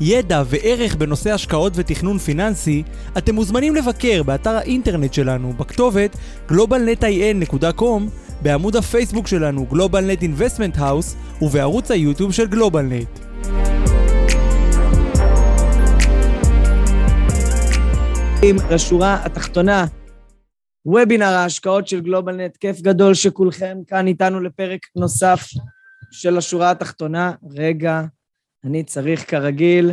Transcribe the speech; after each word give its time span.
ידע 0.00 0.42
וערך 0.46 0.94
בנושא 0.94 1.32
השקעות 1.32 1.72
ותכנון 1.76 2.18
פיננסי, 2.18 2.82
אתם 3.18 3.34
מוזמנים 3.34 3.74
לבקר 3.74 4.22
באתר 4.22 4.50
האינטרנט 4.50 5.14
שלנו 5.14 5.52
בכתובת 5.52 6.16
globalnetin.com, 6.48 8.02
בעמוד 8.42 8.76
הפייסבוק 8.76 9.26
שלנו 9.26 9.66
GlobalNet 9.72 10.22
Investment 10.22 10.78
House 10.78 11.42
ובערוץ 11.42 11.90
היוטיוב 11.90 12.32
של 12.32 12.46
GlobalNet. 12.46 13.24
לשורה 18.70 19.24
התחתונה, 19.24 19.86
וובינר 20.86 21.26
ההשקעות 21.26 21.88
של 21.88 22.00
גלובלנט, 22.00 22.56
כיף 22.56 22.80
גדול 22.80 23.14
שכולכם 23.14 23.78
כאן 23.86 24.06
איתנו 24.06 24.40
לפרק 24.40 24.80
נוסף 24.96 25.48
של 26.10 26.38
השורה 26.38 26.70
התחתונה. 26.70 27.32
רגע, 27.50 28.02
אני 28.64 28.84
צריך 28.84 29.30
כרגיל 29.30 29.92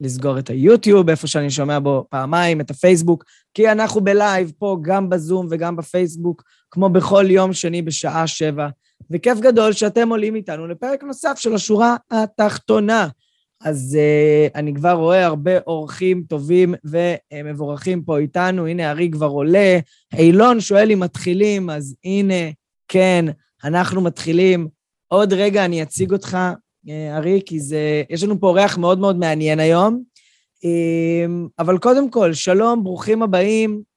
לסגור 0.00 0.38
את 0.38 0.50
היוטיוב, 0.50 1.08
איפה 1.08 1.26
שאני 1.26 1.50
שומע 1.50 1.78
בו 1.78 2.06
פעמיים, 2.10 2.60
את 2.60 2.70
הפייסבוק, 2.70 3.24
כי 3.54 3.72
אנחנו 3.72 4.00
בלייב 4.00 4.52
פה 4.58 4.76
גם 4.82 5.08
בזום 5.08 5.46
וגם 5.50 5.76
בפייסבוק, 5.76 6.42
כמו 6.70 6.88
בכל 6.88 7.24
יום 7.28 7.52
שני 7.52 7.82
בשעה 7.82 8.26
שבע. 8.26 8.68
וכיף 9.10 9.38
גדול 9.38 9.72
שאתם 9.72 10.08
עולים 10.08 10.34
איתנו 10.34 10.66
לפרק 10.66 11.02
נוסף 11.02 11.34
של 11.38 11.54
השורה 11.54 11.96
התחתונה. 12.10 13.08
אז 13.60 13.98
uh, 13.98 14.58
אני 14.58 14.74
כבר 14.74 14.92
רואה 14.92 15.26
הרבה 15.26 15.58
אורחים 15.66 16.24
טובים 16.28 16.74
ומבורכים 16.84 18.02
פה 18.02 18.18
איתנו. 18.18 18.66
הנה, 18.66 18.90
ארי 18.90 19.10
כבר 19.10 19.26
עולה. 19.26 19.78
אילון 20.14 20.60
שואל 20.60 20.92
אם 20.92 21.00
מתחילים, 21.00 21.70
אז 21.70 21.96
הנה, 22.04 22.50
כן, 22.88 23.24
אנחנו 23.64 24.00
מתחילים. 24.00 24.68
עוד 25.08 25.32
רגע 25.32 25.64
אני 25.64 25.82
אציג 25.82 26.12
אותך, 26.12 26.38
ארי, 26.88 27.40
כי 27.46 27.60
זה... 27.60 28.02
יש 28.10 28.22
לנו 28.22 28.40
פה 28.40 28.46
אורח 28.46 28.78
מאוד 28.78 28.98
מאוד 28.98 29.18
מעניין 29.18 29.60
היום. 29.60 30.02
אה, 30.64 31.26
אבל 31.58 31.78
קודם 31.78 32.10
כל, 32.10 32.32
שלום, 32.32 32.84
ברוכים 32.84 33.22
הבאים. 33.22 33.94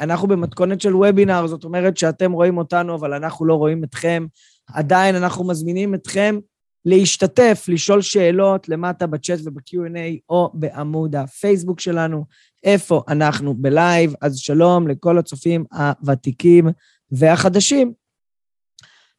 אנחנו 0.00 0.28
במתכונת 0.28 0.80
של 0.80 0.96
וובינר, 0.96 1.46
זאת 1.46 1.64
אומרת 1.64 1.96
שאתם 1.96 2.32
רואים 2.32 2.58
אותנו, 2.58 2.94
אבל 2.94 3.12
אנחנו 3.12 3.46
לא 3.46 3.54
רואים 3.54 3.84
אתכם. 3.84 4.26
עדיין 4.74 5.14
אנחנו 5.14 5.44
מזמינים 5.44 5.94
אתכם 5.94 6.38
להשתתף, 6.84 7.64
לשאול 7.68 8.02
שאלות 8.02 8.68
למטה 8.68 9.06
בצ'אט 9.06 9.38
וב-Q&A 9.44 10.18
או 10.28 10.50
בעמוד 10.54 11.16
הפייסבוק 11.16 11.80
שלנו, 11.80 12.24
איפה 12.64 13.02
אנחנו 13.08 13.54
בלייב. 13.54 14.14
אז 14.20 14.36
שלום 14.36 14.88
לכל 14.88 15.18
הצופים 15.18 15.64
הוותיקים 15.72 16.68
והחדשים. 17.12 17.92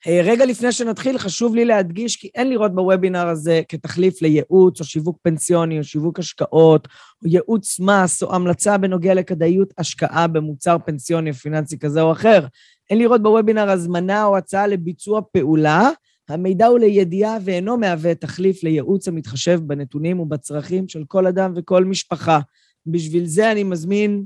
אה, 0.08 0.22
רגע 0.24 0.46
לפני 0.46 0.72
שנתחיל, 0.72 1.18
חשוב 1.18 1.56
לי 1.56 1.66
להדגיש 1.66 2.16
כי 2.16 2.30
אין 2.36 2.50
לראות 2.50 2.76
בוובינר 2.76 3.28
הזה 3.28 3.62
כתחליף 3.68 4.22
לייעוץ 4.22 4.80
או 4.80 4.86
שיווק 4.86 5.18
פנסיוני 5.22 5.80
או 5.80 5.84
שיווק 5.84 6.20
השקעות 6.20 6.88
או 7.24 7.28
ייעוץ 7.28 7.80
מס 7.80 8.24
או 8.24 8.36
המלצה 8.36 8.78
בנוגע 8.78 9.14
לכדאיות 9.14 9.74
השקעה 9.78 10.28
במוצר 10.28 10.78
פנסיוני 10.86 11.30
או 11.30 11.36
פיננסי 11.36 11.80
כזה 11.80 12.02
או 12.02 12.12
אחר. 12.12 12.46
אין 12.90 13.00
לראות 13.00 13.24
בוובינר 13.24 13.70
הזמנה 13.70 14.26
או 14.26 14.38
הצעה 14.38 14.68
לביצוע 14.68 15.22
פעולה, 15.32 15.90
המידע 16.30 16.66
הוא 16.66 16.80
לידיעה 16.80 17.38
ואינו 17.46 17.78
מהווה 17.78 18.16
תחליף 18.16 18.64
לייעוץ 18.64 19.08
המתחשב 19.08 19.60
בנתונים 19.64 20.20
ובצרכים 20.20 20.88
של 20.88 21.04
כל 21.08 21.28
אדם 21.28 21.54
וכל 21.56 21.86
משפחה. 21.86 22.40
בשביל 22.86 23.26
זה 23.26 23.52
אני 23.52 23.64
מזמין 23.64 24.24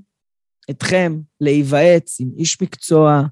אתכם 0.69 1.19
להיוועץ 1.41 2.17
עם 2.19 2.29
איש 2.37 2.61
מקצוע 2.61 3.23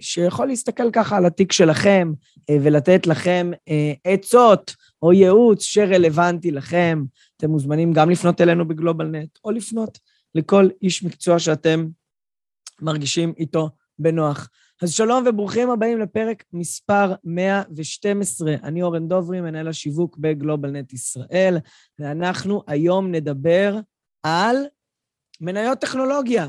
שיכול 0.00 0.46
להסתכל 0.46 0.90
ככה 0.92 1.16
על 1.16 1.26
התיק 1.26 1.52
שלכם 1.52 2.12
אה, 2.50 2.56
ולתת 2.62 3.06
לכם 3.06 3.50
עצות 4.04 4.74
או 5.02 5.12
ייעוץ 5.12 5.62
שרלוונטי 5.62 6.50
לכם. 6.50 7.04
אתם 7.36 7.50
מוזמנים 7.50 7.92
גם 7.92 8.10
לפנות 8.10 8.40
אלינו 8.40 8.68
בגלובלנט 8.68 9.38
או 9.44 9.50
לפנות 9.50 9.98
לכל 10.34 10.68
איש 10.82 11.04
מקצוע 11.04 11.38
שאתם 11.38 11.86
מרגישים 12.80 13.32
איתו 13.38 13.70
בנוח. 13.98 14.48
אז 14.82 14.92
שלום 14.92 15.24
וברוכים 15.26 15.70
הבאים 15.70 15.98
לפרק 15.98 16.44
מספר 16.52 17.12
112. 17.24 18.54
אני 18.62 18.82
אורן 18.82 19.08
דוברי, 19.08 19.40
מנהל 19.40 19.68
השיווק 19.68 20.16
בגלובלנט 20.18 20.92
ישראל, 20.92 21.56
ואנחנו 21.98 22.62
היום 22.66 23.10
נדבר 23.10 23.78
על 24.22 24.56
מניות 25.40 25.78
טכנולוגיה. 25.78 26.48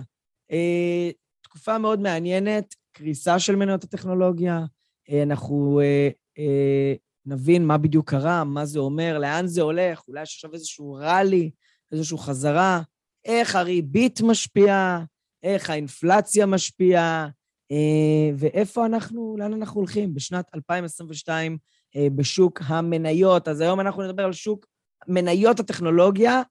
תקופה 1.55 1.77
מאוד 1.77 1.99
מעניינת, 1.99 2.75
קריסה 2.93 3.39
של 3.39 3.55
מניות 3.55 3.83
הטכנולוגיה. 3.83 4.65
אה, 5.09 5.23
אנחנו 5.23 5.79
אה, 5.83 6.09
אה, 6.37 6.93
נבין 7.25 7.65
מה 7.65 7.77
בדיוק 7.77 8.09
קרה, 8.09 8.43
מה 8.43 8.65
זה 8.65 8.79
אומר, 8.79 9.19
לאן 9.19 9.47
זה 9.47 9.61
הולך, 9.61 10.03
אולי 10.07 10.21
יש 10.21 10.35
עכשיו 10.35 10.53
איזשהו 10.53 10.93
ראלי, 10.93 11.51
איזושהי 11.91 12.17
חזרה, 12.17 12.81
איך 13.25 13.55
הריבית 13.55 14.21
משפיעה, 14.21 15.03
איך 15.43 15.69
האינפלציה 15.69 16.45
משפיעה, 16.45 17.27
אה, 17.71 18.31
ואיפה 18.37 18.85
אנחנו, 18.85 19.35
לאן 19.39 19.53
אנחנו 19.53 19.79
הולכים 19.79 20.13
בשנת 20.13 20.45
2022 20.55 21.57
אה, 21.95 22.07
בשוק 22.15 22.61
המניות. 22.65 23.47
אז 23.47 23.61
היום 23.61 23.79
אנחנו 23.79 24.03
נדבר 24.03 24.23
על 24.23 24.33
שוק 24.33 24.65
מניות 25.07 25.59
הטכנולוגיה, 25.59 26.41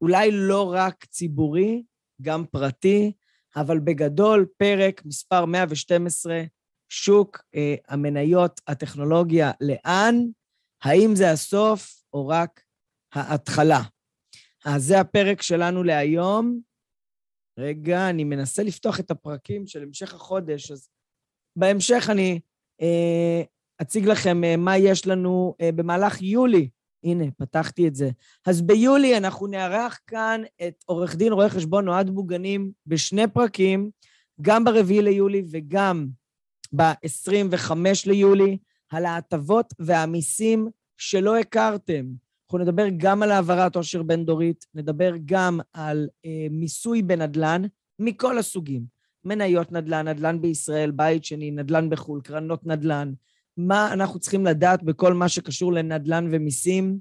אולי 0.00 0.30
לא 0.32 0.72
רק 0.74 1.04
ציבורי, 1.04 1.82
גם 2.22 2.44
פרטי, 2.50 3.12
אבל 3.56 3.78
בגדול, 3.78 4.46
פרק 4.56 5.04
מספר 5.04 5.44
112, 5.44 6.42
שוק 6.88 7.42
אה, 7.54 7.74
המניות 7.88 8.60
הטכנולוגיה, 8.66 9.50
לאן? 9.60 10.14
האם 10.82 11.16
זה 11.16 11.30
הסוף 11.30 12.02
או 12.12 12.28
רק 12.28 12.62
ההתחלה? 13.12 13.80
אז 14.64 14.84
זה 14.84 15.00
הפרק 15.00 15.42
שלנו 15.42 15.82
להיום. 15.82 16.60
רגע, 17.58 18.10
אני 18.10 18.24
מנסה 18.24 18.62
לפתוח 18.62 19.00
את 19.00 19.10
הפרקים 19.10 19.66
של 19.66 19.82
המשך 19.82 20.14
החודש, 20.14 20.70
אז 20.70 20.88
בהמשך 21.56 22.08
אני 22.10 22.40
אה, 22.82 23.42
אציג 23.82 24.08
לכם 24.08 24.44
אה, 24.44 24.56
מה 24.56 24.78
יש 24.78 25.06
לנו 25.06 25.54
אה, 25.60 25.72
במהלך 25.72 26.22
יולי. 26.22 26.68
הנה, 27.04 27.24
פתחתי 27.38 27.88
את 27.88 27.94
זה. 27.94 28.10
אז 28.46 28.62
ביולי 28.62 29.16
אנחנו 29.16 29.46
נארח 29.46 29.98
כאן 30.06 30.42
את 30.66 30.84
עורך 30.86 31.16
דין 31.16 31.32
רואה 31.32 31.48
חשבון 31.48 31.88
אוהד 31.88 32.10
בוגנים 32.10 32.70
בשני 32.86 33.28
פרקים, 33.28 33.90
גם 34.40 34.64
ברביעי 34.64 35.02
ליולי 35.02 35.42
וגם 35.50 36.06
ב-25 36.72 37.72
ליולי, 38.06 38.58
על 38.90 39.04
ההטבות 39.04 39.74
והמיסים 39.78 40.68
שלא 40.96 41.38
הכרתם. 41.38 42.04
אנחנו 42.46 42.58
נדבר 42.58 42.86
גם 42.96 43.22
על 43.22 43.30
העברת 43.30 43.76
עושר 43.76 44.02
בין-דורית, 44.02 44.66
נדבר 44.74 45.12
גם 45.24 45.60
על 45.72 46.08
אה, 46.24 46.46
מיסוי 46.50 47.02
בנדל"ן 47.02 47.62
מכל 47.98 48.38
הסוגים. 48.38 48.82
מניות 49.24 49.72
נדל"ן, 49.72 50.08
נדל"ן 50.08 50.40
בישראל, 50.40 50.90
בית 50.90 51.24
שני, 51.24 51.50
נדל"ן 51.50 51.90
בחו"ל, 51.90 52.20
קרנות 52.20 52.66
נדל"ן. 52.66 53.12
מה 53.56 53.92
אנחנו 53.92 54.20
צריכים 54.20 54.46
לדעת 54.46 54.82
בכל 54.82 55.14
מה 55.14 55.28
שקשור 55.28 55.72
לנדל"ן 55.72 56.28
ומיסים. 56.30 56.98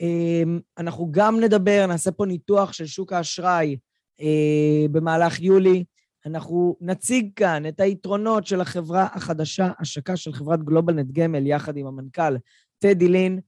אה, 0.00 0.42
אנחנו 0.78 1.08
גם 1.10 1.40
נדבר, 1.40 1.84
נעשה 1.88 2.10
פה 2.10 2.26
ניתוח 2.26 2.72
של 2.72 2.86
שוק 2.86 3.12
האשראי 3.12 3.76
אה, 4.20 4.86
במהלך 4.90 5.40
יולי. 5.40 5.84
אנחנו 6.26 6.76
נציג 6.80 7.30
כאן 7.36 7.66
את 7.66 7.80
היתרונות 7.80 8.46
של 8.46 8.60
החברה 8.60 9.06
החדשה, 9.12 9.70
השקה 9.78 10.16
של 10.16 10.32
חברת 10.32 10.62
גלובלנט 10.62 11.06
גמל, 11.12 11.46
יחד 11.46 11.76
עם 11.76 11.86
המנכ"ל 11.86 12.36
טדי 12.78 13.08
לין. 13.08 13.40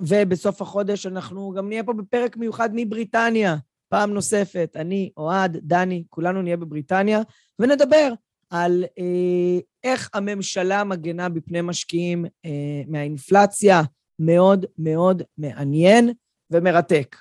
ובסוף 0.00 0.62
החודש 0.62 1.06
אנחנו 1.06 1.52
גם 1.56 1.68
נהיה 1.68 1.84
פה 1.84 1.92
בפרק 1.92 2.36
מיוחד 2.36 2.70
מבריטניה, 2.72 3.56
פעם 3.88 4.14
נוספת. 4.14 4.72
אני, 4.76 5.10
אוהד, 5.16 5.56
דני, 5.62 6.04
כולנו 6.08 6.42
נהיה 6.42 6.56
בבריטניה, 6.56 7.20
ונדבר 7.58 8.12
על 8.50 8.84
אה, 8.98 9.58
איך 9.84 10.10
הממשלה 10.14 10.84
מגנה 10.84 11.28
בפני 11.28 11.60
משקיעים 11.60 12.24
אה, 12.44 12.82
מהאינפלציה. 12.88 13.82
מאוד 14.18 14.66
מאוד 14.78 15.22
מעניין 15.38 16.12
ומרתק. 16.50 17.16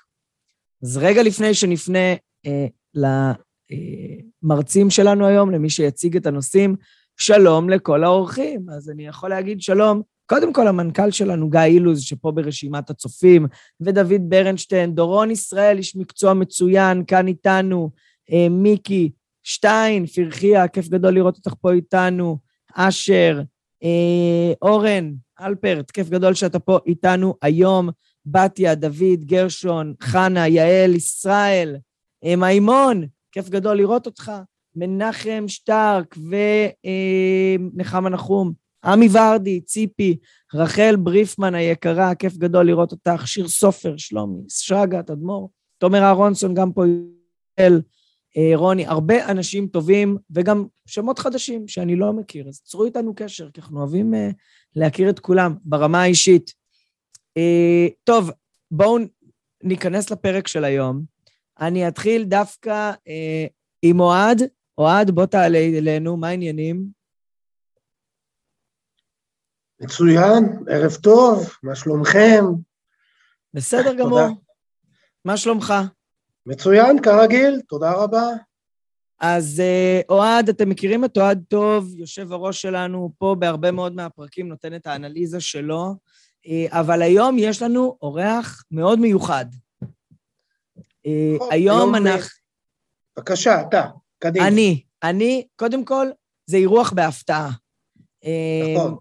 אז 0.83 0.97
רגע 0.97 1.23
לפני 1.23 1.53
שנפנה 1.53 2.13
אה, 2.45 2.67
למרצים 4.43 4.89
שלנו 4.89 5.25
היום, 5.25 5.51
למי 5.51 5.69
שיציג 5.69 6.15
את 6.15 6.25
הנושאים, 6.25 6.75
שלום 7.17 7.69
לכל 7.69 8.03
האורחים. 8.03 8.69
אז 8.69 8.89
אני 8.89 9.07
יכול 9.07 9.29
להגיד 9.29 9.61
שלום 9.61 10.01
קודם 10.27 10.53
כל, 10.53 10.67
המנכ"ל 10.67 11.11
שלנו, 11.11 11.49
גיא 11.49 11.59
אילוז, 11.59 12.01
שפה 12.01 12.31
ברשימת 12.31 12.89
הצופים, 12.89 13.47
ודוד 13.81 14.21
ברנשטיין, 14.29 14.95
דורון 14.95 15.31
ישראל, 15.31 15.77
איש 15.77 15.95
מקצוע 15.95 16.33
מצוין, 16.33 17.03
כאן 17.07 17.27
איתנו, 17.27 17.89
אה, 18.31 18.49
מיקי, 18.49 19.11
שטיין, 19.47 20.05
פרחיה, 20.05 20.67
כיף 20.67 20.87
גדול 20.87 21.13
לראות 21.13 21.37
אותך 21.37 21.53
פה 21.61 21.71
איתנו, 21.71 22.37
אשר, 22.73 23.41
אה, 23.83 24.53
אורן, 24.61 25.11
אלפרט, 25.41 25.91
כיף 25.91 26.09
גדול 26.09 26.33
שאתה 26.33 26.59
פה 26.59 26.79
איתנו 26.85 27.35
היום, 27.41 27.89
בתיה, 28.25 28.75
דוד, 28.75 29.19
גרשון, 29.19 29.93
חנה, 30.01 30.47
יעל, 30.47 30.95
ישראל, 30.95 31.75
אה, 32.25 32.35
מימון, 32.35 33.05
כיף 33.31 33.49
גדול 33.49 33.77
לראות 33.77 34.05
אותך, 34.05 34.31
מנחם 34.75 35.43
שטרק 35.47 36.15
ונחמה 37.75 38.09
נחום, 38.09 38.53
עמי 38.85 39.07
ורדי, 39.11 39.61
ציפי, 39.61 40.17
רחל 40.53 40.95
בריפמן 40.95 41.55
היקרה, 41.55 42.15
כיף 42.15 42.37
גדול 42.37 42.65
לראות 42.67 42.91
אותך, 42.91 43.27
שיר 43.27 43.47
סופר, 43.47 43.97
שלומי, 43.97 44.41
שרגא, 44.49 45.01
תדמור, 45.01 45.49
תומר 45.77 46.03
אהרונסון, 46.03 46.53
גם 46.53 46.71
פה 46.71 46.83
אה, 47.59 47.67
רוני, 48.55 48.85
הרבה 48.87 49.31
אנשים 49.31 49.67
טובים, 49.67 50.17
וגם 50.29 50.65
שמות 50.85 51.19
חדשים 51.19 51.67
שאני 51.67 51.95
לא 51.95 52.13
מכיר, 52.13 52.47
אז 52.47 52.61
צרו 52.63 52.85
איתנו 52.85 53.15
קשר, 53.15 53.51
כי 53.51 53.61
אנחנו 53.61 53.79
אוהבים 53.79 54.13
uh, 54.13 54.17
להכיר 54.75 55.09
את 55.09 55.19
כולם 55.19 55.55
ברמה 55.63 56.01
האישית. 56.01 56.53
Uh, 57.39 57.91
טוב, 58.03 58.31
בואו 58.71 58.97
ניכנס 59.63 60.11
לפרק 60.11 60.47
של 60.47 60.63
היום. 60.63 61.03
אני 61.59 61.87
אתחיל 61.87 62.23
דווקא 62.23 62.91
עם 63.81 63.99
אוהד. 63.99 64.41
אוהד, 64.77 65.11
בוא 65.11 65.25
תעלה 65.25 65.57
אלינו, 65.57 66.17
מה 66.17 66.27
העניינים? 66.27 66.85
מצוין, 69.79 70.43
ערב 70.69 70.93
טוב, 70.95 71.49
מה 71.63 71.75
שלומכם? 71.75 72.43
בסדר 73.53 73.93
גמור. 73.95 74.27
מה 75.25 75.37
שלומך? 75.37 75.73
מצוין, 76.45 77.01
כרגיל, 77.01 77.61
תודה 77.67 77.93
רבה. 77.93 78.23
אז 79.19 79.59
אה, 79.59 80.01
אוהד, 80.09 80.49
אתם 80.49 80.69
מכירים 80.69 81.05
את 81.05 81.17
אוהד 81.17 81.43
טוב, 81.47 81.95
יושב 81.95 82.31
הראש 82.31 82.61
שלנו 82.61 83.11
פה 83.17 83.35
בהרבה 83.39 83.71
מאוד 83.71 83.95
מהפרקים, 83.95 84.47
נותן 84.47 84.75
את 84.75 84.87
האנליזה 84.87 85.39
שלו, 85.39 85.95
אה, 86.47 86.65
אבל 86.69 87.01
היום 87.01 87.35
יש 87.39 87.61
לנו 87.61 87.97
אורח 88.01 88.63
מאוד 88.71 88.99
מיוחד. 88.99 89.45
אה, 91.05 91.33
נכון, 91.35 91.49
היום 91.51 91.95
אנחנו... 91.95 92.29
בבקשה, 93.17 93.61
אתה, 93.61 93.83
קדימה. 94.19 94.47
אני, 94.47 94.81
אני, 95.03 95.47
קודם 95.55 95.85
כל, 95.85 96.07
זה 96.45 96.57
אירוח 96.57 96.93
בהפתעה. 96.93 97.51
נכון. 98.73 98.95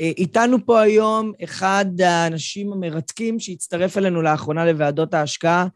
איתנו 0.00 0.66
פה 0.66 0.80
היום 0.80 1.32
אחד 1.44 1.86
האנשים 2.04 2.72
המרתקים 2.72 3.40
שהצטרף 3.40 3.98
אלינו 3.98 4.22
לאחרונה 4.22 4.64
לוועדות 4.64 5.14
ההשקעה, 5.14 5.66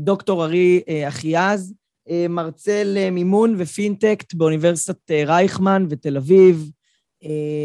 דוקטור 0.00 0.44
ארי 0.44 0.82
אה, 0.88 1.08
אחיעז, 1.08 1.74
אה, 2.10 2.26
מרצה 2.28 2.82
למימון 2.84 3.54
ופינטקט 3.58 4.34
באוניברסיטת 4.34 5.10
רייכמן 5.10 5.86
ותל 5.90 6.16
אביב, 6.16 6.70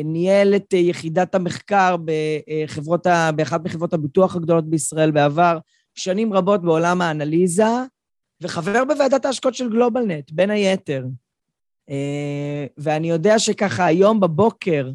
ניהל 0.06 0.56
את 0.56 0.74
יחידת 0.74 1.36
המחקר 1.36 1.96
בחברות, 2.06 3.08
באחת 3.36 3.64
מחברות 3.64 3.94
הביטוח 3.94 4.36
הגדולות 4.36 4.70
בישראל 4.70 5.12
בעבר, 5.12 5.58
שנים 5.96 6.34
רבות 6.34 6.62
בעולם 6.62 7.02
האנליזה, 7.02 7.64
וחבר 8.42 8.86
בוועדת 8.86 9.26
ההשקעות 9.26 9.56
של 9.56 9.70
גלובלנט, 9.70 10.32
בין 10.32 10.50
היתר. 10.50 11.06
ואני 12.78 13.10
יודע 13.10 13.40
שככה 13.40 13.86
היום 13.86 14.20
בבוקר, 14.20 14.92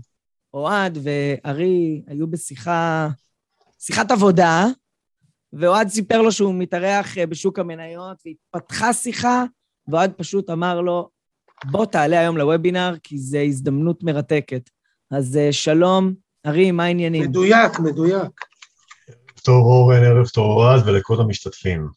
אוהד 0.54 0.98
וארי 1.02 2.02
היו 2.06 2.26
בשיחה, 2.26 3.08
שיחת 3.78 4.10
עבודה, 4.10 4.66
ואוהד 5.52 5.88
סיפר 5.88 6.22
לו 6.22 6.32
שהוא 6.32 6.54
מתארח 6.54 7.18
אה, 7.18 7.26
בשוק 7.26 7.58
המניות, 7.58 8.16
והתפתחה 8.26 8.92
שיחה, 8.92 9.44
ואוהד 9.88 10.12
פשוט 10.12 10.50
אמר 10.50 10.80
לו, 10.80 11.08
בוא 11.70 11.86
תעלה 11.86 12.20
היום 12.20 12.36
לוובינר, 12.36 12.94
כי 13.02 13.18
זו 13.18 13.38
הזדמנות 13.38 14.02
מרתקת. 14.02 14.70
אז 15.10 15.36
אה, 15.36 15.52
שלום, 15.52 16.14
ארי, 16.46 16.70
מה 16.70 16.84
העניינים? 16.84 17.22
מדויק, 17.22 17.78
מדויק. 17.78 18.32
טוב 19.44 19.66
אורן, 19.66 20.04
ערב 20.04 20.26
טוב 20.26 20.46
אוהד 20.56 20.88
ולכל 20.88 21.20
המשתתפים. 21.20 21.88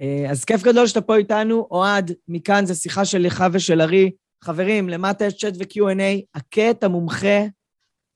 אה, 0.00 0.30
אז 0.30 0.44
כיף 0.44 0.62
גדול 0.62 0.86
שאתה 0.86 1.00
פה 1.00 1.16
איתנו. 1.16 1.68
אוהד, 1.70 2.12
מכאן 2.28 2.66
זו 2.66 2.74
שיחה 2.74 3.04
של 3.04 3.18
לך 3.18 3.44
ושל 3.52 3.80
ארי. 3.80 4.10
חברים, 4.44 4.88
למטה 4.88 5.24
יש 5.24 5.36
צ'אט 5.36 5.54
ו-Q&A, 5.58 6.24
הכה 6.34 6.70
את 6.70 6.84
המומחה, 6.84 7.44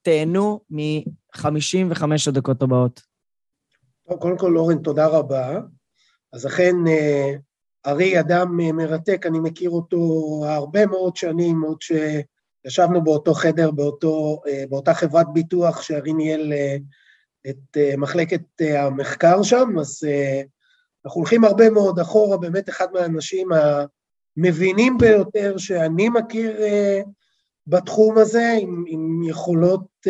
תהנו 0.03 0.61
מ-55 0.71 2.03
הדקות 2.29 2.63
הבאות. 2.63 3.10
קודם 4.19 4.39
כל, 4.39 4.57
אורן, 4.57 4.79
תודה 4.79 5.07
רבה. 5.07 5.61
אז 6.33 6.47
אכן, 6.47 6.75
אה, 6.89 7.33
ארי 7.87 8.21
אדם 8.21 8.61
אה, 8.61 8.73
מרתק, 8.73 9.27
אני 9.27 9.41
מכיר 9.41 9.71
אותו 9.71 9.99
הרבה 10.45 10.87
מאוד 10.87 11.17
שנים, 11.17 11.63
עוד 11.63 11.79
שישבנו 11.83 13.05
באותו 13.05 13.35
חדר, 13.35 13.71
באותו, 13.71 14.41
אה, 14.49 14.65
באותה 14.69 14.95
חברת 14.95 15.27
ביטוח 15.33 15.83
שארי 15.83 16.13
ניהל 16.13 16.53
את 17.51 17.77
מחלקת 17.99 18.43
המחקר 18.61 19.43
שם, 19.43 19.79
אז 19.81 20.01
אנחנו 21.05 21.19
הולכים 21.21 21.45
הרבה 21.45 21.71
מאוד 21.71 21.99
אחורה, 21.99 22.37
באמת 22.37 22.69
אחד 22.69 22.87
מהאנשים 22.93 23.49
המבינים 24.37 24.99
ביותר 24.99 25.57
שאני 25.59 26.09
מכיר 26.09 26.57
בתחום 27.67 28.19
הזה, 28.19 28.57
עם, 28.61 28.85
עם 28.87 29.23
יכולות 29.23 30.07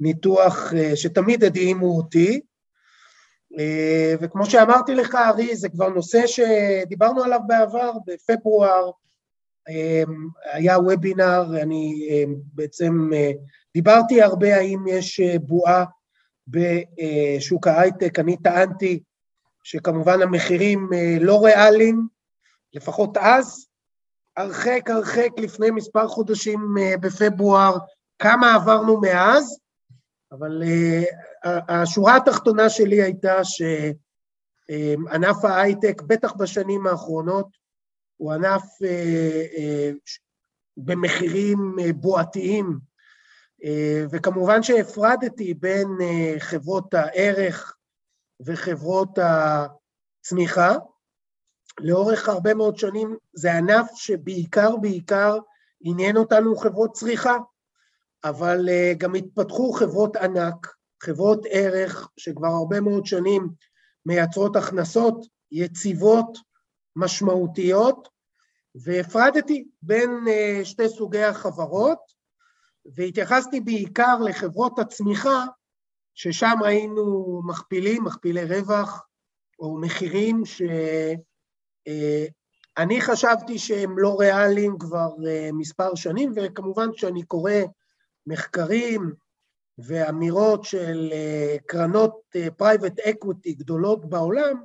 ניתוח 0.00 0.72
שתמיד 0.94 1.44
הדהימו 1.44 1.96
אותי. 1.96 2.40
אה, 3.58 4.14
וכמו 4.20 4.46
שאמרתי 4.46 4.94
לך, 4.94 5.14
ארי, 5.14 5.56
זה 5.56 5.68
כבר 5.68 5.88
נושא 5.88 6.26
שדיברנו 6.26 7.22
עליו 7.24 7.40
בעבר, 7.46 7.92
בפברואר 8.06 8.90
אה, 9.68 10.02
היה 10.52 10.78
וובינר, 10.78 11.62
אני 11.62 12.08
אה, 12.10 12.24
בעצם 12.54 13.10
דיברתי 13.74 14.22
הרבה 14.22 14.56
האם 14.56 14.84
יש 14.88 15.20
בועה 15.20 15.84
בשוק 16.48 17.66
ההייטק, 17.66 18.18
אני 18.18 18.36
טענתי 18.36 19.02
שכמובן 19.62 20.22
המחירים 20.22 20.88
לא 21.20 21.44
ריאליים, 21.44 22.06
לפחות 22.74 23.16
אז, 23.16 23.66
הרחק 24.36 24.90
הרחק 24.90 25.28
לפני 25.36 25.70
מספר 25.70 26.08
חודשים 26.08 26.74
בפברואר, 27.00 27.78
כמה 28.18 28.54
עברנו 28.54 29.00
מאז, 29.00 29.58
אבל 30.32 30.62
השורה 31.44 32.16
התחתונה 32.16 32.70
שלי 32.70 33.02
הייתה 33.02 33.40
שענף 33.44 35.44
ההייטק, 35.44 36.02
בטח 36.02 36.32
בשנים 36.32 36.86
האחרונות, 36.86 37.46
הוא 38.16 38.32
ענף 38.32 38.62
אה, 38.84 39.42
אה, 39.58 39.90
במחירים 40.76 41.76
אה, 41.80 41.92
בועתיים, 41.92 42.92
וכמובן 44.12 44.62
שהפרדתי 44.62 45.54
בין 45.54 45.88
חברות 46.38 46.94
הערך 46.94 47.76
וחברות 48.40 49.18
הצמיחה. 49.18 50.74
לאורך 51.80 52.28
הרבה 52.28 52.54
מאוד 52.54 52.76
שנים 52.76 53.16
זה 53.32 53.54
ענף 53.54 53.90
שבעיקר 53.94 54.76
בעיקר 54.76 55.38
עניין 55.80 56.16
אותנו 56.16 56.56
חברות 56.56 56.92
צריכה, 56.92 57.36
אבל 58.24 58.68
גם 58.98 59.14
התפתחו 59.14 59.72
חברות 59.72 60.16
ענק 60.16 60.74
חברות 61.04 61.46
ערך 61.50 62.08
שכבר 62.16 62.48
הרבה 62.48 62.80
מאוד 62.80 63.06
שנים 63.06 63.48
מייצרות 64.06 64.56
הכנסות 64.56 65.26
יציבות, 65.52 66.38
משמעותיות, 66.96 68.08
והפרדתי 68.74 69.68
בין 69.82 70.10
אה, 70.28 70.60
שתי 70.64 70.88
סוגי 70.88 71.22
החברות, 71.22 71.98
והתייחסתי 72.96 73.60
בעיקר 73.60 74.18
לחברות 74.24 74.78
הצמיחה, 74.78 75.44
ששם 76.14 76.54
ראינו 76.62 77.40
מכפילים, 77.46 78.04
מכפילי 78.04 78.44
רווח, 78.44 79.06
או 79.58 79.78
מחירים 79.80 80.44
שאני 80.44 81.16
אה, 82.96 83.00
חשבתי 83.00 83.58
שהם 83.58 83.98
לא 83.98 84.16
ריאליים 84.20 84.78
כבר 84.78 85.10
אה, 85.28 85.50
מספר 85.52 85.94
שנים, 85.94 86.32
וכמובן 86.36 86.88
שאני 86.92 87.22
קורא 87.22 87.52
מחקרים, 88.26 89.12
ואמירות 89.78 90.64
של 90.64 91.08
אה, 91.12 91.56
קרנות 91.66 92.20
private 92.56 92.98
אה, 92.98 93.10
equity 93.10 93.52
גדולות 93.52 94.10
בעולם, 94.10 94.64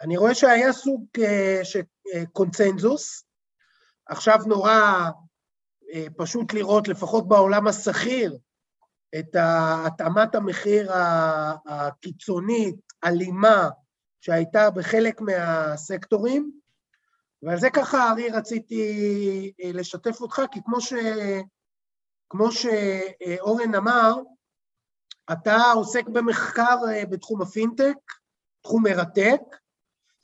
אני 0.00 0.16
רואה 0.16 0.34
שהיה 0.34 0.72
סוג 0.72 1.04
אה, 1.18 1.60
של 1.62 1.80
קונצנזוס. 2.32 3.24
עכשיו 4.06 4.38
נורא 4.46 5.10
פשוט 6.16 6.52
לראות, 6.52 6.88
לפחות 6.88 7.28
בעולם 7.28 7.66
הסחיר, 7.66 8.38
את 9.18 9.36
התאמת 9.38 10.34
המחיר 10.34 10.92
הקיצונית, 11.66 12.76
אלימה, 13.04 13.68
שהייתה 14.20 14.70
בחלק 14.70 15.20
מהסקטורים, 15.20 16.52
ועל 17.42 17.60
זה 17.60 17.70
ככה, 17.70 18.10
ארי, 18.10 18.28
רציתי 18.28 19.52
לשתף 19.64 20.20
אותך, 20.20 20.42
כי 20.52 20.60
כמו 20.64 20.80
כמו 22.30 22.48
שאורן 22.52 23.74
אמר, 23.74 24.14
אתה 25.32 25.56
עוסק 25.74 26.08
במחקר 26.08 26.76
אה, 26.88 27.06
בתחום 27.06 27.42
הפינטק, 27.42 27.96
תחום 28.62 28.82
מרתק, 28.82 29.40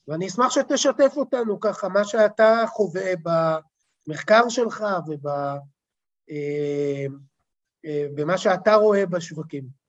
ואני 0.09 0.27
אשמח 0.27 0.51
שתשתף 0.51 1.13
אותנו 1.17 1.61
ככה, 1.61 1.89
מה 1.89 2.05
שאתה 2.05 2.65
חווה 2.69 3.13
במחקר 4.07 4.49
שלך 4.49 4.85
ובמה 5.07 5.57
אה, 8.33 8.39
שאתה 8.39 8.75
רואה 8.75 9.07
בשווקים. 9.07 9.86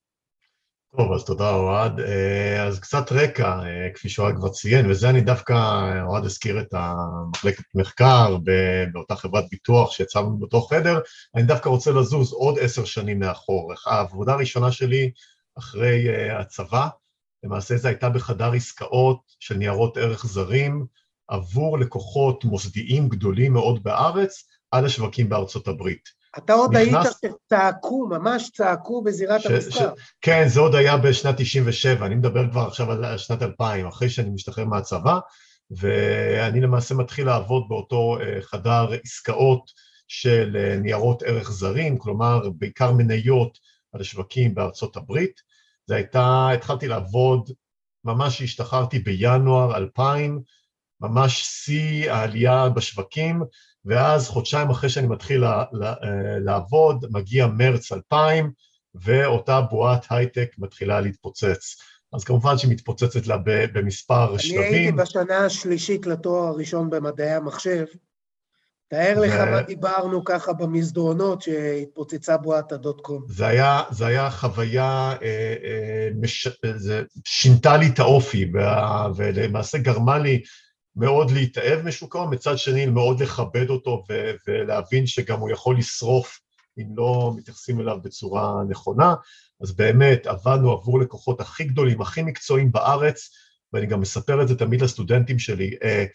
טוב, 0.97 1.13
אז 1.13 1.25
תודה 1.25 1.49
אוהד. 1.49 1.99
אה, 1.99 2.63
אז 2.63 2.79
קצת 2.79 3.11
רקע, 3.11 3.59
אה, 3.63 3.89
כפי 3.93 4.09
שאוהד 4.09 4.35
כבר 4.35 4.49
ציין, 4.49 4.91
וזה 4.91 5.09
אני 5.09 5.21
דווקא, 5.21 5.53
אוהד 6.07 6.25
הזכיר 6.25 6.59
את 6.59 6.73
המחלקת 6.73 7.63
מחקר 7.75 8.37
באותה 8.93 9.15
חברת 9.15 9.45
ביטוח 9.51 9.91
שיצאנו 9.91 10.37
באותו 10.37 10.61
חדר, 10.61 10.99
אני 11.35 11.43
דווקא 11.43 11.69
רוצה 11.69 11.91
לזוז 11.91 12.33
עוד 12.33 12.59
עשר 12.59 12.85
שנים 12.85 13.19
מאחור. 13.19 13.73
העבודה 13.85 14.33
הראשונה 14.33 14.71
שלי 14.71 15.11
אחרי 15.57 16.09
אה, 16.09 16.39
הצבא, 16.39 16.87
למעשה 17.43 17.77
זו 17.77 17.87
הייתה 17.87 18.09
בחדר 18.09 18.51
עסקאות 18.51 19.19
של 19.39 19.57
ניירות 19.57 19.97
ערך 19.97 20.25
זרים 20.25 20.85
עבור 21.27 21.79
לקוחות 21.79 22.45
מוסדיים 22.45 23.09
גדולים 23.09 23.53
מאוד 23.53 23.83
בארץ, 23.83 24.43
על 24.71 24.85
השווקים 24.85 25.29
בארצות 25.29 25.67
הברית. 25.67 26.16
אתה 26.37 26.53
עוד 26.53 26.75
נכנס... 26.75 27.23
היית 27.23 27.35
שצעקו, 27.45 28.07
ממש 28.07 28.49
צעקו 28.49 29.03
בזירת 29.03 29.41
ש... 29.41 29.45
המסחר. 29.45 29.93
ש... 29.95 30.01
כן, 30.21 30.47
זה 30.47 30.59
עוד 30.59 30.75
היה 30.75 30.97
בשנת 30.97 31.35
97, 31.37 32.05
אני 32.05 32.15
מדבר 32.15 32.51
כבר 32.51 32.61
עכשיו 32.61 32.91
על 32.91 33.17
שנת 33.17 33.41
2000, 33.41 33.87
אחרי 33.87 34.09
שאני 34.09 34.29
משתחרר 34.29 34.65
מהצבא, 34.65 35.19
ואני 35.71 36.61
למעשה 36.61 36.95
מתחיל 36.95 37.25
לעבוד 37.25 37.63
באותו 37.69 38.17
אה, 38.21 38.41
חדר 38.41 38.87
עסקאות 39.03 39.71
של 40.07 40.57
אה, 40.59 40.75
ניירות 40.75 41.23
ערך 41.23 41.51
זרים, 41.51 41.97
כלומר 41.97 42.49
בעיקר 42.57 42.91
מניות 42.91 43.57
על 43.93 44.01
השווקים 44.01 44.55
בארצות 44.55 44.97
הברית. 44.97 45.41
זה 45.85 45.95
הייתה, 45.95 46.49
התחלתי 46.53 46.87
לעבוד 46.87 47.49
ממש 48.03 48.35
כשהשתחררתי 48.35 48.99
בינואר 48.99 49.77
2000, 49.77 50.41
ממש 51.01 51.43
שיא 51.43 52.11
העלייה 52.11 52.69
בשווקים, 52.69 53.41
ואז 53.87 54.27
חודשיים 54.27 54.69
אחרי 54.69 54.89
שאני 54.89 55.07
מתחיל 55.07 55.43
אה, 55.45 55.63
לעבוד, 56.39 57.05
מגיע 57.11 57.47
מרץ 57.47 57.91
2000, 57.91 58.51
ואותה 58.95 59.61
בועת 59.61 60.05
הייטק 60.09 60.49
מתחילה 60.57 61.01
להתפוצץ. 61.01 61.75
אז 62.13 62.23
כמובן 62.23 62.57
שהיא 62.57 62.71
מתפוצצת 62.71 63.27
לה 63.27 63.37
במספר 63.45 64.29
אני 64.31 64.39
שלבים. 64.39 64.61
אני 64.61 64.77
הייתי 64.77 64.91
בשנה 64.91 65.37
השלישית 65.37 66.05
לתואר 66.07 66.47
הראשון 66.47 66.89
במדעי 66.89 67.33
המחשב. 67.33 67.85
תאר 68.89 69.13
ו... 69.17 69.25
לך 69.25 69.33
מה 69.33 69.61
דיברנו 69.61 70.23
ככה 70.23 70.53
במסדרונות 70.53 71.41
שהתפוצצה 71.41 72.37
בועת 72.37 72.71
הדוט 72.71 73.01
קום. 73.01 73.25
זה 73.29 73.47
היה, 73.47 73.81
זה 73.91 74.07
היה 74.07 74.29
חוויה, 74.29 75.15
אה, 75.21 75.55
אה, 75.63 76.09
מש... 76.21 76.47
זה 76.75 77.03
שינתה 77.25 77.77
לי 77.77 77.87
את 77.87 77.99
האופי. 77.99 78.51
ולמעשה 79.15 79.77
גרמה 79.77 80.17
לי 80.17 80.41
מאוד 80.97 81.31
להתאהב 81.31 81.85
משוק 81.85 82.15
ההון, 82.15 82.33
מצד 82.33 82.57
שני 82.57 82.85
מאוד 82.85 83.19
לכבד 83.19 83.69
אותו 83.69 84.03
ו- 84.09 84.31
ולהבין 84.47 85.07
שגם 85.07 85.39
הוא 85.39 85.49
יכול 85.49 85.77
לשרוף 85.77 86.39
אם 86.79 86.87
לא 86.97 87.33
מתייחסים 87.37 87.81
אליו 87.81 87.97
בצורה 88.03 88.53
נכונה. 88.69 89.15
אז 89.61 89.75
באמת 89.75 90.27
עבדנו 90.27 90.71
עבור 90.71 90.99
לקוחות 90.99 91.41
הכי 91.41 91.63
גדולים, 91.63 92.01
הכי 92.01 92.21
מקצועיים 92.21 92.71
בארץ, 92.71 93.29
ואני 93.73 93.85
גם 93.85 94.01
מספר 94.01 94.41
את 94.41 94.47
זה 94.47 94.57
תמיד 94.57 94.81
לסטודנטים 94.81 95.39
שלי. 95.39 95.71
אה, 95.83 96.05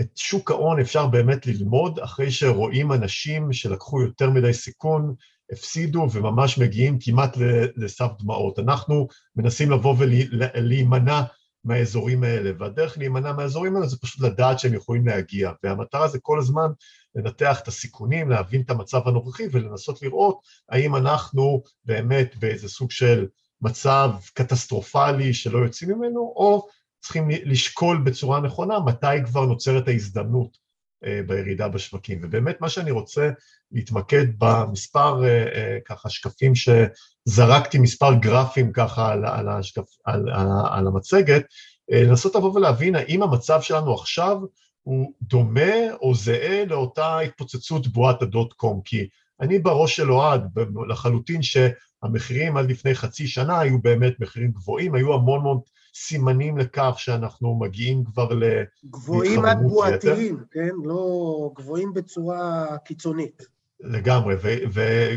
את 0.00 0.16
שוק 0.16 0.50
ההון 0.50 0.80
אפשר 0.80 1.06
באמת 1.06 1.46
ללמוד 1.46 1.98
אחרי 1.98 2.30
שרואים 2.30 2.92
אנשים 2.92 3.52
שלקחו 3.52 4.02
יותר 4.02 4.30
מדי 4.30 4.52
סיכון, 4.52 5.14
הפסידו 5.52 6.08
וממש 6.12 6.58
מגיעים 6.58 6.98
כמעט 7.00 7.36
לסף 7.76 8.10
דמעות. 8.18 8.58
אנחנו 8.58 9.08
מנסים 9.36 9.70
לבוא 9.70 9.94
ולהימנע 9.98 11.22
מהאזורים 11.64 12.24
האלה, 12.24 12.50
והדרך 12.58 12.98
להימנע 12.98 13.32
מהאזורים 13.32 13.76
האלה 13.76 13.86
זה 13.86 13.96
פשוט 13.98 14.20
לדעת 14.20 14.58
שהם 14.58 14.74
יכולים 14.74 15.06
להגיע, 15.06 15.52
והמטרה 15.62 16.08
זה 16.08 16.18
כל 16.22 16.38
הזמן 16.38 16.68
לנתח 17.14 17.60
את 17.62 17.68
הסיכונים, 17.68 18.30
להבין 18.30 18.60
את 18.60 18.70
המצב 18.70 19.08
הנוכחי 19.08 19.44
ולנסות 19.52 20.02
לראות 20.02 20.40
האם 20.68 20.96
אנחנו 20.96 21.62
באמת 21.84 22.36
באיזה 22.36 22.68
סוג 22.68 22.90
של 22.90 23.26
מצב 23.60 24.10
קטסטרופלי 24.34 25.34
שלא 25.34 25.58
יוצאים 25.58 25.90
ממנו, 25.90 26.20
או 26.20 26.66
צריכים 27.00 27.28
לשקול 27.30 28.02
בצורה 28.04 28.40
נכונה 28.40 28.80
מתי 28.80 29.24
כבר 29.24 29.46
נוצרת 29.46 29.88
ההזדמנות 29.88 30.58
אה, 31.04 31.20
בירידה 31.26 31.68
בשווקים. 31.68 32.20
ובאמת 32.22 32.60
מה 32.60 32.68
שאני 32.68 32.90
רוצה 32.90 33.30
להתמקד 33.72 34.26
במספר 34.38 35.24
אה, 35.24 35.28
אה, 35.28 35.78
ככה 35.84 36.10
שקפים 36.10 36.52
שזרקתי, 36.54 37.78
מספר 37.78 38.14
גרפים 38.14 38.72
ככה 38.72 39.12
על, 39.12 39.24
על, 39.24 39.48
השקפ, 39.48 39.88
על, 40.04 40.28
על, 40.28 40.48
על 40.70 40.86
המצגת, 40.86 41.44
לנסות 41.88 42.34
לבוא 42.34 42.54
ולהבין 42.54 42.94
האם 42.96 43.22
המצב 43.22 43.60
שלנו 43.60 43.94
עכשיו 43.94 44.36
הוא 44.82 45.12
דומה 45.22 45.92
או 46.02 46.14
זהה 46.14 46.64
לאותה 46.64 47.18
התפוצצות 47.18 47.86
בועת 47.86 48.22
הדוט 48.22 48.52
קום, 48.52 48.80
כי 48.84 49.08
אני 49.40 49.58
בראש 49.58 49.96
של 49.96 50.12
אוהד 50.12 50.42
לחלוטין 50.88 51.40
שהמחירים 51.42 52.56
עד 52.56 52.70
לפני 52.70 52.94
חצי 52.94 53.26
שנה 53.26 53.60
היו 53.60 53.82
באמת 53.82 54.20
מחירים 54.20 54.52
גבוהים, 54.52 54.94
היו 54.94 55.14
המון 55.14 55.40
המון 55.40 55.60
סימנים 55.94 56.58
לכך 56.58 56.94
שאנחנו 56.98 57.58
מגיעים 57.58 58.04
כבר 58.04 58.28
להתחממות 58.28 58.74
יתר. 58.84 58.90
גבוהים 58.90 59.44
עד 59.44 59.58
בועתיים, 59.62 60.44
כן? 60.50 60.70
לא 60.84 61.50
גבוהים 61.56 61.94
בצורה 61.94 62.66
קיצונית. 62.84 63.59
לגמרי, 63.82 64.34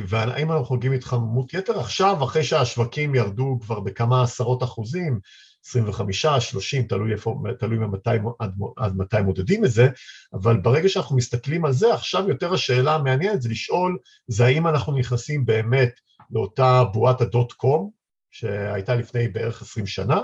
והאם 0.08 0.52
אנחנו 0.52 0.76
מגיעים 0.76 0.94
להתחממות 0.94 1.54
יתר? 1.54 1.80
עכשיו, 1.80 2.24
אחרי 2.24 2.44
שהשווקים 2.44 3.16
ירדו 3.16 3.60
כבר 3.62 3.80
בכמה 3.80 4.24
עשרות 4.24 4.64
אחוזים, 4.64 5.20
25, 5.66 6.26
30, 6.40 6.84
תלוי, 6.84 7.12
איפה, 7.14 7.36
תלוי 7.60 7.78
ממתי, 7.78 8.10
עד, 8.40 8.54
עד 8.78 8.98
מתי 8.98 9.22
מודדים 9.22 9.66
את 9.66 9.72
זה, 9.72 9.88
אבל 10.34 10.58
ברגע 10.58 10.90
שאנחנו 10.90 11.16
מסתכלים 11.16 11.66
על 11.66 11.72
זה, 11.72 11.94
עכשיו 11.94 12.30
יותר 12.30 12.54
השאלה 12.54 12.96
המעניינת 12.96 13.42
זה 13.42 13.50
לשאול, 13.50 13.98
זה 14.28 14.46
האם 14.46 14.68
אנחנו 14.68 14.98
נכנסים 14.98 15.46
באמת 15.46 16.00
לאותה 16.32 16.84
בועת 16.94 17.22
הדוט 17.22 17.52
קום, 17.52 17.90
שהייתה 18.32 18.96
לפני 18.96 19.28
בערך 19.28 19.62
20 19.62 19.88
שנה, 19.88 20.22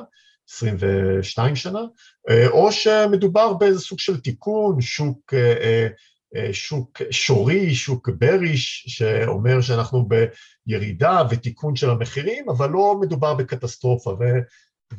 22 0.49 1.55
שנה, 1.55 1.81
אה, 2.29 2.47
או 2.47 2.71
שמדובר 2.71 3.53
באיזה 3.53 3.79
סוג 3.79 3.99
של 3.99 4.19
תיקון, 4.19 4.81
שוק, 4.81 5.33
אה, 5.33 5.53
אה, 5.61 5.87
שוק 6.51 7.01
שורי, 7.11 7.75
שוק 7.75 8.09
בריש, 8.09 8.85
שאומר 8.87 9.61
שאנחנו 9.61 10.07
בירידה 10.67 11.21
ותיקון 11.29 11.75
של 11.75 11.89
המחירים, 11.89 12.49
אבל 12.49 12.69
לא 12.69 12.95
מדובר 13.01 13.33
בקטסטרופה. 13.33 14.09
ו, 14.09 14.23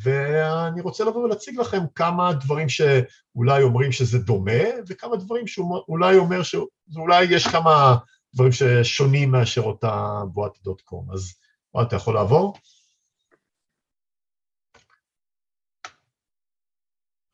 ואני 0.02 0.80
רוצה 0.80 1.04
לבוא 1.04 1.24
ולהציג 1.24 1.58
לכם 1.58 1.80
כמה 1.94 2.32
דברים 2.32 2.68
שאולי 2.68 3.62
אומרים 3.62 3.92
שזה 3.92 4.18
דומה, 4.18 4.62
וכמה 4.88 5.16
דברים 5.16 5.46
שאולי 5.46 6.16
אומר 6.16 6.42
שאולי 6.42 7.24
יש 7.24 7.46
כמה 7.46 7.96
דברים 8.34 8.52
ששונים 8.52 9.30
מאשר 9.30 9.60
אותה 9.60 10.22
בועת 10.32 10.52
דוט 10.64 10.80
קום. 10.80 11.06
אז 11.12 11.34
אתה 11.82 11.96
יכול 11.96 12.14
לעבור? 12.14 12.54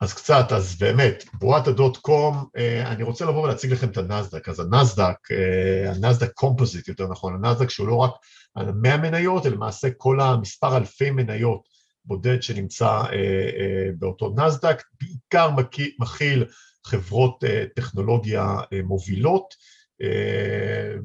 אז 0.00 0.14
קצת, 0.14 0.52
אז 0.52 0.78
באמת, 0.78 1.24
בועת 1.34 1.68
הדוט 1.68 1.96
קום, 1.96 2.44
אה, 2.56 2.92
אני 2.92 3.02
רוצה 3.02 3.24
לבוא 3.24 3.42
ולהציג 3.42 3.72
לכם 3.72 3.88
את 3.88 3.96
הנסדק. 3.96 4.48
אז 4.48 4.60
הנסדק, 4.60 5.30
אה, 5.30 5.92
הנסדק 5.92 6.32
קומפוזיט 6.32 6.88
יותר 6.88 7.08
נכון, 7.08 7.44
הנסדק 7.44 7.70
שהוא 7.70 7.88
לא 7.88 7.96
רק 7.96 8.10
100 8.56 8.96
מניות, 8.96 9.46
אלא 9.46 9.54
למעשה 9.54 9.88
כל 9.96 10.20
המספר 10.20 10.76
אלפי 10.76 11.10
מניות 11.10 11.60
בודד 12.04 12.42
שנמצא 12.42 12.88
אה, 12.88 13.90
באותו 13.98 14.34
נסדק, 14.36 14.82
בעיקר 15.00 15.50
מכיל 15.98 16.44
חברות 16.86 17.44
טכנולוגיה 17.76 18.56
מובילות 18.84 19.54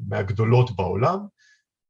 מהגדולות 0.08 0.76
בעולם. 0.76 1.18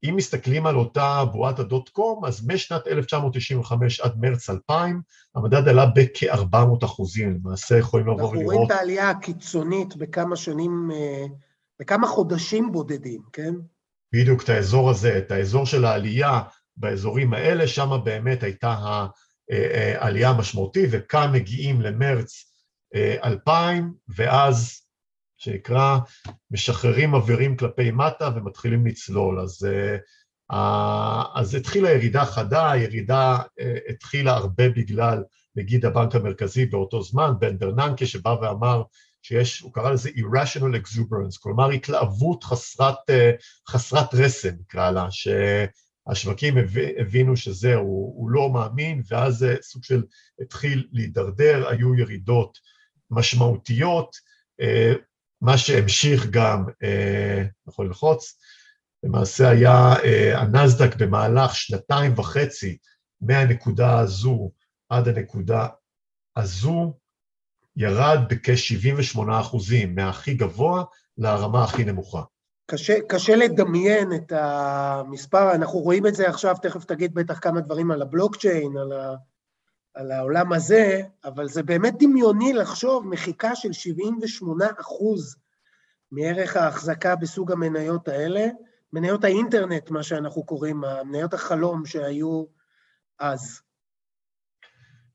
אם 0.04 0.14
מסתכלים 0.16 0.66
על 0.66 0.76
אותה 0.76 1.25
בועת 1.32 1.59
הדוט 1.59 1.88
קום, 1.88 2.25
אז 2.25 2.47
משנת 2.47 2.87
1995 2.87 4.00
עד 4.00 4.12
מרץ 4.21 4.50
2000, 4.50 5.00
המדד 5.35 5.68
עלה 5.68 5.87
בכ-400 5.87 6.85
אחוזים, 6.85 7.40
למעשה 7.44 7.78
יכולים 7.78 8.06
לבוא 8.06 8.14
ולראות... 8.16 8.35
אנחנו 8.35 8.47
רואים 8.47 8.66
את 8.66 8.71
העלייה 8.71 9.11
הקיצונית 9.11 9.97
בכמה 9.97 10.37
שנים, 10.37 10.90
אה, 10.94 11.25
בכמה 11.80 12.06
חודשים 12.06 12.73
בודדים, 12.73 13.21
כן? 13.32 13.54
בדיוק 14.12 14.42
את 14.42 14.49
האזור 14.49 14.90
הזה, 14.90 15.18
את 15.18 15.30
האזור 15.30 15.66
של 15.66 15.85
העלייה 15.85 16.40
באזורים 16.76 17.35
האלה, 17.35 17.66
שם 17.66 17.90
באמת 18.04 18.42
הייתה 18.42 18.75
העלייה 19.50 20.28
אה, 20.28 20.32
אה, 20.32 20.37
המשמעותית, 20.37 20.88
וכאן 20.92 21.32
מגיעים 21.32 21.80
למרץ 21.80 22.44
2000, 23.25 23.94
ואז 24.16 24.82
שנקרא 25.43 25.99
משחררים 26.51 27.15
אווירים 27.15 27.57
כלפי 27.57 27.91
מטה 27.91 28.31
ומתחילים 28.37 28.87
לצלול. 28.87 29.41
אז, 29.41 29.67
uh, 30.51 30.55
אז 31.35 31.55
התחילה 31.55 31.91
ירידה 31.91 32.25
חדה, 32.25 32.71
הירידה 32.71 33.39
uh, 33.39 33.93
התחילה 33.93 34.33
הרבה 34.33 34.69
בגלל 34.69 35.23
נגיד 35.57 35.85
הבנק 35.85 36.15
המרכזי 36.15 36.67
באותו 36.67 37.03
זמן, 37.03 37.33
בן 37.39 37.59
ברננקה, 37.59 38.07
שבא 38.07 38.37
ואמר 38.43 38.83
שיש, 39.23 39.61
הוא 39.61 39.73
קרא 39.73 39.91
לזה 39.91 40.09
irrational 40.09 40.77
exuberance, 40.77 41.41
כלומר 41.41 41.71
התלהבות 41.71 42.45
חסרת, 42.45 43.11
אה, 43.11 43.33
חסרת 43.69 44.15
רסן, 44.15 44.55
נקרא 44.61 44.91
לה, 44.91 45.07
שהשווקים 45.11 46.55
הבינו 46.99 47.37
שזהו, 47.37 48.13
הוא 48.17 48.31
לא 48.31 48.51
מאמין, 48.51 49.03
ואז 49.09 49.35
זה 49.35 49.57
סוג 49.63 49.85
של 49.85 50.03
התחיל 50.41 50.89
להידרדר, 50.93 51.69
היו 51.69 51.95
ירידות 51.95 52.59
משמעותיות, 53.11 54.17
אה, 54.61 54.93
מה 55.43 55.59
שהמשיך 55.59 56.27
גם, 56.31 56.65
יכול 57.69 57.87
ללחוץ, 57.87 58.41
למעשה 59.03 59.49
היה 59.49 59.95
הנסדק 60.35 60.97
במהלך 60.97 61.55
שנתיים 61.55 62.19
וחצי 62.19 62.77
מהנקודה 63.21 63.99
הזו 63.99 64.51
עד 64.89 65.09
הנקודה 65.09 65.67
הזו, 66.37 66.95
ירד 67.77 68.19
בכ-78 68.29 69.19
אחוזים, 69.41 69.95
מהכי 69.95 70.35
גבוה 70.35 70.85
לרמה 71.19 71.65
הכי 71.65 71.85
נמוכה. 71.85 72.23
קשה, 72.67 72.95
קשה 73.09 73.37
לדמיין 73.37 74.13
את 74.13 74.33
המספר, 74.33 75.55
אנחנו 75.55 75.79
רואים 75.79 76.07
את 76.07 76.15
זה 76.15 76.29
עכשיו, 76.29 76.57
תכף 76.63 76.85
תגיד 76.85 77.15
בטח 77.15 77.39
כמה 77.39 77.61
דברים 77.61 77.91
על 77.91 78.03
הבלוקצ'יין, 78.03 78.77
על, 78.77 78.93
ה, 78.93 79.15
על 79.95 80.13
העולם 80.13 80.53
הזה, 80.53 81.03
אבל 81.25 81.49
זה 81.49 81.63
באמת 81.63 81.95
דמיוני 81.99 82.53
לחשוב 82.53 83.07
מחיקה 83.07 83.57
של 83.57 83.73
78 83.73 84.67
אחוז 84.81 85.37
מערך 86.13 86.57
ההחזקה 86.57 87.17
בסוג 87.17 87.53
המניות 87.53 88.09
האלה, 88.09 88.47
מניות 88.93 89.25
האינטרנט, 89.25 89.91
מה 89.91 90.03
שאנחנו 90.03 90.45
קוראים, 90.45 90.83
מניות 91.05 91.35
החלום 91.35 91.87
שהיו 91.87 92.45
אז. 93.19 93.61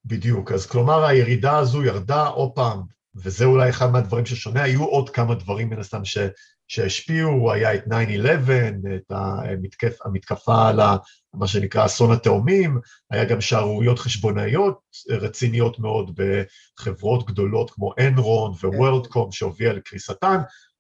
בדיוק, 0.06 0.52
אז 0.52 0.66
כלומר 0.66 1.06
הירידה 1.06 1.58
הזו 1.58 1.84
ירדה 1.84 2.28
עוד 2.28 2.52
פעם, 2.56 2.82
וזה 3.16 3.46
אולי 3.46 3.70
אחד 3.70 3.92
מהדברים 3.92 4.26
ששונה, 4.26 4.64
היו 4.64 4.84
עוד 4.84 5.10
כמה 5.10 5.36
דברים 5.36 5.70
מן 5.70 5.80
הסתם 5.80 6.06
ש, 6.06 6.18
שהשפיעו, 6.68 7.52
היה 7.52 7.76
את 7.76 7.84
9-11, 7.86 7.92
את 8.96 9.12
המתקף, 9.12 9.98
המתקפה 10.06 10.70
על 10.70 10.80
מה 11.34 11.48
שנקרא 11.48 11.86
אסון 11.86 12.12
התאומים, 12.12 12.80
היה 13.12 13.26
גם 13.26 13.42
שערוריות 13.42 14.00
חשבונאיות 14.00 14.80
רציניות 15.10 15.80
מאוד 15.80 16.20
בחברות 16.20 17.26
גדולות 17.26 17.72
כמו 17.72 17.94
אנרון 18.00 18.52
ווורלדקום 18.52 19.32
שהובילה 19.32 19.74
לקריסתן, 19.74 20.38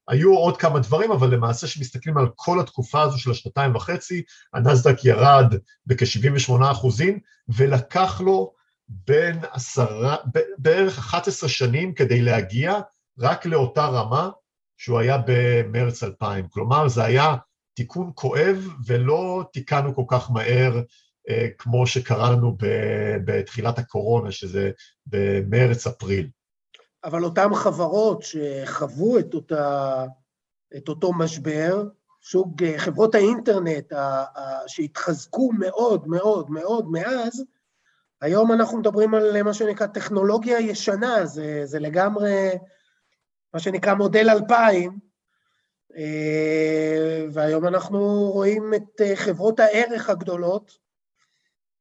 היו 0.07 0.33
עוד 0.33 0.57
כמה 0.57 0.79
דברים, 0.79 1.11
אבל 1.11 1.33
למעשה 1.33 1.67
כשמסתכלים 1.67 2.17
על 2.17 2.27
כל 2.35 2.59
התקופה 2.59 3.01
הזו 3.01 3.19
של 3.19 3.31
השנתיים 3.31 3.75
וחצי, 3.75 4.23
הנסדק 4.53 5.05
ירד 5.05 5.53
בכ-78 5.85 6.71
אחוזים, 6.71 7.19
ולקח 7.49 8.21
לו 8.21 8.53
בין 8.89 9.39
עשרה, 9.51 10.15
בערך 10.57 10.97
11 10.97 11.49
שנים 11.49 11.93
כדי 11.93 12.21
להגיע 12.21 12.79
רק 13.19 13.45
לאותה 13.45 13.85
רמה 13.85 14.29
שהוא 14.77 14.99
היה 14.99 15.17
במרץ 15.27 16.03
2000. 16.03 16.47
כלומר, 16.47 16.87
זה 16.87 17.03
היה 17.03 17.35
תיקון 17.73 18.11
כואב 18.15 18.67
ולא 18.85 19.43
תיקנו 19.53 19.95
כל 19.95 20.03
כך 20.07 20.31
מהר 20.31 20.81
אה, 21.29 21.47
כמו 21.57 21.87
שקרה 21.87 22.31
לנו 22.31 22.57
בתחילת 23.25 23.79
הקורונה, 23.79 24.31
שזה 24.31 24.71
במרץ-אפריל. 25.05 26.29
אבל 27.03 27.23
אותן 27.23 27.53
חברות 27.53 28.23
שחוו 28.23 29.19
את, 29.19 29.33
אותה, 29.33 30.05
את 30.77 30.89
אותו 30.89 31.13
משבר, 31.13 31.83
סוג 32.23 32.63
אה, 32.63 32.79
חברות 32.79 33.15
האינטרנט 33.15 33.93
שהתחזקו 34.67 35.51
מאוד 35.59 36.07
מאוד 36.07 36.51
מאוד 36.51 36.91
מאז, 36.91 37.43
היום 38.21 38.51
אנחנו 38.51 38.77
מדברים 38.77 39.13
על 39.13 39.43
מה 39.43 39.53
שנקרא 39.53 39.87
טכנולוגיה 39.87 40.59
ישנה, 40.59 41.25
זה, 41.25 41.61
זה 41.65 41.79
לגמרי 41.79 42.49
מה 43.53 43.59
שנקרא 43.59 43.93
מודל 43.93 44.29
2000, 44.29 44.99
אה, 45.97 47.25
והיום 47.33 47.67
אנחנו 47.67 47.99
רואים 48.31 48.71
את 48.75 49.01
אה, 49.01 49.15
חברות 49.15 49.59
הערך 49.59 50.09
הגדולות, 50.09 50.77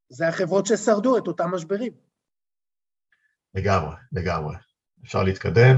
זה 0.09 0.29
החברות 0.29 0.67
ששרדו 0.67 1.19
את 1.19 1.27
אותם 1.27 1.55
משברים. 1.55 1.93
לגמרי, 3.55 3.97
לגמרי. 4.13 4.57
אפשר 5.05 5.23
להתקדם. 5.23 5.77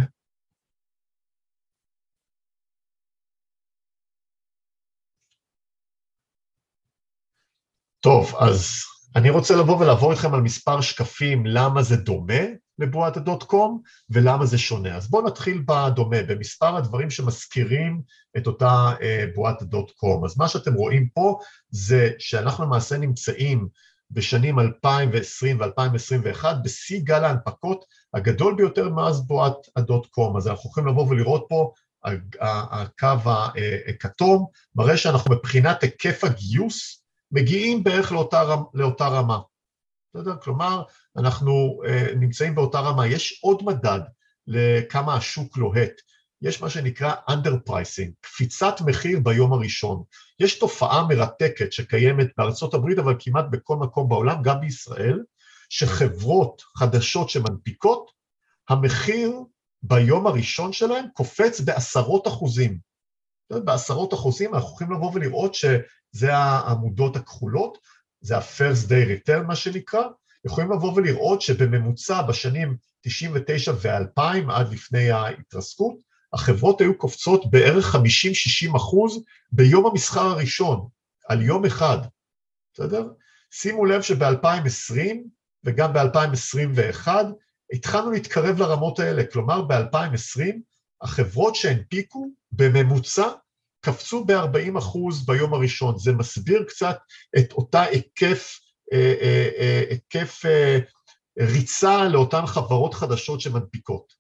טוב, 8.01 8.35
אז 8.40 8.85
אני 9.16 9.31
רוצה 9.31 9.55
לבוא 9.55 9.79
ולעבור 9.81 10.12
איתכם 10.12 10.35
על 10.35 10.40
מספר 10.40 10.81
שקפים 10.81 11.46
למה 11.46 11.83
זה 11.83 11.96
דומה 11.96 12.42
לבועת 12.78 13.16
הדוט 13.16 13.42
קום 13.42 13.82
ולמה 14.10 14.46
זה 14.46 14.58
שונה. 14.58 14.96
אז 14.96 15.10
בואו 15.10 15.26
נתחיל 15.26 15.62
בדומה, 15.66 16.22
במספר 16.22 16.76
הדברים 16.76 17.10
שמזכירים 17.10 18.02
את 18.36 18.46
אותה 18.46 18.92
אה, 19.02 19.24
בועת 19.34 19.62
הדוט 19.62 19.90
קום. 19.90 20.24
אז 20.24 20.38
מה 20.38 20.48
שאתם 20.48 20.74
רואים 20.74 21.08
פה 21.08 21.38
זה 21.70 22.10
שאנחנו 22.18 22.64
למעשה 22.64 22.98
נמצאים 22.98 23.68
בשנים 24.10 24.58
2020 24.58 25.60
ו-2021 25.60 26.44
בשיא 26.64 27.00
גל 27.02 27.24
ההנפקות 27.24 27.84
הגדול 28.14 28.54
ביותר 28.54 28.88
מאז 28.88 29.26
בועת 29.26 29.56
הדוט 29.76 30.06
קום. 30.06 30.36
אז 30.36 30.48
אנחנו 30.48 30.70
יכולים 30.70 30.88
לבוא 30.88 31.06
ולראות 31.08 31.46
פה, 31.48 31.72
הקו 32.40 33.30
הכתום 33.88 34.46
מראה 34.74 34.96
שאנחנו 34.96 35.34
מבחינת 35.34 35.82
היקף 35.82 36.24
הגיוס 36.24 37.02
מגיעים 37.32 37.84
בערך 37.84 38.12
לאותה, 38.12 38.42
לאותה 38.74 39.08
רמה. 39.08 39.38
בסדר? 40.14 40.36
כלומר, 40.42 40.82
אנחנו 41.18 41.81
uh, 41.85 42.14
נמצאים 42.16 42.54
באותה 42.54 42.81
רמה. 42.81 43.07
יש 43.07 43.40
עוד 43.42 43.62
מדד 43.64 44.00
לכמה 44.46 45.14
השוק 45.14 45.57
לוהט. 45.57 45.92
יש 46.42 46.62
מה 46.62 46.70
שנקרא 46.70 47.14
underpricing, 47.31 48.11
קפיצת 48.20 48.74
מחיר 48.87 49.20
ביום 49.20 49.52
הראשון. 49.52 50.02
יש 50.40 50.59
תופעה 50.59 51.07
מרתקת 51.07 51.72
שקיימת 51.72 52.26
בארצות 52.37 52.74
הברית, 52.74 52.98
אבל 52.98 53.14
כמעט 53.18 53.44
בכל 53.50 53.76
מקום 53.76 54.09
בעולם, 54.09 54.42
גם 54.42 54.61
בישראל, 54.61 55.22
שחברות 55.68 56.62
חדשות 56.76 57.31
שמנפיקות, 57.31 58.11
המחיר 58.68 59.33
ביום 59.83 60.26
הראשון 60.26 60.72
שלהם 60.72 61.04
קופץ 61.12 61.61
בעשרות 61.61 62.26
אחוזים. 62.26 62.78
בעשרות 63.50 64.14
אחוזים 64.14 64.54
אנחנו 64.54 64.68
יכולים 64.68 64.92
לבוא 64.92 65.11
ולראות 65.14 65.54
שזה 65.54 66.35
העמודות 66.37 67.16
הכחולות, 67.16 67.78
זה 68.20 68.37
ה-first 68.37 68.88
day 68.88 69.28
return 69.28 69.42
מה 69.46 69.57
שנקרא, 69.57 70.02
יכולים 70.46 70.72
לבוא 70.72 70.92
ולראות 70.92 71.42
שבממוצע 71.42 72.22
בשנים 72.22 72.77
99 73.01 73.72
ו-2000 73.83 74.53
עד 74.53 74.72
לפני 74.72 75.11
ההתרסקות, 75.11 75.94
החברות 76.33 76.81
היו 76.81 76.98
קופצות 76.98 77.51
בערך 77.51 77.94
50-60 77.94 78.77
אחוז 78.77 79.24
ביום 79.53 79.87
המסחר 79.87 80.27
הראשון, 80.27 80.88
על 81.29 81.42
יום 81.42 81.64
אחד, 81.64 81.98
בסדר? 82.74 83.09
שימו 83.51 83.85
לב 83.85 84.03
שב-2020 84.03 84.98
וגם 85.64 85.92
ב-2021 85.92 87.09
התחלנו 87.72 88.11
להתקרב 88.11 88.59
לרמות 88.59 88.98
האלה, 88.98 89.24
כלומר 89.27 89.62
ב-2020 89.62 90.42
החברות 91.03 91.55
שהנפיקו 91.55 92.29
בממוצע 92.53 93.29
קפצו 93.81 94.24
ב-40 94.24 94.79
אחוז 94.79 95.27
ביום 95.27 95.55
הראשון. 95.55 95.98
זה 95.98 96.12
מסביר 96.12 96.64
קצת 96.68 96.98
את 97.38 97.53
אותה 97.53 97.83
היקף, 97.83 98.59
היקף 99.90 100.42
ריצה 101.38 102.09
לאותן 102.09 102.46
חברות 102.46 102.94
חדשות 102.94 103.40
שמנפיקות. 103.40 104.12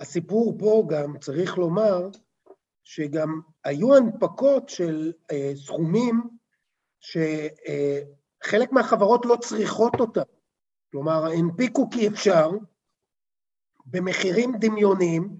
הסיפור 0.00 0.56
פה 0.58 0.86
גם, 0.88 1.18
צריך 1.18 1.58
לומר, 1.58 2.08
שגם 2.84 3.40
היו 3.64 3.96
הנפקות 3.96 4.68
של 4.68 5.12
סכומים 5.54 6.22
שחלק 7.00 8.72
מהחברות 8.72 9.26
לא 9.26 9.36
צריכות 9.40 10.00
אותם. 10.00 10.20
כלומר, 10.92 11.26
הנפיקו 11.26 11.90
כי 11.90 12.08
אפשר, 12.08 12.50
במחירים 13.86 14.52
דמיוניים, 14.60 15.36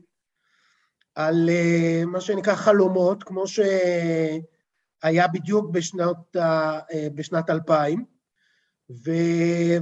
על 1.15 1.51
מה 2.07 2.21
שנקרא 2.21 2.55
חלומות, 2.55 3.23
כמו 3.23 3.45
שהיה 5.03 5.29
בדיוק 5.29 5.71
בשנת, 5.71 6.37
uh, 6.37 6.41
בשנת 7.15 7.51
2000, 7.51 8.05
ו, 8.91 9.11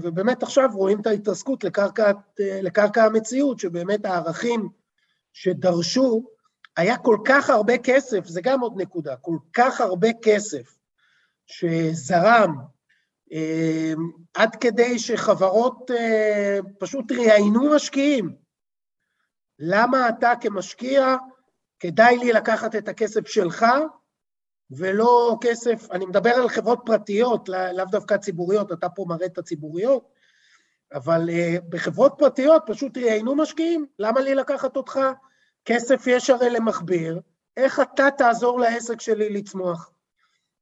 ובאמת 0.03 0.43
עכשיו 0.43 0.69
רואים 0.73 1.01
את 1.01 1.07
ההתרסקות 1.07 1.65
לקרקע, 1.65 2.11
uh, 2.11 2.43
לקרקע 2.63 3.05
המציאות, 3.05 3.59
שבאמת 3.59 4.05
הערכים 4.05 4.69
שדרשו, 5.33 6.25
היה 6.77 6.99
כל 6.99 7.19
כך 7.25 7.51
הרבה 7.51 7.79
כסף, 7.79 8.27
זה 8.27 8.41
גם 8.41 8.61
עוד 8.61 8.73
נקודה, 8.77 9.17
כל 9.17 9.37
כך 9.53 9.81
הרבה 9.81 10.09
כסף 10.23 10.79
שזרם 11.47 12.57
אמ, 13.33 14.11
עד 14.35 14.57
כדי 14.57 14.99
שחברות 14.99 15.91
אה, 15.91 16.59
פשוט 16.79 17.13
ראיינו 17.13 17.75
משקיעים. 17.75 18.37
למה 19.59 20.09
אתה 20.09 20.33
כמשקיע, 20.41 21.17
כדאי 21.81 22.19
לי 22.19 22.33
לקחת 22.33 22.77
את 22.77 22.89
הכסף 22.89 23.27
שלך, 23.27 23.67
ולא 24.71 25.37
כסף, 25.41 25.91
אני 25.91 26.07
מדבר 26.07 26.31
על 26.31 26.49
חברות 26.49 26.81
פרטיות, 26.87 27.49
לאו 27.49 27.85
דווקא 27.91 28.17
ציבוריות, 28.17 28.73
אתה 28.73 28.89
פה 28.89 29.05
מראה 29.09 29.27
את 29.27 29.39
הציבוריות, 29.39 30.09
אבל 30.95 31.29
uh, 31.29 31.61
בחברות 31.69 32.15
פרטיות 32.19 32.63
פשוט 32.67 32.99
ראיינו 32.99 33.35
משקיעים, 33.35 33.87
למה 33.99 34.21
לי 34.21 34.35
לקחת 34.35 34.77
אותך? 34.77 34.99
כסף 35.65 36.07
יש 36.07 36.31
הרי 36.31 36.51
למכביר, 36.51 37.21
איך 37.57 37.81
אתה 37.81 38.09
תעזור 38.19 38.61
לעסק 38.61 39.01
שלי 39.01 39.31
לצמוח? 39.31 39.91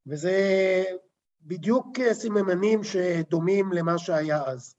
וזה 0.07 0.33
בדיוק 1.41 1.87
סממנים 2.11 2.83
שדומים 2.83 3.73
למה 3.73 3.97
שהיה 3.97 4.43
אז. 4.43 4.75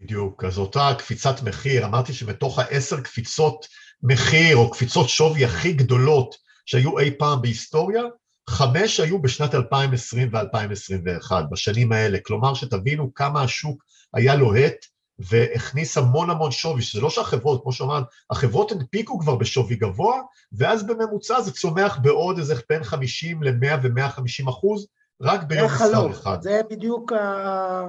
בדיוק, 0.00 0.44
אז 0.44 0.58
אותה 0.58 0.90
קפיצת 0.98 1.42
מחיר, 1.42 1.86
אמרתי 1.86 2.12
שבתוך 2.12 2.58
העשר 2.58 3.00
קפיצות 3.00 3.66
מחיר 4.02 4.56
או 4.56 4.70
קפיצות 4.70 5.08
שווי 5.08 5.44
הכי 5.44 5.72
גדולות 5.72 6.36
שהיו 6.70 6.98
אי 6.98 7.10
פעם 7.18 7.42
בהיסטוריה, 7.42 8.02
חמש 8.48 9.00
היו 9.00 9.22
בשנת 9.22 9.54
2020 9.54 10.30
ו-2021, 10.32 11.32
בשנים 11.50 11.92
האלה. 11.92 12.18
כלומר, 12.26 12.54
שתבינו 12.54 13.14
כמה 13.14 13.42
השוק 13.42 13.84
היה 14.14 14.34
לוהט 14.34 14.86
והכניס 15.18 15.98
המון 15.98 16.30
המון 16.30 16.50
שווי, 16.50 16.82
שזה 16.82 17.00
לא 17.00 17.10
שהחברות, 17.10 17.62
כמו 17.62 17.72
שאמרת, 17.72 18.04
החברות 18.30 18.72
הנפיקו 18.72 19.18
כבר 19.18 19.36
בשווי 19.36 19.76
גבוה, 19.76 20.20
ואז 20.52 20.86
בממוצע 20.86 21.40
זה 21.40 21.52
צומח 21.52 21.98
בעוד 22.02 22.38
איזה 22.38 22.54
בין 22.68 22.84
50 22.84 23.42
ל-100 23.42 23.74
ו-150 23.82 24.50
אחוז, 24.50 24.86
רק 25.20 25.42
ביום 25.42 25.66
מסחר 25.66 26.10
אחד. 26.10 26.42
זה 26.42 26.60
בדיוק 26.70 27.12
ה... 27.12 27.88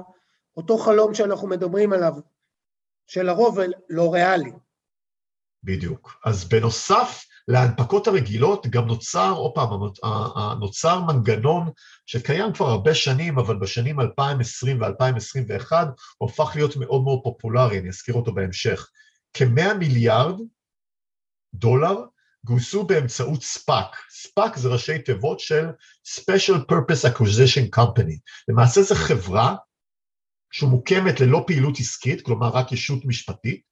אותו 0.56 0.78
חלום 0.78 1.14
שאנחנו 1.14 1.48
מדברים 1.48 1.92
עליו, 1.92 2.14
שלרוב 3.06 3.58
לא 3.90 4.12
ריאלי. 4.14 4.52
בדיוק. 5.64 6.20
אז 6.24 6.44
בנוסף 6.44 7.24
להנפקות 7.48 8.06
הרגילות 8.06 8.66
גם 8.66 8.86
נוצר, 8.86 9.32
עוד 9.32 9.52
פעם, 9.54 9.68
נוצר 10.60 11.00
מנגנון 11.00 11.70
שקיים 12.06 12.52
כבר 12.52 12.66
הרבה 12.70 12.94
שנים, 12.94 13.38
אבל 13.38 13.56
בשנים 13.56 14.00
2020 14.00 14.80
ו-2021 14.80 15.72
הוא 16.18 16.30
הפך 16.30 16.52
להיות 16.54 16.76
מאוד 16.76 17.02
מאוד 17.02 17.20
פופולרי, 17.24 17.78
אני 17.78 17.88
אזכיר 17.88 18.14
אותו 18.14 18.32
בהמשך. 18.32 18.88
כ-100 19.34 19.74
מיליארד 19.78 20.40
דולר 21.54 21.96
גויסו 22.44 22.84
באמצעות 22.84 23.42
SPAC. 23.42 23.96
SPAC 24.10 24.56
זה 24.56 24.68
ראשי 24.68 24.98
תיבות 24.98 25.40
של 25.40 25.66
Special 26.06 26.72
Purpose 26.72 27.12
Acquisition 27.12 27.78
Company. 27.78 28.18
למעשה 28.48 28.82
זו 28.82 28.94
חברה 28.94 29.56
שמוקמת 30.50 31.20
ללא 31.20 31.44
פעילות 31.46 31.78
עסקית, 31.78 32.22
כלומר 32.22 32.48
רק 32.48 32.72
ישות 32.72 33.04
משפטית, 33.04 33.62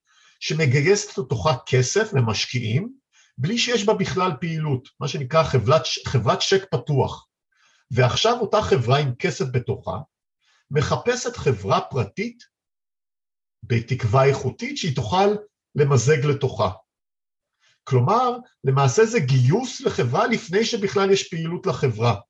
שמגייסת 0.40 1.18
לתוכה 1.18 1.54
כסף 1.66 2.12
ממשקיעים, 2.12 2.99
בלי 3.40 3.58
שיש 3.58 3.84
בה 3.84 3.94
בכלל 3.94 4.30
פעילות, 4.40 4.88
מה 5.00 5.08
שנקרא 5.08 5.42
חברת, 5.42 5.82
חברת 6.06 6.42
שק 6.42 6.64
פתוח. 6.70 7.26
ועכשיו 7.90 8.36
אותה 8.40 8.62
חברה 8.62 8.98
עם 8.98 9.14
כסף 9.14 9.44
בתוכה, 9.52 9.98
מחפשת 10.70 11.36
חברה 11.36 11.80
פרטית 11.80 12.42
בתקווה 13.62 14.24
איכותית 14.24 14.76
שהיא 14.76 14.96
תוכל 14.96 15.26
למזג 15.74 16.24
לתוכה. 16.24 16.70
כלומר, 17.84 18.36
למעשה 18.64 19.04
זה 19.04 19.20
גיוס 19.20 19.80
לחברה 19.80 20.26
לפני 20.26 20.64
שבכלל 20.64 21.10
יש 21.10 21.28
פעילות 21.28 21.66
לחברה. 21.66 22.20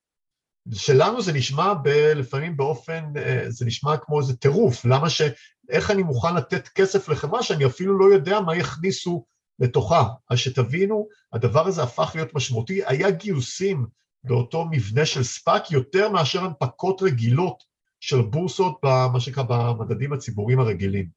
שלנו 0.72 1.22
זה 1.22 1.32
נשמע 1.32 1.74
ב, 1.74 1.88
לפעמים 1.88 2.56
באופן, 2.56 3.04
אה, 3.16 3.44
זה 3.48 3.66
נשמע 3.66 3.96
כמו 3.96 4.20
איזה 4.20 4.36
טירוף, 4.36 4.84
למה 4.84 5.10
ש... 5.10 5.22
איך 5.68 5.90
אני 5.90 6.02
מוכן 6.02 6.34
לתת 6.34 6.68
כסף 6.68 7.08
לחברה 7.08 7.42
שאני 7.42 7.66
אפילו 7.66 7.98
לא 7.98 8.14
יודע 8.14 8.40
מה 8.40 8.56
יכניסו 8.56 9.24
לתוכה. 9.60 10.04
אז 10.30 10.38
שתבינו, 10.38 11.08
הדבר 11.32 11.66
הזה 11.66 11.82
הפך 11.82 12.12
להיות 12.14 12.34
משמעותי, 12.34 12.80
היה 12.86 13.10
גיוסים 13.10 13.86
באותו 14.24 14.64
מבנה 14.70 15.06
של 15.06 15.22
ספאק 15.22 15.70
יותר 15.70 16.08
מאשר 16.08 16.44
הנפקות 16.44 17.02
רגילות 17.02 17.64
של 18.00 18.22
בורסות, 18.22 18.78
במה 18.82 19.20
שנקרא, 19.20 19.42
במדדים 19.42 20.12
הציבוריים 20.12 20.60
הרגילים. 20.60 21.08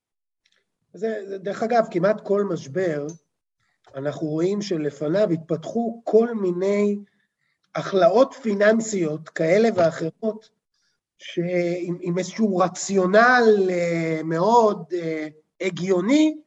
זה, 0.94 1.16
זה, 1.28 1.38
דרך 1.38 1.64
אגב, 1.64 1.86
כמעט 1.92 2.22
כל 2.22 2.44
משבר, 2.44 3.08
אנחנו 3.96 4.28
רואים 4.28 4.62
שלפניו 4.62 5.30
התפתחו 5.30 6.02
כל 6.04 6.36
מיני 6.36 6.98
הכלאות 7.76 8.36
פיננסיות 8.42 9.30
כאלה 9.30 9.70
ואחרות, 9.76 10.50
שעם, 11.18 11.98
עם 12.02 12.18
איזשהו 12.18 12.58
רציונל 12.58 13.70
אה, 13.70 14.22
מאוד 14.24 14.84
אה, 14.94 15.28
הגיוני, 15.62 16.38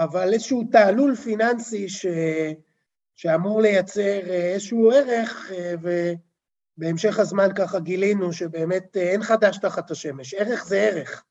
אבל 0.00 0.32
איזשהו 0.32 0.64
תעלול 0.72 1.16
פיננסי 1.16 1.88
ש... 1.88 2.06
שאמור 3.16 3.62
לייצר 3.62 4.20
אה, 4.30 4.52
איזשהו 4.52 4.90
ערך, 4.90 5.50
ובהמשך 6.78 7.18
הזמן 7.18 7.48
ככה 7.56 7.80
גילינו 7.80 8.32
שבאמת 8.32 8.96
אין 8.96 9.22
חדש 9.22 9.58
תחת 9.58 9.90
השמש, 9.90 10.34
ערך 10.34 10.64
זה 10.64 10.80
ערך. 10.80 11.24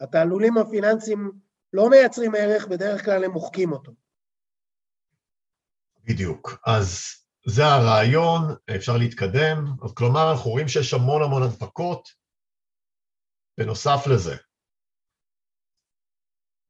התעלולים 0.00 0.58
הפיננסיים 0.58 1.32
לא 1.72 1.90
מייצרים 1.90 2.34
ערך, 2.34 2.66
בדרך 2.66 3.04
כלל 3.04 3.24
הם 3.24 3.30
מוחקים 3.30 3.72
אותו. 3.72 3.92
בדיוק. 6.04 6.58
אז 6.66 7.02
זה 7.46 7.62
הרעיון, 7.64 8.42
אפשר 8.76 8.96
להתקדם. 8.96 9.64
אז 9.84 9.92
כלומר, 9.94 10.30
אנחנו 10.32 10.50
רואים 10.50 10.68
שיש 10.68 10.94
המון 10.94 11.22
המון 11.22 11.42
הנפקות. 11.42 12.08
בנוסף 13.58 14.06
לזה, 14.06 14.36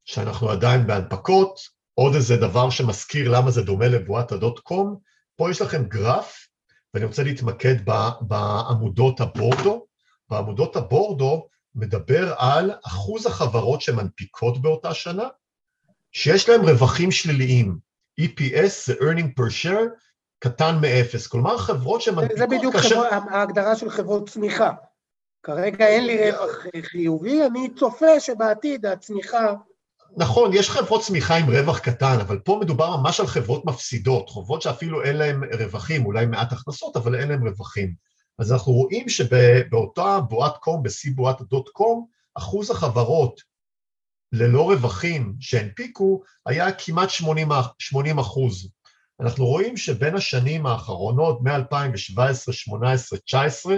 שאנחנו 0.05 0.51
עדיין 0.51 0.87
בהנפקות, 0.87 1.61
עוד 1.95 2.15
איזה 2.15 2.37
דבר 2.37 2.71
שמזכיר 2.71 3.31
למה 3.31 3.51
זה 3.51 3.63
דומה 3.63 3.89
לבועת 3.89 4.33
הדוט 4.33 4.59
קום, 4.59 4.97
פה 5.37 5.51
יש 5.51 5.63
לכם 5.63 5.85
גרף, 5.85 6.47
ואני 6.95 7.05
רוצה 7.05 7.23
להתמקד 7.23 7.75
בעמודות 8.21 9.21
הבורדו. 9.21 9.87
בעמודות 10.31 10.77
הבורדו 10.77 11.47
מדבר 11.75 12.35
על 12.39 12.71
אחוז 12.87 13.27
החברות 13.27 13.81
שמנפיקות 13.81 14.63
באותה 14.63 14.95
שנה, 14.95 15.29
שיש 16.13 16.49
להם 16.49 16.61
רווחים 16.61 17.11
שליליים. 17.11 17.79
EPS 18.21 18.87
זה 18.87 18.95
earning 18.95 19.41
per 19.41 19.51
share, 19.63 19.89
קטן 20.39 20.79
מאפס. 20.81 21.27
כלומר, 21.27 21.59
חברות 21.59 22.01
שמנפיקות... 22.01 22.39
זה 22.39 22.47
בדיוק 22.47 22.77
כאשר... 22.77 23.11
חבר... 23.11 23.31
ההגדרה 23.31 23.77
של 23.77 23.91
חברות 23.91 24.29
צמיחה. 24.29 24.71
כרגע 25.43 25.87
אין 25.87 26.07
לי 26.07 26.31
רווח 26.31 26.67
חיובי, 26.83 27.47
אני 27.47 27.69
צופה 27.79 28.21
שבעתיד 28.21 28.87
הצמיחה... 28.87 29.55
נכון, 30.17 30.51
יש 30.55 30.71
חברות 30.71 31.03
צמיחה 31.03 31.37
עם 31.37 31.51
רווח 31.51 31.79
קטן, 31.79 32.19
אבל 32.21 32.39
פה 32.39 32.59
מדובר 32.61 32.97
ממש 32.97 33.21
על 33.21 33.27
חברות 33.27 33.65
מפסידות, 33.65 34.31
חברות 34.31 34.63
שאפילו 34.63 35.03
אין 35.03 35.17
להן 35.17 35.41
רווחים, 35.59 36.07
אולי 36.07 36.27
מעט 36.27 36.53
הכנסות, 36.53 36.97
אבל 36.97 37.15
אין 37.15 37.29
להן 37.29 37.47
רווחים. 37.47 37.95
אז 38.39 38.53
אנחנו 38.53 38.73
רואים 38.73 39.09
שבאותה 39.09 40.21
בועת 40.29 40.57
קום, 40.57 40.83
בשיא 40.83 41.13
בועת 41.15 41.41
הדוט 41.41 41.69
קום, 41.69 42.07
אחוז 42.35 42.71
החברות 42.71 43.41
ללא 44.33 44.71
רווחים 44.71 45.35
שהנפיקו 45.41 46.23
היה 46.47 46.73
כמעט 46.73 47.11
80, 47.11 47.49
80 47.79 48.19
אחוז. 48.19 48.69
אנחנו 49.21 49.47
רואים 49.47 49.77
שבין 49.77 50.17
השנים 50.17 50.67
האחרונות, 50.67 51.43
מ-2017, 51.43 51.51
2018, 51.51 53.19
2019 53.19 53.77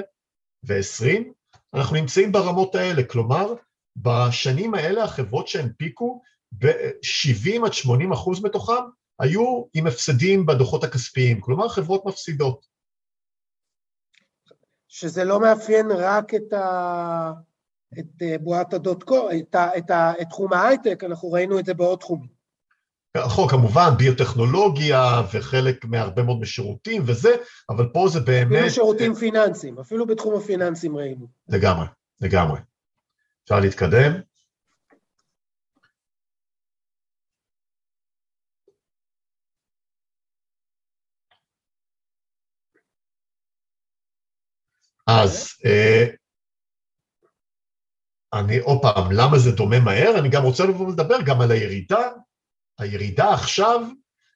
ו-2020, 0.64 1.32
אנחנו 1.74 1.96
נמצאים 1.96 2.32
ברמות 2.32 2.74
האלה, 2.74 3.02
כלומר, 3.02 3.54
בשנים 3.96 4.74
האלה 4.74 5.04
החברות 5.04 5.48
שהנפיקו, 5.48 6.22
ב-70 6.52 7.66
עד 7.66 7.72
80 7.72 8.12
אחוז 8.12 8.44
מתוכם 8.44 8.82
היו 9.18 9.64
עם 9.74 9.86
הפסדים 9.86 10.46
בדוחות 10.46 10.84
הכספיים, 10.84 11.40
כלומר 11.40 11.68
חברות 11.68 12.06
מפסידות. 12.06 12.66
שזה 14.88 15.24
לא 15.24 15.40
מאפיין 15.40 15.86
רק 15.90 16.34
את, 16.34 16.52
ה... 16.52 17.32
את 17.98 18.22
אה, 18.22 18.38
בועת 18.38 18.74
הדוט 18.74 19.02
קו, 19.02 19.28
את, 19.30 19.54
ה... 19.54 19.78
את, 19.78 19.90
ה... 19.90 20.12
את 20.20 20.26
תחום 20.30 20.52
ההייטק, 20.52 21.04
אנחנו 21.04 21.32
ראינו 21.32 21.58
את 21.58 21.66
זה 21.66 21.74
בעוד 21.74 21.98
תחומים. 21.98 22.42
נכון, 23.16 23.48
כמובן, 23.48 23.90
ביוטכנולוגיה 23.98 25.22
וחלק 25.32 25.84
מהרבה 25.84 26.22
מאוד 26.22 26.40
משירותים 26.40 27.02
וזה, 27.06 27.36
אבל 27.70 27.88
פה 27.92 28.06
זה 28.08 28.20
באמת... 28.20 28.52
אפילו 28.52 28.70
שירותים 28.70 29.14
פיננסיים, 29.14 29.78
אפילו 29.78 30.06
בתחום 30.06 30.34
הפיננסים 30.34 30.96
ראינו. 30.96 31.26
לגמרי, 31.48 31.86
לגמרי. 32.20 32.58
אפשר 33.44 33.60
להתקדם? 33.60 34.12
אז 45.06 45.48
אה, 45.64 46.06
אני 48.32 48.58
עוד 48.58 48.78
פעם, 48.82 49.12
למה 49.12 49.38
זה 49.38 49.50
דומה 49.52 49.80
מהר? 49.80 50.18
אני 50.18 50.28
גם 50.28 50.42
רוצה 50.42 50.64
לבוא 50.64 50.86
ולדבר 50.86 51.22
גם 51.26 51.40
על 51.40 51.50
הירידה 51.50 52.10
הירידה 52.78 53.34
עכשיו 53.34 53.80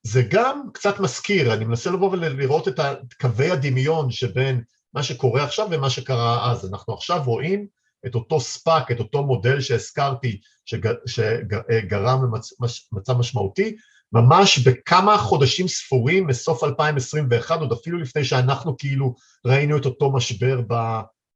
זה 0.02 0.22
גם 0.30 0.62
קצת 0.74 1.00
מזכיר, 1.00 1.54
אני 1.54 1.64
מנסה 1.64 1.90
לבוא 1.90 2.10
ולראות 2.10 2.68
את 2.68 2.80
קווי 3.20 3.50
הדמיון 3.50 4.10
שבין 4.10 4.62
מה 4.92 5.02
שקורה 5.02 5.44
עכשיו 5.44 5.68
ומה 5.70 5.90
שקרה 5.90 6.52
אז. 6.52 6.70
אנחנו 6.70 6.94
עכשיו 6.94 7.22
רואים 7.24 7.66
את 8.06 8.14
אותו 8.14 8.40
ספאק, 8.40 8.90
את 8.90 8.98
אותו 8.98 9.22
מודל 9.22 9.60
שהזכרתי, 9.60 10.40
שגרם 11.06 12.22
למצב 12.92 13.18
משמעותי, 13.18 13.76
ממש 14.12 14.58
בכמה 14.58 15.18
חודשים 15.18 15.68
ספורים 15.68 16.26
מסוף 16.26 16.64
2021, 16.64 17.60
עוד 17.60 17.72
אפילו 17.72 17.98
לפני 17.98 18.24
שאנחנו 18.24 18.76
כאילו 18.76 19.14
ראינו 19.46 19.76
את 19.76 19.86
אותו 19.86 20.12
משבר 20.12 20.60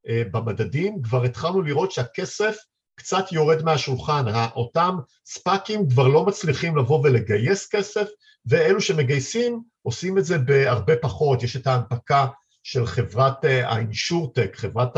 במדדים, 0.06 1.02
כבר 1.02 1.24
התחלנו 1.24 1.62
לראות 1.62 1.92
שהכסף 1.92 2.56
קצת 2.94 3.32
יורד 3.32 3.62
מהשולחן, 3.62 4.24
אותם 4.56 4.96
ספאקים 5.26 5.88
כבר 5.88 6.08
לא 6.08 6.26
מצליחים 6.26 6.76
לבוא 6.76 7.00
ולגייס 7.04 7.68
כסף, 7.68 8.08
ואלו 8.46 8.80
שמגייסים 8.80 9.62
עושים 9.82 10.18
את 10.18 10.24
זה 10.24 10.38
בהרבה 10.38 10.96
פחות, 10.96 11.42
יש 11.42 11.56
את 11.56 11.66
ההנפקה 11.66 12.26
של 12.62 12.86
חברת 12.86 13.44
האינשורטק, 13.44 14.56
חברת 14.56 14.96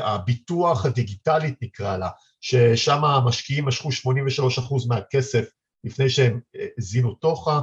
הביטוח 0.00 0.86
הדיגיטלית 0.86 1.54
נקרא 1.62 1.96
לה, 1.96 2.08
ששם 2.40 3.04
המשקיעים 3.04 3.64
משכו 3.64 3.88
83% 3.88 4.88
מהכסף 4.88 5.44
לפני 5.84 6.10
שהם 6.10 6.40
זינו 6.78 7.14
תוכה, 7.14 7.60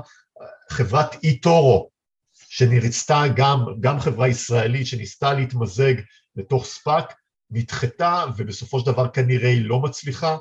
חברת 0.70 1.24
אי-טורו, 1.24 1.90
שנרצתה 2.34 3.24
גם, 3.36 3.66
גם 3.80 4.00
חברה 4.00 4.28
ישראלית 4.28 4.88
שניסתה 4.88 5.34
להתמזג 5.34 5.94
לתוך 6.36 6.66
ספאק, 6.66 7.14
נדחתה 7.52 8.26
ובסופו 8.38 8.80
של 8.80 8.86
דבר 8.86 9.10
כנראה 9.10 9.50
היא 9.50 9.66
לא 9.66 9.80
מצליחה. 9.80 10.38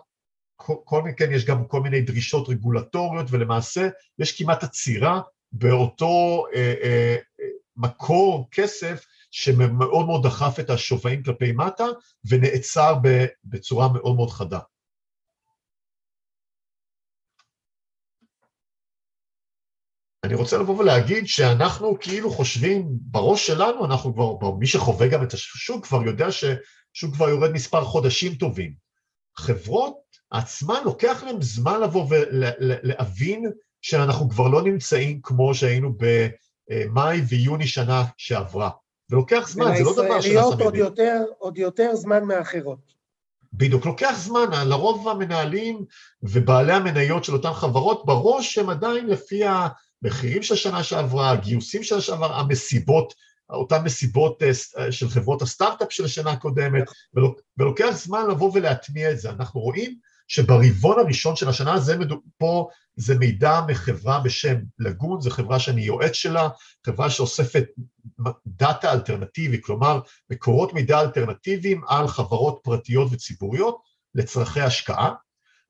כל 0.84 1.02
מכן 1.02 1.32
יש 1.32 1.44
גם 1.44 1.64
כל 1.64 1.80
מיני 1.80 2.00
דרישות 2.00 2.48
רגולטוריות 2.48 3.26
ולמעשה 3.30 3.88
יש 4.18 4.38
כמעט 4.38 4.64
עצירה 4.64 5.20
באותו 5.52 6.44
אה, 6.54 6.74
אה, 6.82 7.16
מקור 7.76 8.48
כסף 8.50 9.04
שמאוד 9.32 10.06
מאוד 10.06 10.26
דחף 10.26 10.60
את 10.60 10.70
השווים 10.70 11.22
כלפי 11.22 11.52
מטה 11.52 11.84
ונעצר 12.24 12.94
בצורה 13.44 13.88
מאוד 13.92 14.16
מאוד 14.16 14.30
חדה. 14.30 14.58
אני 20.24 20.34
רוצה 20.34 20.58
לבוא 20.58 20.78
ולהגיד 20.78 21.26
שאנחנו 21.26 21.98
כאילו 22.00 22.30
חושבים, 22.30 22.86
בראש 22.88 23.46
שלנו, 23.46 23.84
אנחנו 23.84 24.14
כבר, 24.14 24.50
מי 24.50 24.66
שחווה 24.66 25.08
גם 25.08 25.22
את 25.22 25.32
השוק 25.32 25.86
כבר 25.86 26.02
יודע 26.02 26.26
ששוק 26.30 27.14
כבר 27.14 27.28
יורד 27.28 27.50
מספר 27.50 27.84
חודשים 27.84 28.34
טובים. 28.34 28.74
חברות 29.36 29.96
עצמן, 30.30 30.80
לוקח 30.84 31.22
להם 31.22 31.42
זמן 31.42 31.80
לבוא 31.80 32.06
ולהבין 32.10 33.52
שאנחנו 33.80 34.30
כבר 34.30 34.48
לא 34.48 34.62
נמצאים 34.62 35.20
כמו 35.22 35.54
שהיינו 35.54 35.92
במאי 35.96 37.20
ויוני 37.28 37.66
שנה 37.66 38.04
שעברה. 38.16 38.70
ולוקח 39.12 39.48
זמן, 39.48 39.76
זה 39.76 39.84
לא 39.84 39.92
דבר 39.92 40.20
שנעשה 40.20 40.54
מבין. 40.54 40.66
עוד 40.66 40.76
יותר, 40.76 41.22
עוד 41.38 41.58
יותר 41.58 41.94
זמן 41.94 42.24
מאחרות. 42.24 42.92
בדיוק, 43.52 43.86
לוקח 43.86 44.14
זמן, 44.18 44.46
לרוב 44.66 45.08
המנהלים 45.08 45.84
ובעלי 46.22 46.72
המניות 46.72 47.24
של 47.24 47.32
אותן 47.32 47.52
חברות, 47.52 48.06
בראש 48.06 48.58
הם 48.58 48.70
עדיין 48.70 49.06
לפי 49.06 49.42
המחירים 49.44 50.42
של 50.42 50.54
השנה 50.54 50.82
שעברה, 50.82 51.30
הגיוסים 51.30 51.82
של 51.82 51.96
השנה 51.96 52.16
שעברה, 52.16 52.40
המסיבות, 52.40 53.14
אותן 53.50 53.84
מסיבות 53.84 54.42
אה, 54.42 54.92
של 54.92 55.08
חברות 55.08 55.42
הסטארט-אפ 55.42 55.92
של 55.92 56.04
השנה 56.04 56.30
הקודמת, 56.30 56.84
ולוקח 57.58 57.90
זמן 57.90 58.30
לבוא 58.30 58.50
ולהטמיע 58.54 59.10
את 59.10 59.18
זה. 59.18 59.30
אנחנו 59.30 59.60
רואים 59.60 59.98
שברבעון 60.32 60.98
הראשון 60.98 61.36
של 61.36 61.48
השנה, 61.48 61.78
זה 61.78 61.98
מדו, 61.98 62.16
פה 62.38 62.68
זה 62.96 63.18
מידע 63.18 63.60
מחברה 63.68 64.20
בשם 64.20 64.56
לגון, 64.78 65.20
זו 65.20 65.30
חברה 65.30 65.58
שאני 65.58 65.82
יועץ 65.82 66.12
שלה, 66.12 66.48
חברה 66.86 67.10
שאוספת 67.10 67.64
דאטה 68.46 68.92
אלטרנטיבי, 68.92 69.62
כלומר 69.62 70.00
מקורות 70.30 70.72
מידע 70.72 71.00
אלטרנטיביים 71.00 71.82
על 71.88 72.08
חברות 72.08 72.60
פרטיות 72.62 73.08
וציבוריות 73.12 73.82
לצרכי 74.14 74.60
השקעה. 74.60 75.14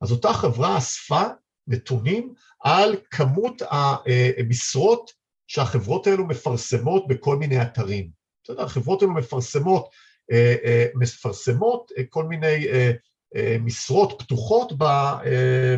אז 0.00 0.12
אותה 0.12 0.32
חברה 0.32 0.78
אספה 0.78 1.22
נתונים 1.66 2.34
על 2.60 2.96
כמות 3.10 3.62
המשרות 3.70 5.10
שהחברות 5.46 6.06
האלו 6.06 6.26
מפרסמות 6.26 7.08
בכל 7.08 7.36
מיני 7.36 7.62
אתרים. 7.62 8.10
בסדר, 8.44 8.62
החברות 8.62 9.02
האלו 9.02 9.14
מפרסמות, 9.14 9.88
אה, 10.32 10.54
אה, 10.64 10.86
מפרסמות 10.94 11.90
כל 12.08 12.24
מיני 12.24 12.68
אה, 12.68 12.92
משרות 13.60 14.14
פתוחות 14.18 14.72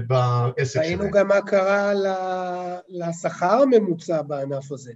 בעסק 0.06 0.72
שלהם. 0.72 0.84
ראינו 0.86 1.10
גם 1.10 1.28
מה 1.28 1.40
קרה 1.40 1.92
לשכר 2.88 3.62
הממוצע 3.62 4.22
בענף 4.22 4.72
הזה, 4.72 4.92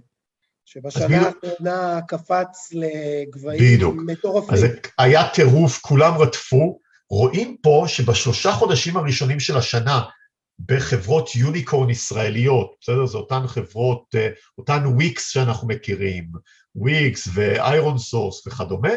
שבשנה 0.65 1.27
האחרונה 1.27 1.99
קפץ 2.07 2.69
לגבהים 2.71 3.97
מטורפים. 4.05 4.53
אז 4.53 4.65
היה 4.97 5.29
טירוף, 5.33 5.79
כולם 5.81 6.17
רדפו. 6.17 6.79
רואים 7.11 7.57
פה 7.61 7.85
שבשלושה 7.87 8.51
חודשים 8.51 8.97
הראשונים 8.97 9.39
של 9.39 9.57
השנה, 9.57 10.01
בחברות 10.65 11.35
unicorn 11.35 11.89
ישראליות, 11.89 12.75
בסדר? 12.81 13.05
זה 13.05 13.17
אותן 13.17 13.47
חברות, 13.47 14.03
אה, 14.15 14.29
אותן 14.57 14.85
וויקס 14.85 15.29
שאנחנו 15.29 15.67
מכירים, 15.67 16.31
Wix 16.75 17.29
ו 17.33 17.97
ironSource 17.97 18.47
וכדומה, 18.47 18.89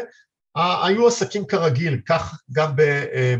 היו 0.55 1.07
עסקים 1.07 1.45
כרגיל, 1.45 2.01
כך 2.05 2.41
גם 2.51 2.79
אה, 2.79 3.35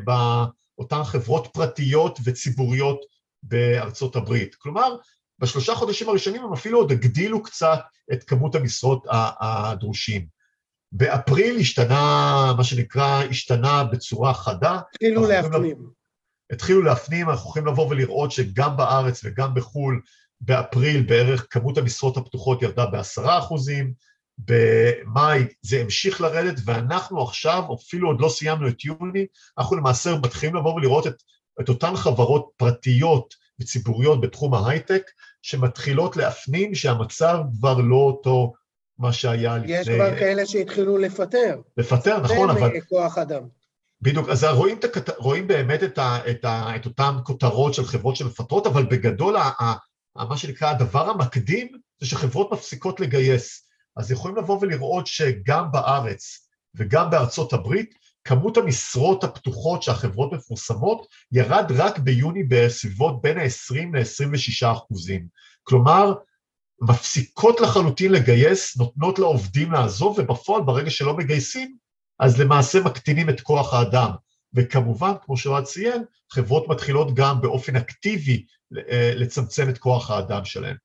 באותן 0.78 1.04
חברות 1.04 1.48
פרטיות 1.54 2.20
וציבוריות 2.24 3.00
בארצות 3.44 4.16
הברית. 4.16 4.56
כלומר, 4.56 4.96
בשלושה 5.40 5.76
חודשים 5.76 6.10
הראשונים 6.10 6.44
הם 6.44 6.54
אפילו 6.54 6.78
עוד 6.78 6.92
הגדילו 6.92 7.44
קצת 7.44 7.80
את 8.14 8.24
כמות 8.24 8.56
המשרות 8.56 9.06
הדרושים. 9.40 10.28
באפריל 10.92 11.58
השתנה, 11.60 12.54
מה 12.58 12.64
שנקרא, 12.64 13.24
השתנה 13.30 13.84
בצורה 13.84 14.34
חדה. 14.34 14.80
התחילו 14.94 15.28
להפנים. 15.28 15.78
התחילו 16.52 16.82
להפנים, 16.82 17.30
אנחנו 17.30 17.50
יכולים 17.50 17.68
לבוא 17.68 17.88
ולראות 17.90 18.32
שגם 18.32 18.78
בארץ 18.78 19.22
וגם 19.24 19.54
בחו"ל, 19.54 20.02
באפריל 20.42 21.02
בערך 21.02 21.48
כמות 21.50 21.78
המשרות 21.78 22.18
הפתוחות 22.18 22.62
ירדה 22.62 22.86
בעשרה 22.86 23.40
אחוזים, 23.40 23.94
במאי 24.38 25.46
זה 25.62 25.82
המשיך 25.82 26.22
לרדת, 26.22 26.56
ואנחנו 26.66 27.24
עכשיו, 27.24 27.64
אפילו 27.74 28.08
עוד 28.08 28.22
לא 28.22 28.30
סיימנו 28.30 28.68
את 28.68 28.86
יוני, 28.86 29.26
אנחנו 29.58 29.76
למעשה 29.76 30.16
מתחילים 30.16 30.56
לבוא 30.56 30.74
ולראות 30.74 31.08
את, 31.08 31.24
את 31.62 31.70
אותן 31.70 31.96
חברות 31.96 32.50
פרטיות 32.58 33.34
וציבוריות 33.60 34.22
בתחום 34.22 34.54
ההייטק, 34.54 35.04
שמתחילות 35.42 36.18
להפנים 36.18 36.76
שהמצב 36.76 37.38
כבר 37.60 37.78
לא 37.78 37.96
אותו 37.96 38.54
מה 38.98 39.14
שהיה 39.14 39.58
לפני... 39.58 39.72
יש 39.72 39.90
כבר 39.90 40.20
כאלה 40.20 40.46
שהתחילו 40.46 40.98
לפטר. 40.98 41.62
לפטר, 41.78 42.20
נכון, 42.20 42.50
אבל... 42.50 42.82
כוח 42.90 43.18
אדם. 43.18 43.44
בדיוק, 44.02 44.30
אז 44.30 44.44
רואים, 44.44 44.78
את, 44.78 45.10
רואים 45.18 45.48
באמת 45.48 45.84
את, 45.84 45.98
ה, 45.98 46.20
את, 46.30 46.46
ה, 46.46 46.76
את 46.76 46.86
אותן 46.86 47.16
כותרות 47.24 47.74
של 47.74 47.86
חברות 47.86 48.16
שמפטרות, 48.16 48.68
אבל 48.68 48.86
בגדול, 48.86 49.36
ה, 49.36 49.52
ה, 49.60 49.74
מה 50.26 50.38
שנקרא, 50.38 50.70
הדבר 50.70 51.10
המקדים 51.10 51.68
זה 52.02 52.08
שחברות 52.08 52.52
מפסיקות 52.52 53.00
לגייס. 53.00 53.63
אז 53.98 54.12
יכולים 54.12 54.38
לבוא 54.38 54.58
ולראות 54.62 55.08
שגם 55.08 55.72
בארץ 55.72 56.50
וגם 56.76 57.10
בארצות 57.10 57.54
הברית, 57.54 57.94
כמות 58.24 58.58
המשרות 58.58 59.24
הפתוחות 59.24 59.84
שהחברות 59.84 60.34
מפורסמות 60.34 61.08
ירד 61.32 61.72
רק 61.76 62.00
ביוני 62.00 62.44
בסביבות 62.44 63.22
בין 63.22 63.38
ה-20 63.38 63.98
ל-26 63.98 64.72
אחוזים. 64.72 65.28
כלומר, 65.64 66.14
מפסיקות 66.82 67.62
לחלוטין 67.62 68.12
לגייס, 68.12 68.78
נותנות 68.78 69.20
לעובדים 69.20 69.72
לעזוב, 69.72 70.20
ובפועל 70.20 70.62
ברגע 70.62 70.90
שלא 70.90 71.18
מגייסים, 71.18 71.78
אז 72.20 72.40
למעשה 72.40 72.80
מקטינים 72.84 73.30
את 73.30 73.42
כוח 73.42 73.74
האדם. 73.74 74.10
וכמובן, 74.54 75.12
כמו 75.26 75.38
שאוהד 75.38 75.64
ציין, 75.64 76.04
חברות 76.32 76.68
מתחילות 76.68 77.14
גם 77.14 77.42
באופן 77.42 77.76
אקטיבי 77.76 78.46
אה, 78.90 79.14
לצמצם 79.16 79.70
את 79.70 79.78
כוח 79.78 80.12
האדם 80.12 80.46
שלהן. 80.46 80.76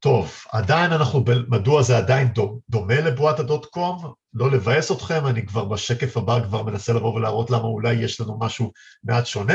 טוב, 0.00 0.44
עדיין 0.52 0.92
אנחנו, 0.92 1.24
מדוע 1.48 1.82
זה 1.82 1.96
עדיין 1.96 2.28
דומה 2.68 3.00
לבועת 3.00 3.38
הדוט 3.38 3.66
קום? 3.66 4.12
לא 4.34 4.50
לבאס 4.50 4.92
אתכם, 4.92 5.26
אני 5.26 5.46
כבר 5.46 5.64
בשקף 5.64 6.16
הבא 6.16 6.44
כבר 6.44 6.62
מנסה 6.62 6.92
לבוא 6.92 7.14
ולהראות 7.14 7.50
למה 7.50 7.64
אולי 7.64 7.92
יש 7.92 8.20
לנו 8.20 8.38
משהו 8.38 8.72
מעט 9.04 9.26
שונה. 9.26 9.54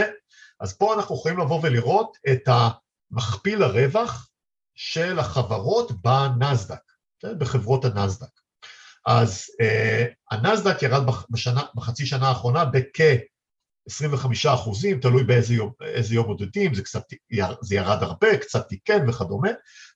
אז 0.59 0.77
פה 0.77 0.93
אנחנו 0.93 1.15
יכולים 1.15 1.39
לבוא 1.39 1.59
ולראות 1.63 2.17
את 2.31 2.49
המכפיל 3.11 3.63
הרווח 3.63 4.29
של 4.75 5.19
החברות 5.19 5.91
בנסדק, 6.01 6.81
כן? 7.19 7.39
בחברות 7.39 7.85
הנסדק. 7.85 8.39
אז 9.05 9.45
אה, 9.61 10.05
הנסדק 10.31 10.81
ירד 10.81 11.03
בשנה, 11.29 11.63
בחצי 11.75 12.05
שנה 12.05 12.27
האחרונה 12.27 12.65
בכ... 12.65 13.01
25 13.87 14.45
אחוזים, 14.45 14.99
תלוי 14.99 15.23
באיזה 15.23 15.53
יום, 15.53 15.71
יום 16.11 16.27
מודדים, 16.27 16.73
זה, 16.73 16.83
קצת, 16.83 17.03
זה 17.61 17.75
ירד 17.75 18.03
הרבה, 18.03 18.37
קצת 18.37 18.67
תיקן 18.67 19.09
וכדומה. 19.09 19.49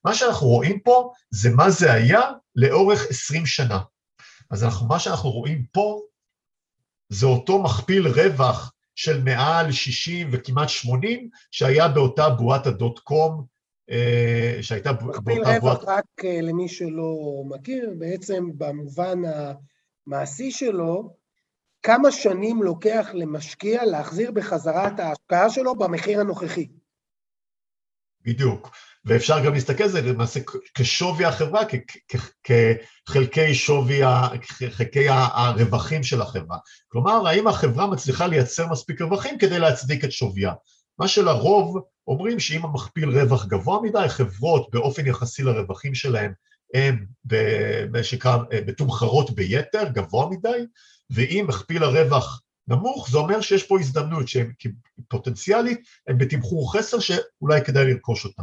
מה 0.04 0.14
שאנחנו 0.14 0.46
רואים 0.46 0.80
פה 0.80 1.12
זה 1.30 1.50
מה 1.50 1.70
זה 1.70 1.92
היה 1.92 2.20
לאורך 2.56 3.06
20 3.10 3.46
שנה. 3.46 3.78
אז 4.50 4.64
אנחנו, 4.64 4.86
מה 4.86 4.98
שאנחנו 4.98 5.30
רואים 5.30 5.64
פה 5.72 6.00
זה 7.08 7.26
אותו 7.26 7.62
מכפיל 7.62 8.08
רווח 8.08 8.72
של 8.94 9.22
מעל 9.22 9.72
60 9.72 10.28
וכמעט 10.32 10.68
80 10.68 11.28
שהיה 11.50 11.88
באותה 11.88 12.28
בועת 12.28 12.66
הדוט 12.66 12.98
קום, 12.98 13.44
אה, 13.90 14.58
שהייתה 14.60 14.92
באותה 14.92 15.20
בועת... 15.20 15.38
מכפיל 15.38 15.56
רווח 15.56 15.84
רק 15.86 16.24
אה, 16.24 16.40
למי 16.40 16.68
שלא 16.68 17.42
מכיר, 17.48 17.94
בעצם 17.98 18.44
במובן 18.58 19.18
המעשי 20.06 20.50
שלו, 20.50 21.19
כמה 21.82 22.12
שנים 22.12 22.62
לוקח 22.62 23.08
למשקיע 23.14 23.84
להחזיר 23.84 24.30
בחזרה 24.30 24.88
את 24.88 25.00
ההשקעה 25.00 25.50
שלו 25.50 25.74
במחיר 25.74 26.20
הנוכחי. 26.20 26.68
בדיוק. 28.24 28.70
ואפשר 29.04 29.44
גם 29.44 29.54
להסתכל 29.54 29.82
על 29.82 29.88
זה 29.88 30.00
למעשה 30.00 30.40
כשווי 30.74 31.24
החברה, 31.24 31.62
כחלקי 32.44 33.54
שווי, 33.54 34.00
חלקי 34.70 35.08
הרווחים 35.08 36.02
של 36.02 36.22
החברה. 36.22 36.58
כלומר, 36.88 37.26
האם 37.26 37.46
החברה 37.46 37.86
מצליחה 37.86 38.26
לייצר 38.26 38.66
מספיק 38.66 39.00
רווחים 39.00 39.38
כדי 39.38 39.58
להצדיק 39.58 40.04
את 40.04 40.12
שוויה. 40.12 40.52
מה 40.98 41.08
שלרוב 41.08 41.78
אומרים 42.06 42.40
שאם 42.40 42.64
המכפיל 42.64 43.18
רווח 43.18 43.46
גבוה 43.46 43.82
מדי, 43.82 44.08
חברות 44.08 44.70
באופן 44.72 45.06
יחסי 45.06 45.42
לרווחים 45.42 45.94
שלהם 45.94 46.32
הן 46.74 47.06
מה 47.90 48.02
שנקרא 48.02 48.38
מתומחרות 48.66 49.30
ביתר, 49.30 49.88
גבוה 49.88 50.30
מדי, 50.30 50.66
ואם 51.10 51.44
מכפיל 51.48 51.82
הרווח 51.82 52.42
נמוך, 52.68 53.10
זה 53.10 53.18
אומר 53.18 53.40
שיש 53.40 53.62
פה 53.62 53.80
הזדמנות 53.80 54.28
שהן 54.28 54.52
פוטנציאלית, 55.08 55.80
הן 56.08 56.18
בתמחור 56.18 56.72
חסר 56.72 56.98
שאולי 57.00 57.64
כדאי 57.64 57.92
לרכוש 57.92 58.24
אותן. 58.24 58.42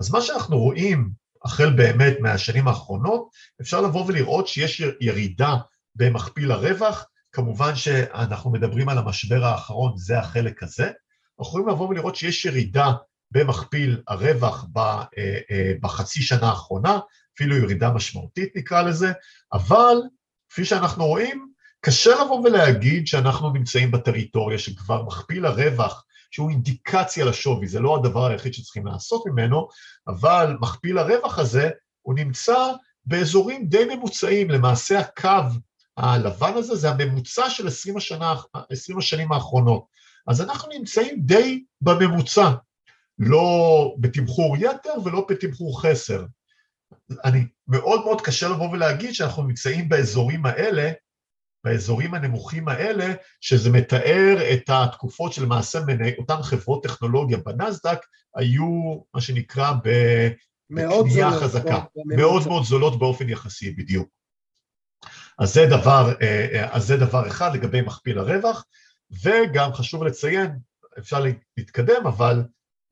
אז 0.00 0.10
מה 0.10 0.20
שאנחנו 0.20 0.58
רואים, 0.58 1.10
החל 1.44 1.70
באמת 1.70 2.16
מהשנים 2.20 2.68
האחרונות, 2.68 3.28
אפשר 3.60 3.80
לבוא 3.80 4.04
ולראות 4.08 4.48
שיש 4.48 4.82
ירידה 5.00 5.54
במכפיל 5.94 6.52
הרווח, 6.52 7.06
כמובן 7.32 7.76
שאנחנו 7.76 8.52
מדברים 8.52 8.88
על 8.88 8.98
המשבר 8.98 9.44
האחרון, 9.44 9.92
זה 9.96 10.18
החלק 10.18 10.62
הזה, 10.62 10.84
אנחנו 10.84 11.50
יכולים 11.50 11.68
לבוא 11.68 11.88
ולראות 11.88 12.16
שיש 12.16 12.44
ירידה 12.44 12.92
במכפיל 13.30 14.02
הרווח 14.08 14.64
אה, 14.76 15.04
אה, 15.18 15.72
בחצי 15.80 16.22
שנה 16.22 16.48
האחרונה, 16.48 16.98
אפילו 17.34 17.56
ירידה 17.56 17.90
משמעותית 17.90 18.56
נקרא 18.56 18.82
לזה, 18.82 19.12
אבל 19.52 19.96
כפי 20.48 20.64
שאנחנו 20.64 21.06
רואים, 21.06 21.48
קשה 21.80 22.10
לבוא 22.24 22.40
ולהגיד 22.44 23.06
שאנחנו 23.06 23.50
נמצאים 23.50 23.90
בטריטוריה 23.90 24.58
שכבר 24.58 25.02
מכפיל 25.02 25.46
הרווח, 25.46 26.04
שהוא 26.30 26.50
אינדיקציה 26.50 27.24
לשווי, 27.24 27.68
זה 27.68 27.80
לא 27.80 27.96
הדבר 27.96 28.26
היחיד 28.26 28.54
שצריכים 28.54 28.86
לעשות 28.86 29.22
ממנו, 29.26 29.68
אבל 30.08 30.56
מכפיל 30.60 30.98
הרווח 30.98 31.38
הזה, 31.38 31.70
הוא 32.02 32.14
נמצא 32.14 32.72
באזורים 33.06 33.66
די 33.66 33.84
ממוצעים, 33.84 34.50
למעשה 34.50 34.98
הקו 34.98 35.42
הלבן 35.96 36.52
הזה 36.54 36.74
זה 36.74 36.90
הממוצע 36.90 37.50
של 37.50 37.66
20, 37.66 37.96
השנה, 37.96 38.34
20 38.70 38.98
השנים 38.98 39.32
האחרונות. 39.32 39.86
אז 40.26 40.40
אנחנו 40.40 40.72
נמצאים 40.78 41.20
די 41.20 41.64
בממוצע, 41.80 42.50
לא 43.18 43.94
בתמחור 43.98 44.56
יתר 44.56 44.92
ולא 45.04 45.26
בתמחור 45.28 45.82
חסר. 45.82 46.24
אני 47.24 47.46
מאוד 47.68 48.04
מאוד 48.04 48.20
קשה 48.20 48.48
לבוא 48.48 48.70
ולהגיד 48.70 49.14
שאנחנו 49.14 49.42
נמצאים 49.42 49.88
באזורים 49.88 50.46
האלה 50.46 50.92
באזורים 51.66 52.14
הנמוכים 52.14 52.68
האלה, 52.68 53.14
שזה 53.40 53.70
מתאר 53.70 54.36
את 54.52 54.70
התקופות 54.72 55.32
שלמעשה 55.32 55.78
אותן 56.18 56.42
חברות 56.42 56.82
טכנולוגיה 56.82 57.38
בנסדק 57.38 57.98
היו 58.36 59.00
מה 59.14 59.20
שנקרא 59.20 59.72
בקנייה 60.70 61.30
חזקה, 61.30 61.84
מאוד 62.06 62.46
מאוד 62.46 62.64
זולות 62.64 62.98
באופן 62.98 63.28
יחסי 63.28 63.70
בדיוק. 63.70 64.08
אז 65.38 65.54
זה 65.54 65.66
דבר, 65.70 66.12
אה, 66.22 66.46
אה, 66.52 66.74
אז 66.76 66.86
זה 66.86 66.96
דבר 66.96 67.28
אחד 67.28 67.54
לגבי 67.54 67.80
מכפיל 67.80 68.18
הרווח, 68.18 68.64
וגם 69.22 69.72
חשוב 69.72 70.04
לציין, 70.04 70.50
אפשר 70.98 71.24
להתקדם, 71.56 72.06
אבל 72.06 72.44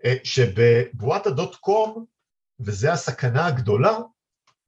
אה, 0.04 0.14
שבבועת 0.24 1.26
הדוט 1.26 1.54
קום, 1.54 2.04
וזו 2.60 2.88
הסכנה 2.88 3.46
הגדולה, 3.46 3.98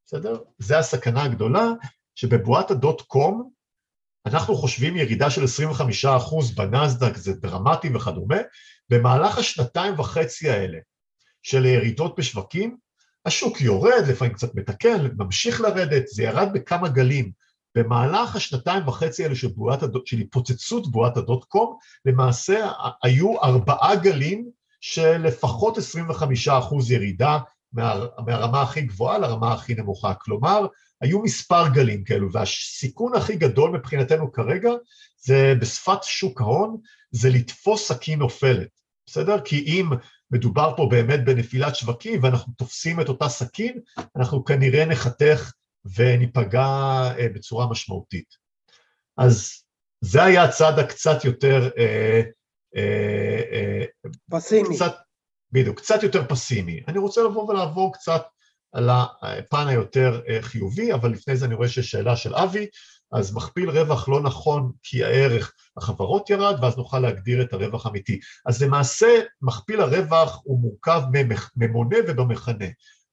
בסדר? 0.06 0.38
זה 0.58 0.78
הסכנה 0.78 1.22
הגדולה, 1.24 1.66
שבבועת 2.14 2.70
הדוט 2.70 3.00
קום 3.00 3.55
אנחנו 4.26 4.56
חושבים 4.56 4.96
ירידה 4.96 5.30
של 5.30 5.44
25% 5.44 6.06
בנסדק, 6.56 7.16
זה 7.16 7.32
דרמטי 7.32 7.94
וכדומה, 7.94 8.36
במהלך 8.90 9.38
השנתיים 9.38 10.00
וחצי 10.00 10.50
האלה 10.50 10.78
של 11.42 11.64
ירידות 11.64 12.18
בשווקים, 12.18 12.76
השוק 13.26 13.60
יורד, 13.60 14.04
לפעמים 14.08 14.34
קצת 14.34 14.54
מתקן, 14.54 15.08
ממשיך 15.16 15.60
לרדת, 15.60 16.06
זה 16.06 16.22
ירד 16.22 16.48
בכמה 16.54 16.88
גלים. 16.88 17.32
במהלך 17.74 18.36
השנתיים 18.36 18.88
וחצי 18.88 19.22
האלה 19.22 19.34
של, 19.34 19.48
הדוט, 19.80 20.06
של 20.06 20.18
התפוצצות 20.18 20.90
בועת 20.90 21.16
הדוט 21.16 21.44
קום, 21.44 21.76
למעשה 22.04 22.70
היו 23.02 23.42
ארבעה 23.42 23.96
גלים 23.96 24.50
של 24.80 25.16
לפחות 25.16 25.78
25% 25.78 25.80
ירידה 26.88 27.38
מה, 27.72 27.94
מהרמה 28.26 28.62
הכי 28.62 28.80
גבוהה 28.80 29.18
לרמה 29.18 29.52
הכי 29.52 29.74
נמוכה. 29.74 30.14
כלומר, 30.14 30.66
היו 31.00 31.22
מספר 31.22 31.68
גלים 31.68 32.04
כאלו, 32.04 32.32
והסיכון 32.32 33.14
הכי 33.14 33.37
גדול 33.37 33.70
מבחינתנו 33.70 34.32
כרגע 34.32 34.70
זה 35.18 35.54
בשפת 35.61 36.02
שוק 36.02 36.40
ההון, 36.40 36.76
זה 37.11 37.30
לתפוס 37.30 37.88
סכין 37.88 38.18
נופלת, 38.18 38.68
בסדר? 39.06 39.40
כי 39.40 39.64
אם 39.66 39.90
מדובר 40.30 40.72
פה 40.76 40.88
באמת 40.90 41.24
בנפילת 41.24 41.76
שווקים 41.76 42.22
ואנחנו 42.22 42.52
תופסים 42.52 43.00
את 43.00 43.09
אותה 43.09 43.28
סכין, 43.28 43.80
אנחנו 44.16 44.44
כנראה 44.44 44.85
נחתך 44.85 45.52
וניפגע 45.96 46.66
אה, 47.18 47.26
בצורה 47.35 47.70
משמעותית. 47.70 48.35
אז 49.16 49.52
זה 50.00 50.24
היה 50.24 50.44
הצד 50.44 50.78
הקצת 50.78 51.24
יותר... 51.24 51.70
אה, 51.78 52.22
אה, 52.76 53.85
פסימי. 54.30 54.76
קצת, 54.76 54.94
בדיוק, 55.52 55.78
קצת 55.78 56.02
יותר 56.02 56.24
פסימי. 56.28 56.80
אני 56.88 56.98
רוצה 56.98 57.22
לבוא 57.22 57.50
ולעבור 57.50 57.92
קצת 57.94 58.22
על 58.76 58.90
הפן 58.90 59.68
היותר 59.68 60.20
אה, 60.28 60.38
חיובי, 60.42 60.92
אבל 60.92 61.10
לפני 61.10 61.36
זה 61.36 61.46
אני 61.46 61.54
רואה 61.54 61.68
שיש 61.68 61.90
שאלה 61.90 62.16
של 62.16 62.34
אבי, 62.34 62.66
אז 63.12 63.34
מכפיל 63.34 63.70
רווח 63.70 64.08
לא 64.08 64.20
נכון 64.20 64.72
כי 64.82 65.04
הערך 65.04 65.52
החברות 65.76 66.30
ירד, 66.30 66.58
ואז 66.62 66.76
נוכל 66.76 66.98
להגדיר 66.98 67.42
את 67.42 67.52
הרווח 67.52 67.86
האמיתי. 67.86 68.20
אז 68.46 68.62
למעשה 68.62 69.06
מכפיל 69.42 69.80
הרווח 69.80 70.40
הוא 70.44 70.60
מורכב 70.60 71.02
ממונה 71.56 71.96
ובמכנה. 72.08 72.64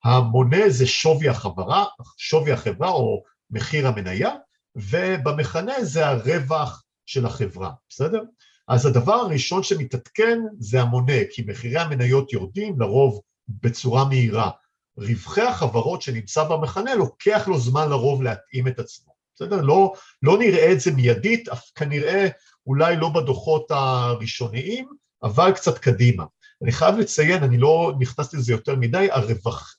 המונה 0.04 0.70
זה 0.70 0.86
שווי 0.86 1.30
החברה, 1.30 1.86
שווי 2.18 2.52
החברה 2.52 2.90
או 2.90 3.24
מחיר 3.52 3.88
המניה, 3.88 4.30
ובמכנה 4.76 5.84
זה 5.84 6.08
הרווח 6.08 6.84
של 7.06 7.26
החברה, 7.26 7.72
בסדר? 7.90 8.22
אז 8.68 8.86
הדבר 8.86 9.14
הראשון 9.14 9.64
שמתעדכן 9.64 10.40
זה 10.60 10.82
המונה, 10.82 11.18
כי 11.32 11.44
מחירי 11.48 11.80
המניות 11.80 12.34
יורדים 12.34 12.80
לרוב 12.80 13.22
בצורה 13.48 14.06
מהירה. 14.06 14.50
רווחי 14.98 15.42
החברות 15.42 16.02
שנמצא 16.02 16.44
במכנה, 16.44 16.96
לוקח 16.96 17.48
לו 17.48 17.60
זמן 17.60 17.90
לרוב 17.90 18.24
להתאים 18.24 18.68
את 18.68 18.80
עצמו, 18.80 19.14
בסדר? 19.36 19.62
לא, 19.62 19.94
לא 20.22 20.38
נראה 20.38 20.72
את 20.72 20.80
זה 20.80 20.92
מיידית, 20.92 21.50
אף 21.50 21.72
כנראה 21.76 22.28
אולי 22.68 22.96
לא 22.96 23.10
בדוחות 23.10 23.72
הראשוניים, 23.72 24.88
אבל 25.24 25.52
קצת 25.52 25.78
קדימה. 25.78 26.24
אני 26.64 26.72
חייב 26.72 26.98
לציין, 26.98 27.44
אני 27.44 27.58
לא 27.58 27.94
נכנסתי 28.00 28.38
לזה 28.38 28.52
יותר 28.52 28.76
מדי, 28.76 29.08
הרווח, 29.12 29.76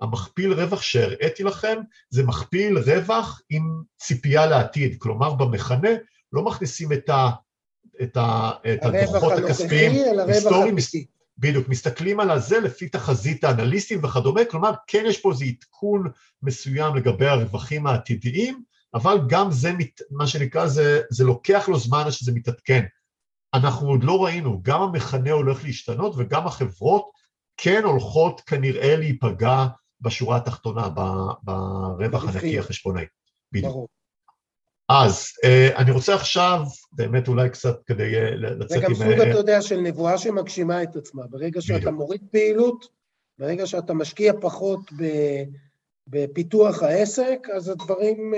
המכפיל 0.00 0.52
רווח 0.52 0.82
שהראיתי 0.82 1.42
לכם 1.42 1.80
זה 2.10 2.22
מכפיל 2.22 2.78
רווח 2.78 3.42
עם 3.50 3.82
ציפייה 3.96 4.46
לעתיד, 4.46 4.96
כלומר 4.98 5.34
במכנה 5.34 5.90
לא 6.32 6.44
מכניסים 6.44 6.92
את, 6.92 7.08
ה, 7.08 7.30
את, 8.02 8.16
ה, 8.16 8.50
את 8.74 8.78
הדוחות 8.82 9.32
הכספיים, 9.32 9.92
היסטוריים, 10.28 10.76
בדיוק, 11.38 11.68
מסתכלים 11.68 12.20
על 12.20 12.30
הזה 12.30 12.60
לפי 12.60 12.88
תחזית 12.88 13.44
האנליסטים 13.44 14.04
וכדומה, 14.04 14.40
כלומר 14.50 14.70
כן 14.86 15.04
יש 15.06 15.20
פה 15.20 15.30
איזה 15.30 15.44
עדכון 15.44 16.10
מסוים 16.42 16.94
לגבי 16.94 17.26
הרווחים 17.26 17.86
העתידיים, 17.86 18.62
אבל 18.94 19.18
גם 19.28 19.50
זה, 19.50 19.72
מה 20.10 20.26
שנקרא, 20.26 20.66
זה, 20.66 21.00
זה 21.10 21.24
לוקח 21.24 21.68
לו 21.68 21.78
זמן 21.78 22.02
עד 22.06 22.10
שזה 22.10 22.32
מתעדכן. 22.34 22.84
אנחנו 23.54 23.88
עוד 23.88 24.04
לא 24.04 24.24
ראינו, 24.24 24.60
גם 24.62 24.82
המכנה 24.82 25.30
הולך 25.30 25.64
להשתנות 25.64 26.14
וגם 26.16 26.46
החברות 26.46 27.10
כן 27.56 27.82
הולכות 27.84 28.40
כנראה 28.40 28.96
להיפגע 28.96 29.66
בשורה 30.00 30.36
התחתונה, 30.36 30.88
ברווח 31.42 32.24
הנקי 32.24 32.58
החשבונאי. 32.58 33.04
בדיוק. 33.52 33.97
אז 34.88 35.26
אה, 35.44 35.76
אני 35.76 35.90
רוצה 35.90 36.14
עכשיו, 36.14 36.60
באמת 36.92 37.28
אולי 37.28 37.50
קצת 37.50 37.84
כדי 37.86 38.16
אה, 38.16 38.30
לצאת 38.30 38.70
עם... 38.72 38.78
זה 38.80 38.86
גם 38.86 38.94
סוג, 38.94 39.06
אה, 39.06 39.30
אתה 39.30 39.38
יודע, 39.38 39.62
של 39.62 39.76
נבואה 39.80 40.18
שמגשימה 40.18 40.82
את 40.82 40.96
עצמה. 40.96 41.26
ברגע 41.26 41.60
שאתה 41.60 41.90
מוריד 41.90 42.20
פעילות, 42.30 42.84
ברגע 43.38 43.66
שאתה 43.66 43.94
משקיע 43.94 44.32
פחות 44.40 44.80
בפיתוח 46.06 46.82
העסק, 46.82 47.38
אז 47.56 47.68
הדברים 47.68 48.34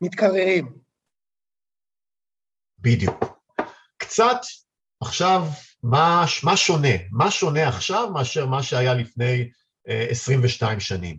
מתקררים. 0.00 0.72
בדיוק. 2.78 3.24
קצת 3.96 4.40
עכשיו, 5.00 5.46
מה, 5.82 6.24
מה 6.44 6.56
שונה? 6.56 6.96
מה 7.10 7.30
שונה 7.30 7.68
עכשיו 7.68 8.10
מאשר 8.10 8.46
מה 8.46 8.62
שהיה 8.62 8.94
לפני 8.94 9.50
22 9.84 10.80
שנים? 10.80 11.18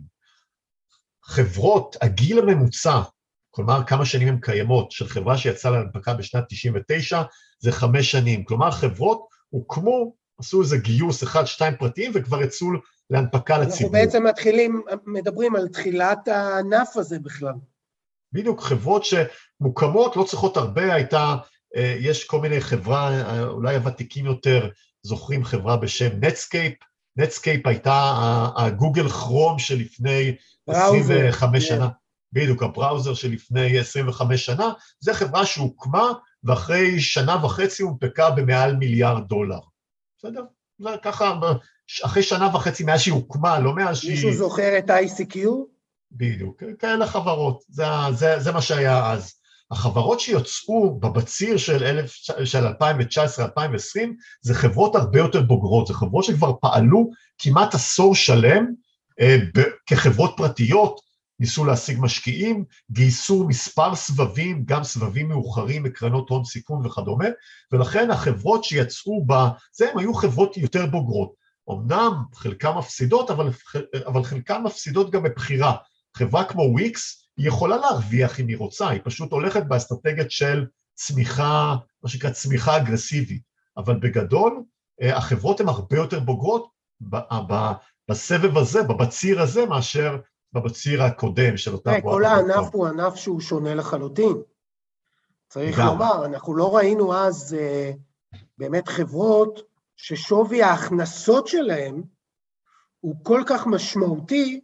חברות, 1.22 1.96
הגיל 2.02 2.38
הממוצע 2.38 3.00
כלומר 3.50 3.84
כמה 3.86 4.04
שנים 4.04 4.28
הן 4.28 4.38
קיימות, 4.40 4.90
של 4.90 5.08
חברה 5.08 5.38
שיצאה 5.38 5.70
להנפקה 5.70 6.14
בשנת 6.14 6.44
99 6.48 7.22
זה 7.58 7.72
חמש 7.72 8.10
שנים, 8.10 8.44
כלומר 8.44 8.70
חברות 8.70 9.26
הוקמו, 9.50 10.14
עשו 10.38 10.62
איזה 10.62 10.78
גיוס 10.78 11.22
אחד, 11.22 11.44
שתיים 11.44 11.76
פרטיים 11.76 12.12
וכבר 12.14 12.42
יצאו 12.42 12.66
להנפקה 13.10 13.58
לציבור. 13.58 13.76
אנחנו 13.76 13.92
בעצם 13.92 14.26
מתחילים, 14.26 14.82
מדברים 15.06 15.56
על 15.56 15.68
תחילת 15.68 16.28
הענף 16.28 16.96
הזה 16.96 17.18
בכלל. 17.18 17.54
בדיוק, 18.32 18.60
חברות 18.60 19.04
שמוקמות, 19.04 20.16
לא 20.16 20.24
צריכות 20.24 20.56
הרבה, 20.56 20.94
הייתה, 20.94 21.36
אה, 21.76 21.96
יש 22.00 22.24
כל 22.24 22.40
מיני 22.40 22.60
חברה, 22.60 23.10
אה, 23.10 23.46
אולי 23.46 23.74
הוותיקים 23.74 24.26
יותר 24.26 24.68
זוכרים 25.02 25.44
חברה 25.44 25.76
בשם 25.76 26.10
נטסקייפ, 26.20 26.74
נטסקייפ 27.16 27.66
הייתה 27.66 28.12
הגוגל 28.56 29.08
כרום 29.08 29.58
שלפני 29.58 30.36
25 30.68 31.68
שנה, 31.68 31.88
בדיוק, 32.32 32.62
ה 32.62 32.68
browser 32.68 33.14
שלפני 33.14 33.78
25 33.78 34.46
שנה, 34.46 34.72
זו 35.00 35.12
חברה 35.14 35.46
שהוקמה 35.46 36.12
ואחרי 36.44 37.00
שנה 37.00 37.44
וחצי 37.44 37.82
הונפקה 37.82 38.30
במעל 38.30 38.76
מיליארד 38.76 39.28
דולר. 39.28 39.60
בסדר? 40.18 40.44
זה 40.78 40.90
ככה, 41.02 41.34
אחרי 42.02 42.22
שנה 42.22 42.56
וחצי 42.56 42.84
מאז 42.84 43.00
שהיא 43.00 43.14
הוקמה, 43.14 43.58
לא 43.58 43.74
מאז 43.74 43.98
שהיא... 43.98 44.10
מישהו 44.10 44.32
זוכר 44.32 44.78
את 44.78 44.90
ICQ? 44.90 45.38
בדיוק, 46.12 46.62
כאלה 46.78 47.06
חברות, 47.06 47.62
זה, 47.68 47.84
זה, 48.12 48.38
זה 48.38 48.52
מה 48.52 48.62
שהיה 48.62 49.12
אז. 49.12 49.34
החברות 49.70 50.20
שיוצאו 50.20 51.00
בבציר 51.00 51.56
של, 51.56 52.06
של 52.44 52.66
2019-2020 52.66 52.72
זה 54.42 54.54
חברות 54.54 54.96
הרבה 54.96 55.18
יותר 55.18 55.42
בוגרות, 55.42 55.86
זה 55.86 55.94
חברות 55.94 56.24
שכבר 56.24 56.52
פעלו 56.60 57.10
כמעט 57.38 57.74
עשור 57.74 58.14
שלם 58.14 58.66
אה, 59.20 59.36
ב, 59.54 59.60
כחברות 59.86 60.34
פרטיות, 60.36 61.00
ניסו 61.40 61.64
להשיג 61.64 61.98
משקיעים, 62.00 62.64
גייסו 62.90 63.44
מספר 63.48 63.94
סבבים, 63.94 64.64
גם 64.64 64.84
סבבים 64.84 65.28
מאוחרים 65.28 65.82
מקרנות 65.82 66.28
הון 66.28 66.44
סיכון 66.44 66.86
וכדומה, 66.86 67.26
ולכן 67.72 68.10
החברות 68.10 68.64
שיצאו 68.64 69.24
בזה, 69.26 69.90
הם 69.90 69.98
היו 69.98 70.14
חברות 70.14 70.56
יותר 70.56 70.86
בוגרות. 70.86 71.32
אמנם 71.70 72.12
חלקן 72.34 72.70
מפסידות, 72.70 73.30
אבל, 73.30 73.48
אבל 74.06 74.24
חלקן 74.24 74.62
מפסידות 74.62 75.10
גם 75.10 75.22
מבחירה. 75.22 75.76
חברה 76.16 76.44
כמו 76.44 76.62
וויקס, 76.62 77.28
היא 77.36 77.48
יכולה 77.48 77.76
להרוויח 77.76 78.40
אם 78.40 78.48
היא 78.48 78.56
רוצה, 78.56 78.88
היא 78.88 79.00
פשוט 79.04 79.32
הולכת 79.32 79.62
באסטרטגיות 79.62 80.30
של 80.30 80.66
צמיחה, 80.94 81.76
מה 82.02 82.08
שנקרא 82.08 82.30
צמיחה 82.30 82.76
אגרסיבית. 82.76 83.42
אבל 83.76 83.98
בגדול, 84.00 84.62
אה, 85.02 85.16
החברות 85.16 85.60
הן 85.60 85.68
הרבה 85.68 85.96
יותר 85.96 86.20
בוגרות 86.20 86.70
בסבב 88.08 88.58
הזה, 88.58 88.82
בבציר 88.82 89.40
הזה, 89.40 89.66
מאשר 89.66 90.16
בבציר 90.52 91.02
הקודם 91.02 91.56
של 91.56 91.72
אותה 91.72 91.90
בועה. 92.02 92.14
כל 92.14 92.24
הענף 92.24 92.68
הוא 92.72 92.86
ענף 92.86 93.14
שהוא 93.14 93.40
שונה 93.40 93.74
לחלוטין. 93.74 94.34
צריך 95.48 95.78
גם. 95.78 95.86
לומר, 95.86 96.26
אנחנו 96.26 96.54
לא 96.54 96.76
ראינו 96.76 97.14
אז 97.14 97.56
uh, 97.58 98.36
באמת 98.58 98.88
חברות 98.88 99.62
ששווי 99.96 100.62
ההכנסות 100.62 101.46
שלהן 101.46 102.02
הוא 103.00 103.16
כל 103.24 103.42
כך 103.46 103.66
משמעותי 103.66 104.60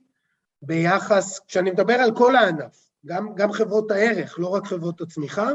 ביחס, 0.62 1.40
כשאני 1.48 1.70
מדבר 1.70 1.94
על 1.94 2.14
כל 2.16 2.36
הענף, 2.36 2.88
גם, 3.06 3.34
גם 3.34 3.52
חברות 3.52 3.90
הערך, 3.90 4.38
לא 4.38 4.48
רק 4.48 4.66
חברות 4.66 5.00
הצמיחה, 5.00 5.48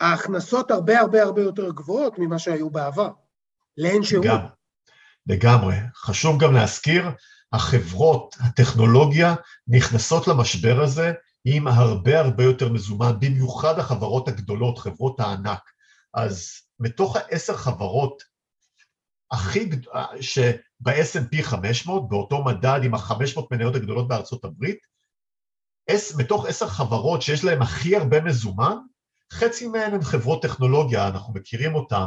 ההכנסות 0.00 0.70
הרבה 0.70 1.00
הרבה 1.00 1.22
הרבה 1.22 1.42
יותר 1.42 1.70
גבוהות 1.70 2.18
ממה 2.18 2.38
שהיו 2.38 2.70
בעבר, 2.70 3.10
לאין. 3.76 4.02
לגמרי, 4.12 4.48
לגמרי. 5.26 5.74
חשוב 5.94 6.42
גם 6.42 6.54
להזכיר, 6.54 7.10
החברות, 7.56 8.36
הטכנולוגיה, 8.40 9.34
נכנסות 9.68 10.28
למשבר 10.28 10.80
הזה 10.82 11.12
עם 11.44 11.68
הרבה 11.68 12.20
הרבה 12.20 12.44
יותר 12.44 12.68
מזומן, 12.68 13.12
במיוחד 13.20 13.78
החברות 13.78 14.28
הגדולות, 14.28 14.78
חברות 14.78 15.20
הענק. 15.20 15.70
אז 16.14 16.50
מתוך 16.80 17.16
העשר 17.16 17.56
חברות 17.56 18.22
הכי, 19.30 19.70
שב-S&P 20.20 21.42
500, 21.42 22.08
באותו 22.08 22.44
מדד 22.44 22.80
עם 22.84 22.94
ה-500 22.94 23.40
מניות 23.50 23.74
הגדולות 23.74 24.08
בארצות 24.08 24.44
הברית, 24.44 24.78
מתוך 26.16 26.46
עשר 26.46 26.66
חברות 26.66 27.22
שיש 27.22 27.44
להן 27.44 27.62
הכי 27.62 27.96
הרבה 27.96 28.20
מזומן, 28.20 28.76
חצי 29.32 29.68
מהן 29.68 29.94
הן 29.94 30.02
חברות 30.02 30.42
טכנולוגיה, 30.42 31.08
אנחנו 31.08 31.34
מכירים 31.34 31.74
אותן, 31.74 32.06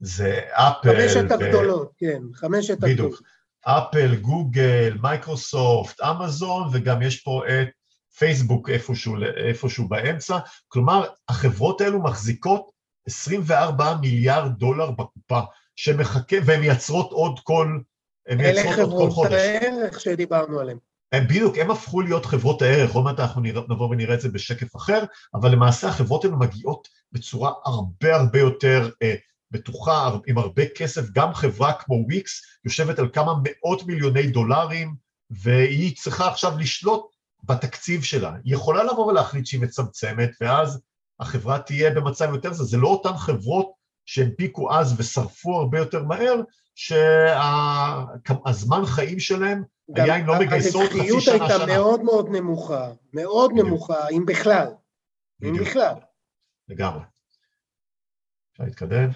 זה 0.00 0.40
אפל. 0.50 1.02
חמשת 1.02 1.30
ו... 1.30 1.34
הגדולות, 1.34 1.92
כן, 1.98 2.22
חמשת 2.34 2.84
הגדולות. 2.84 3.12
בדיוק. 3.12 3.22
אפל, 3.62 4.16
גוגל, 4.16 4.98
מייקרוסופט, 5.02 6.00
אמזון, 6.00 6.68
וגם 6.72 7.02
יש 7.02 7.20
פה 7.20 7.42
את 7.46 7.68
פייסבוק 8.18 8.70
איפשהו, 8.70 9.16
איפשהו 9.36 9.88
באמצע. 9.88 10.38
כלומר, 10.68 11.06
החברות 11.28 11.80
האלו 11.80 12.02
מחזיקות 12.02 12.70
24 13.06 13.96
מיליארד 14.00 14.52
דולר 14.58 14.90
בקופה, 14.90 15.40
שמחכה, 15.76 16.36
והן 16.44 16.60
מייצרות 16.60 17.12
עוד 17.12 17.40
כל, 17.42 17.78
הן 18.28 18.38
מייצרות 18.38 18.78
עוד 18.78 19.08
כל 19.08 19.10
חודש. 19.10 19.32
אלה 19.32 19.42
חברות 19.42 19.62
הערך 19.62 20.00
שדיברנו 20.00 20.60
עליהן. 20.60 20.78
הם 21.12 21.24
בדיוק, 21.24 21.58
הם 21.58 21.70
הפכו 21.70 22.00
להיות 22.00 22.26
חברות 22.26 22.62
הערך, 22.62 22.92
עוד 22.92 23.04
מעט 23.04 23.20
אנחנו 23.20 23.42
נבוא 23.42 23.88
ונראה 23.90 24.14
את 24.14 24.20
זה 24.20 24.28
בשקף 24.28 24.76
אחר, 24.76 25.04
אבל 25.34 25.52
למעשה 25.52 25.88
החברות 25.88 26.24
האלו 26.24 26.38
מגיעות 26.38 26.88
בצורה 27.12 27.52
הרבה 27.64 28.16
הרבה 28.16 28.38
יותר 28.38 28.90
אה, 29.02 29.14
בטוחה, 29.50 30.10
עם 30.26 30.38
הרבה 30.38 30.62
כסף, 30.68 31.10
גם 31.12 31.34
חברה 31.34 31.72
כמו 31.72 31.94
וויקס 31.94 32.42
יושבת 32.64 32.98
על 32.98 33.08
כמה 33.12 33.32
מאות 33.42 33.86
מיליוני 33.86 34.26
דולרים, 34.26 34.94
והיא 35.30 35.96
צריכה 35.96 36.28
עכשיו 36.28 36.58
לשלוט 36.58 37.06
בתקציב 37.44 38.02
שלה. 38.02 38.34
היא 38.44 38.54
יכולה 38.54 38.84
לבוא 38.84 39.06
ולהחליט 39.06 39.46
שהיא 39.46 39.60
מצמצמת, 39.60 40.30
ואז 40.40 40.80
החברה 41.20 41.58
תהיה 41.58 41.90
במצב 41.90 42.28
יותר 42.32 42.52
זה. 42.52 42.64
זה 42.64 42.76
לא 42.76 42.88
אותן 42.88 43.16
חברות 43.16 43.72
שהנפיקו 44.06 44.74
אז 44.74 45.00
ושרפו 45.00 45.60
הרבה 45.60 45.78
יותר 45.78 46.04
מהר, 46.04 46.40
שהזמן 46.74 47.66
חיים 48.86 49.20
שלהם 49.20 49.62
היה 49.96 50.16
אם 50.16 50.26
לא 50.26 50.38
מגייסות 50.40 50.90
חצי 50.90 51.20
שנה, 51.20 51.20
שנה. 51.20 51.34
הרווחיות 51.34 51.50
הייתה 51.60 51.66
מאוד 51.66 52.02
מאוד 52.02 52.28
נמוכה, 52.28 52.90
מאוד 53.12 53.50
בדיוק. 53.50 53.66
נמוכה, 53.66 54.08
אם 54.08 54.26
בכלל. 54.26 54.66
בדיוק. 55.40 55.58
אם 55.58 55.64
בכלל. 55.64 55.94
לגמרי. 56.68 57.02
אפשר 58.52 58.64
להתקדם? 58.64 59.10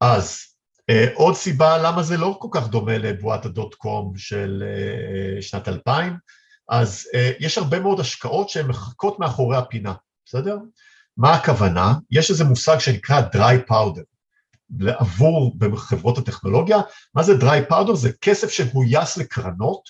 אז 0.00 0.48
אה, 0.90 1.06
עוד 1.14 1.34
סיבה 1.34 1.78
למה 1.78 2.02
זה 2.02 2.16
לא 2.16 2.38
כל 2.40 2.48
כך 2.50 2.68
דומה 2.68 2.98
לבועת 2.98 3.44
הדוט 3.44 3.74
קום 3.74 4.16
של 4.16 4.64
אה, 4.66 5.42
שנת 5.42 5.68
2000, 5.68 6.16
אז 6.68 7.08
אה, 7.14 7.30
יש 7.40 7.58
הרבה 7.58 7.80
מאוד 7.80 8.00
השקעות 8.00 8.48
שהן 8.48 8.66
מחכות 8.66 9.18
מאחורי 9.18 9.56
הפינה, 9.56 9.94
בסדר? 10.26 10.58
מה 11.16 11.34
הכוונה? 11.34 11.94
יש 12.10 12.30
איזה 12.30 12.44
מושג 12.44 12.78
שנקרא 12.78 13.22
dry 13.34 13.70
powder, 13.70 14.02
עבור 14.98 15.58
בחברות 15.58 16.18
הטכנולוגיה. 16.18 16.78
מה 17.14 17.22
זה 17.22 17.32
dry 17.32 17.72
powder? 17.72 17.94
זה 17.94 18.10
כסף 18.20 18.50
שגויס 18.50 19.16
לקרנות, 19.16 19.82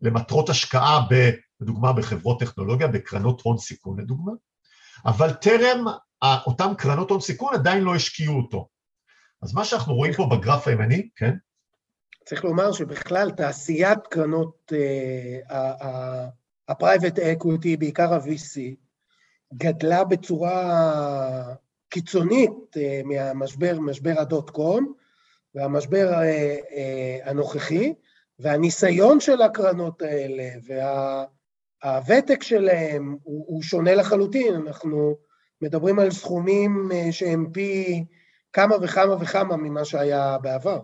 למטרות 0.00 0.48
השקעה, 0.48 1.00
לדוגמה 1.60 1.92
בחברות 1.92 2.40
טכנולוגיה, 2.40 2.88
בקרנות 2.88 3.40
הון 3.40 3.58
סיכון 3.58 4.00
לדוגמה, 4.00 4.32
אבל 5.06 5.32
טרם 5.32 5.84
אותן 6.46 6.74
קרנות 6.78 7.10
הון 7.10 7.20
סיכון 7.20 7.54
עדיין 7.54 7.82
לא 7.82 7.94
השקיעו 7.94 8.36
אותו. 8.36 8.68
אז 9.44 9.54
מה 9.54 9.64
שאנחנו 9.64 9.94
רואים 9.94 10.12
פה 10.12 10.28
בגרף 10.32 10.68
הימני, 10.68 11.08
כן? 11.16 11.34
צריך 12.24 12.44
לומר 12.44 12.72
שבכלל 12.72 13.30
תעשיית 13.30 14.06
קרנות 14.06 14.72
ה-private 16.68 17.18
equity, 17.18 17.78
בעיקר 17.78 18.14
ה-VC, 18.14 18.60
גדלה 19.54 20.04
בצורה 20.04 21.54
קיצונית 21.88 22.76
אה, 22.76 23.00
מהמשבר, 23.04 23.80
משבר 23.80 24.14
קום 24.52 24.92
והמשבר 25.54 26.12
אה, 26.12 26.56
אה, 26.76 27.18
הנוכחי, 27.24 27.94
והניסיון 28.38 29.20
של 29.20 29.42
הקרנות 29.42 30.02
האלה 30.02 30.48
והוותק 31.84 32.42
שלהם 32.42 33.16
הוא, 33.22 33.44
הוא 33.48 33.62
שונה 33.62 33.94
לחלוטין. 33.94 34.54
אנחנו 34.54 35.16
מדברים 35.62 35.98
על 35.98 36.10
סכומים 36.10 36.90
שהם 37.10 37.46
פי 37.52 38.04
כמה 38.54 38.74
וכמה 38.82 39.14
וכמה 39.20 39.56
ממה 39.56 39.84
שהיה 39.84 40.38
בעבר. 40.38 40.78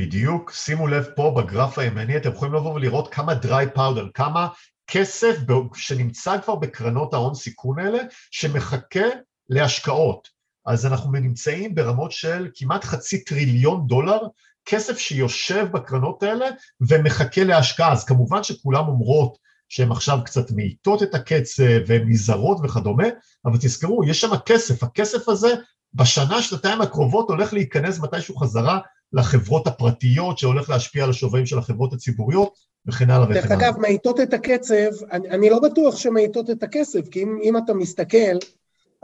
בדיוק, 0.00 0.52
שימו 0.52 0.86
לב 0.86 1.06
פה 1.16 1.34
בגרף 1.36 1.78
הימני, 1.78 2.16
אתם 2.16 2.32
יכולים 2.32 2.54
לבוא 2.54 2.74
ולראות 2.74 3.14
כמה 3.14 3.32
dry 3.32 3.76
powder, 3.76 4.10
כמה 4.14 4.48
כסף 4.86 5.36
שנמצא 5.74 6.40
כבר 6.40 6.54
בקרנות 6.54 7.14
ההון 7.14 7.34
סיכון 7.34 7.78
האלה, 7.78 7.98
שמחכה 8.30 9.04
להשקעות. 9.48 10.28
אז 10.66 10.86
אנחנו 10.86 11.12
נמצאים 11.12 11.74
ברמות 11.74 12.12
של 12.12 12.48
כמעט 12.54 12.84
חצי 12.84 13.24
טריליון 13.24 13.86
דולר, 13.86 14.20
כסף 14.64 14.98
שיושב 14.98 15.66
בקרנות 15.72 16.22
האלה 16.22 16.46
ומחכה 16.80 17.44
להשקעה. 17.44 17.92
אז 17.92 18.04
כמובן 18.04 18.42
שכולם 18.42 18.88
אומרות 18.88 19.38
שהן 19.68 19.92
עכשיו 19.92 20.18
קצת 20.24 20.50
מאיטות 20.50 21.02
את 21.02 21.14
הקצב 21.14 21.62
והן 21.86 22.08
נזהרות 22.08 22.58
וכדומה, 22.64 23.06
אבל 23.44 23.56
תזכרו, 23.56 24.04
יש 24.04 24.20
שם 24.20 24.36
כסף, 24.46 24.82
הכסף 24.82 25.28
הזה 25.28 25.54
בשנה, 25.94 26.42
שנתיים 26.42 26.80
הקרובות 26.80 27.30
הולך 27.30 27.52
להיכנס 27.52 27.98
מתישהו 28.00 28.36
חזרה 28.36 28.78
לחברות 29.12 29.66
הפרטיות, 29.66 30.38
שהולך 30.38 30.70
להשפיע 30.70 31.04
על 31.04 31.10
השווים 31.10 31.46
של 31.46 31.58
החברות 31.58 31.92
הציבוריות, 31.92 32.58
וכן 32.86 33.10
הלאה 33.10 33.24
וכן 33.24 33.32
הלאה. 33.32 33.42
דרך 33.42 33.50
אגב, 33.50 33.78
מאיטות 33.78 34.20
את 34.20 34.34
הקצב, 34.34 35.04
אני, 35.12 35.30
אני 35.30 35.50
לא 35.50 35.58
בטוח 35.60 35.96
שמאיטות 35.96 36.50
את 36.50 36.62
הכסף, 36.62 37.08
כי 37.10 37.22
אם, 37.22 37.38
אם 37.42 37.56
אתה 37.56 37.74
מסתכל, 37.74 38.36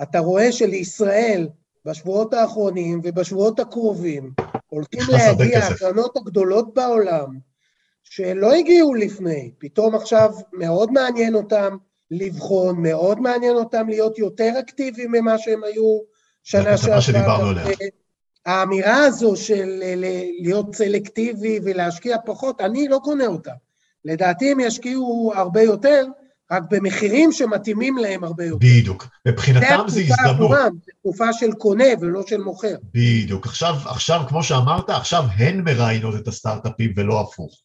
אתה 0.02 0.18
רואה 0.18 0.52
שלישראל 0.52 1.48
בשבועות 1.84 2.34
האחרונים 2.34 3.00
ובשבועות 3.04 3.60
הקרובים 3.60 4.32
הולכים 4.66 5.00
להגיע 5.08 5.58
הקרנות 5.58 6.16
הגדולות 6.16 6.74
בעולם, 6.74 7.38
שלא 8.04 8.52
הגיעו 8.52 8.94
לפני, 8.94 9.50
פתאום 9.58 9.94
עכשיו 9.94 10.30
מאוד 10.52 10.92
מעניין 10.92 11.34
אותם 11.34 11.76
לבחון, 12.10 12.82
מאוד 12.82 13.20
מעניין 13.20 13.56
אותם 13.56 13.88
להיות 13.88 14.18
יותר 14.18 14.52
אקטיביים 14.60 15.12
ממה 15.12 15.38
שהם 15.38 15.64
היו 15.64 15.98
שנה 16.44 16.62
שעברה. 16.62 16.76
זה 16.76 16.90
מה 16.90 17.00
שדיברנו 17.00 17.48
עליה. 17.48 17.64
האמירה 18.46 19.04
הזו 19.04 19.36
של 19.36 19.82
להיות 20.40 20.74
סלקטיבי 20.74 21.60
ולהשקיע 21.64 22.16
פחות, 22.24 22.60
אני 22.60 22.88
לא 22.88 23.00
קונה 23.04 23.26
אותה. 23.26 23.52
לדעתי 24.04 24.52
הם 24.52 24.60
ישקיעו 24.60 25.32
הרבה 25.36 25.62
יותר, 25.62 26.04
רק 26.52 26.62
במחירים 26.70 27.32
שמתאימים 27.32 27.98
להם 27.98 28.24
הרבה 28.24 28.44
יותר. 28.44 28.66
בדיוק. 28.66 29.06
מבחינתם 29.28 29.84
זה 29.86 30.00
הזדמנות. 30.00 30.34
עבורם, 30.34 30.70
זה 30.84 30.92
תקופה 31.00 31.32
של 31.32 31.52
קונה 31.52 31.84
ולא 32.00 32.22
של 32.26 32.40
מוכר. 32.40 32.74
בדיוק. 32.92 33.46
עכשיו, 33.46 33.74
עכשיו, 33.84 34.22
כמו 34.28 34.42
שאמרת, 34.42 34.90
עכשיו 34.90 35.24
הן 35.36 35.60
מראיינות 35.60 36.14
את 36.14 36.28
הסטארט-אפים 36.28 36.92
ולא 36.96 37.20
הפוך. 37.20 37.60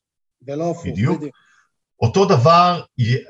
ולא 0.48 0.72
הפוך, 0.72 0.86
בדיוק. 0.86 1.18
בדיוק. 1.18 1.36
אותו 2.02 2.26
דבר, 2.26 2.82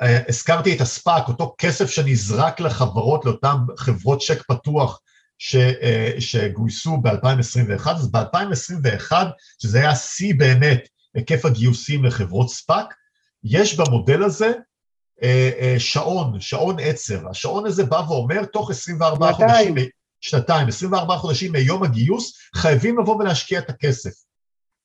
אה, 0.01 0.19
הזכרתי 0.29 0.75
את 0.75 0.81
הספאק, 0.81 1.27
אותו 1.27 1.55
כסף 1.57 1.89
שנזרק 1.89 2.59
לחברות, 2.59 3.25
לאותן 3.25 3.55
חברות 3.77 4.21
צ'ק 4.21 4.43
פתוח 4.47 5.01
ש, 5.39 5.55
אה, 5.55 6.13
שגויסו 6.19 6.97
ב-2021, 6.97 7.89
אז 7.91 8.11
ב-2021, 8.11 9.11
שזה 9.61 9.79
היה 9.79 9.95
שיא 9.95 10.33
באמת 10.37 10.87
היקף 11.13 11.45
הגיוסים 11.45 12.05
לחברות 12.05 12.49
ספאק, 12.49 12.93
יש 13.43 13.79
במודל 13.79 14.23
הזה 14.23 14.51
אה, 15.23 15.51
אה, 15.59 15.75
שעון, 15.79 16.39
שעון 16.39 16.75
עצר. 16.79 17.29
השעון 17.29 17.65
הזה 17.65 17.85
בא 17.85 18.01
ואומר, 18.07 18.45
תוך 18.45 18.69
24 18.71 19.33
שנתיים. 19.33 19.67
חודשים, 19.67 19.89
שנתיים, 20.21 20.67
24 20.67 21.17
חודשים 21.17 21.51
מיום 21.51 21.83
הגיוס, 21.83 22.33
חייבים 22.55 22.99
לבוא 22.99 23.15
ולהשקיע 23.15 23.59
את 23.59 23.69
הכסף. 23.69 24.11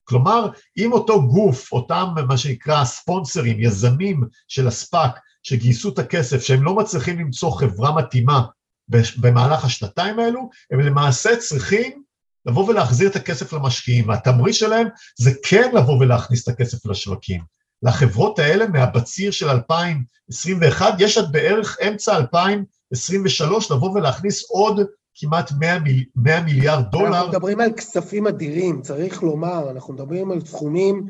כלומר, 0.05 0.49
אם 0.79 0.93
אותו 0.93 1.29
גוף, 1.29 1.73
אותם 1.73 2.15
מה 2.29 2.37
שנקרא 2.37 2.85
ספונסרים, 2.85 3.61
יזמים 3.61 4.21
של 4.49 4.67
הספאק, 4.67 5.19
שגייסו 5.43 5.89
את 5.89 5.99
הכסף, 5.99 6.43
שהם 6.43 6.63
לא 6.63 6.75
מצליחים 6.75 7.19
למצוא 7.19 7.51
חברה 7.51 7.97
מתאימה 7.97 8.43
במהלך 8.89 9.65
השנתיים 9.65 10.19
האלו, 10.19 10.51
הם 10.71 10.81
למעשה 10.81 11.37
צריכים 11.37 12.03
לבוא 12.47 12.69
ולהחזיר 12.69 13.09
את 13.09 13.17
הכסף 13.17 13.53
למשקיעים, 13.53 14.09
והתמריץ 14.09 14.57
שלהם 14.57 14.87
זה 15.19 15.31
כן 15.43 15.71
לבוא 15.75 15.99
ולהכניס 16.01 16.43
את 16.43 16.49
הכסף 16.49 16.87
לשווקים. 16.87 17.41
לחברות 17.83 18.39
האלה 18.39 18.67
מהבציר 18.67 19.31
של 19.31 19.49
2021, 19.49 20.95
יש 20.99 21.19
עד 21.19 21.33
בערך 21.33 21.77
אמצע 21.89 22.17
2023 22.17 23.71
לבוא 23.71 23.91
ולהכניס 23.91 24.51
עוד 24.51 24.81
כמעט 25.15 25.53
100, 25.59 25.79
מיל, 25.79 26.05
100 26.17 26.41
מיליארד 26.41 26.85
דולר. 26.91 27.09
אנחנו 27.09 27.29
מדברים 27.29 27.61
על 27.61 27.73
כספים 27.73 28.27
אדירים, 28.27 28.83
צריך 28.83 29.23
לומר, 29.23 29.71
אנחנו 29.71 29.95
מדברים 29.95 30.31
על 30.31 30.41
סכומים 30.45 31.07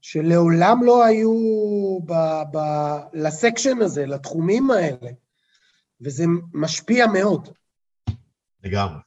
שלעולם 0.00 0.84
לא 0.84 1.04
היו 1.04 1.32
ב, 2.04 2.12
ב, 2.52 2.58
לסקשן 3.12 3.82
הזה, 3.82 4.06
לתחומים 4.06 4.70
האלה, 4.70 5.10
וזה 6.04 6.24
משפיע 6.54 7.06
מאוד. 7.06 7.48
לגמרי. 8.64 8.98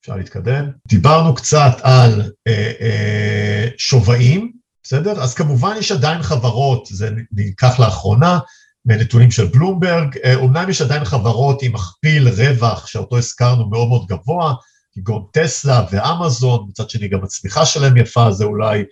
אפשר 0.00 0.16
להתקדם. 0.16 0.70
דיברנו 0.88 1.34
קצת 1.34 1.76
על 1.82 2.32
אה, 2.46 2.72
אה, 2.80 3.68
שווים, 3.78 4.52
בסדר? 4.82 5.22
אז 5.22 5.34
כמובן 5.34 5.74
יש 5.78 5.92
עדיין 5.92 6.22
חברות, 6.22 6.88
זה 6.90 7.10
נלקח 7.32 7.80
לאחרונה, 7.80 8.38
מנתונים 8.84 9.30
של 9.30 9.46
בלומברג, 9.46 10.16
אומנם 10.34 10.64
אה, 10.64 10.70
יש 10.70 10.82
עדיין 10.82 11.04
חברות 11.04 11.62
עם 11.62 11.72
מכפיל 11.72 12.28
רווח, 12.28 12.86
שאותו 12.86 13.18
הזכרנו 13.18 13.68
מאוד 13.70 13.88
מאוד 13.88 14.06
גבוה, 14.06 14.54
כגון 14.92 15.24
טסלה 15.32 15.86
ואמזון, 15.90 16.66
מצד 16.68 16.90
שני 16.90 17.08
גם 17.08 17.24
הצמיחה 17.24 17.66
שלהם 17.66 17.96
יפה, 17.96 18.30
זה 18.30 18.44
אולי 18.44 18.84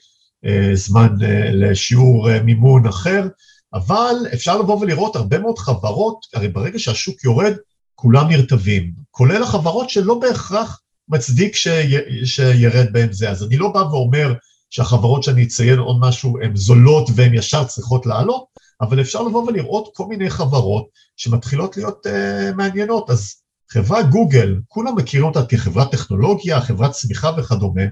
אה, 0.47 0.70
זמן 0.74 1.09
אה, 1.22 1.51
לשיעור 1.53 2.30
אה, 2.30 2.42
מימון 2.42 2.86
אחר, 2.86 3.26
אבל 3.75 4.14
אפשר 4.35 4.59
לבוא 4.59 4.81
ולראות 4.81 5.16
הרבה 5.16 5.39
מאוד 5.39 5.59
חברות, 5.59 6.27
הרי 6.35 6.49
ברגע 6.49 6.79
שהשוק 6.79 7.25
יורד, 7.25 7.53
כולם 7.95 8.29
נרטבים, 8.29 8.93
כולל 9.11 9.43
החברות 9.43 9.91
שלא 9.91 10.18
בהכרח 10.18 10.81
מצדיק 11.09 11.55
שי, 11.55 11.97
שירד 12.25 12.93
בהם 12.93 13.12
זה. 13.12 13.31
אז 13.31 13.43
אני 13.43 13.57
לא 13.57 13.68
בא 13.68 13.79
ואומר 13.79 14.35
שהחברות 14.70 15.22
שאני 15.22 15.45
אציין 15.45 15.79
עוד 15.79 15.97
משהו 16.01 16.39
הן 16.43 16.57
זולות 16.57 17.09
והן 17.14 17.35
ישר 17.35 17.64
צריכות 17.64 18.07
לעלות, 18.07 18.45
אבל 18.81 19.01
אפשר 19.01 19.22
לבוא 19.22 19.49
ולראות 19.49 19.89
כל 19.95 20.07
מיני 20.07 20.31
חברות 20.31 20.87
שמתחילות 21.16 21.77
להיות 21.77 22.07
uh, 22.07 22.55
מעניינות. 22.57 23.11
אז 23.11 23.35
חברה 23.70 24.03
גוגל, 24.03 24.61
כולם 24.68 24.97
מכירים 24.97 25.27
אותה 25.27 25.47
כחברת 25.47 25.91
טכנולוגיה, 25.91 26.61
חברת 26.61 26.91
צמיחה 26.91 27.31
וכדומה, 27.39 27.83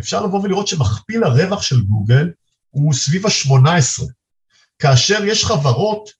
אפשר 0.00 0.24
לבוא 0.24 0.40
ולראות 0.42 0.68
שמכפיל 0.68 1.24
הרווח 1.24 1.62
של 1.62 1.80
גוגל 1.80 2.30
הוא 2.70 2.94
סביב 2.94 3.26
ה-18, 3.26 4.04
כאשר 4.82 5.24
יש 5.24 5.44
חברות 5.44 6.10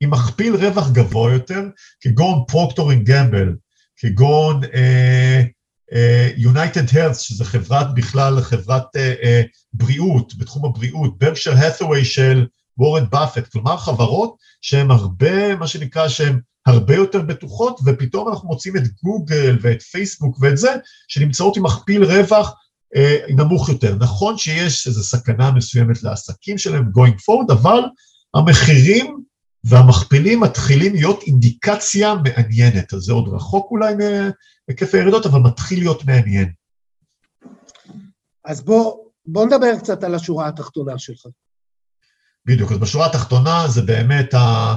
עם 0.00 0.10
מכפיל 0.10 0.56
רווח 0.56 0.90
גבוה 0.90 1.32
יותר, 1.32 1.62
כגון 2.00 2.44
פרוקטר 2.48 2.90
אנד 2.90 3.04
גמבל, 3.06 3.54
כגון 3.96 4.60
יונייטד 6.36 6.88
אה, 6.88 6.98
הלת', 6.98 7.20
שזה 7.20 7.44
חברת 7.44 7.94
בכלל, 7.94 8.40
חברת 8.40 8.82
אה, 8.82 9.24
אה, 9.24 9.48
בריאות, 9.72 10.34
בתחום 10.38 10.64
הבריאות, 10.64 11.18
ברקשר 11.18 11.52
האת'ווי 11.56 12.04
של 12.04 12.46
וורן 12.78 13.04
באפט, 13.10 13.48
כלומר 13.48 13.76
חברות 13.76 14.36
שהן 14.60 14.90
הרבה, 14.90 15.56
מה 15.56 15.66
שנקרא, 15.66 16.08
שהן 16.08 16.40
הרבה 16.66 16.94
יותר 16.94 17.22
בטוחות, 17.22 17.80
ופתאום 17.86 18.28
אנחנו 18.28 18.48
מוצאים 18.48 18.76
את 18.76 18.82
גוגל 19.02 19.58
ואת 19.60 19.82
פייסבוק 19.82 20.38
ואת 20.40 20.58
זה, 20.58 20.74
שנמצאות 21.08 21.56
עם 21.56 21.62
מכפיל 21.62 22.04
רווח 22.04 22.48
אה, 22.48 22.54
נמוך 23.28 23.68
יותר. 23.68 23.94
נכון 23.94 24.38
שיש 24.38 24.86
איזו 24.86 25.02
סכנה 25.02 25.50
מסוימת 25.50 26.02
לעסקים 26.02 26.58
שלהם 26.58 26.84
going 26.84 27.14
forward, 27.14 27.52
אבל 27.52 27.80
המחירים 28.34 29.22
והמכפילים 29.64 30.40
מתחילים 30.40 30.94
להיות 30.94 31.22
אינדיקציה 31.22 32.14
מעניינת, 32.14 32.94
אז 32.94 33.00
זה 33.00 33.12
עוד 33.12 33.28
רחוק 33.28 33.70
אולי 33.70 33.94
מהיקף 33.94 34.94
הירידות, 34.94 35.26
אבל 35.26 35.40
מתחיל 35.40 35.78
להיות 35.78 36.04
מעניין. 36.04 36.52
אז 38.44 38.64
בוא, 38.64 38.96
בוא 39.26 39.46
נדבר 39.46 39.78
קצת 39.78 40.04
על 40.04 40.14
השורה 40.14 40.48
התחתונה 40.48 40.98
שלך. 40.98 41.26
בדיוק, 42.46 42.72
אז 42.72 42.78
בשורה 42.78 43.06
התחתונה 43.06 43.68
זה 43.68 43.82
באמת, 43.82 44.34
ה... 44.34 44.74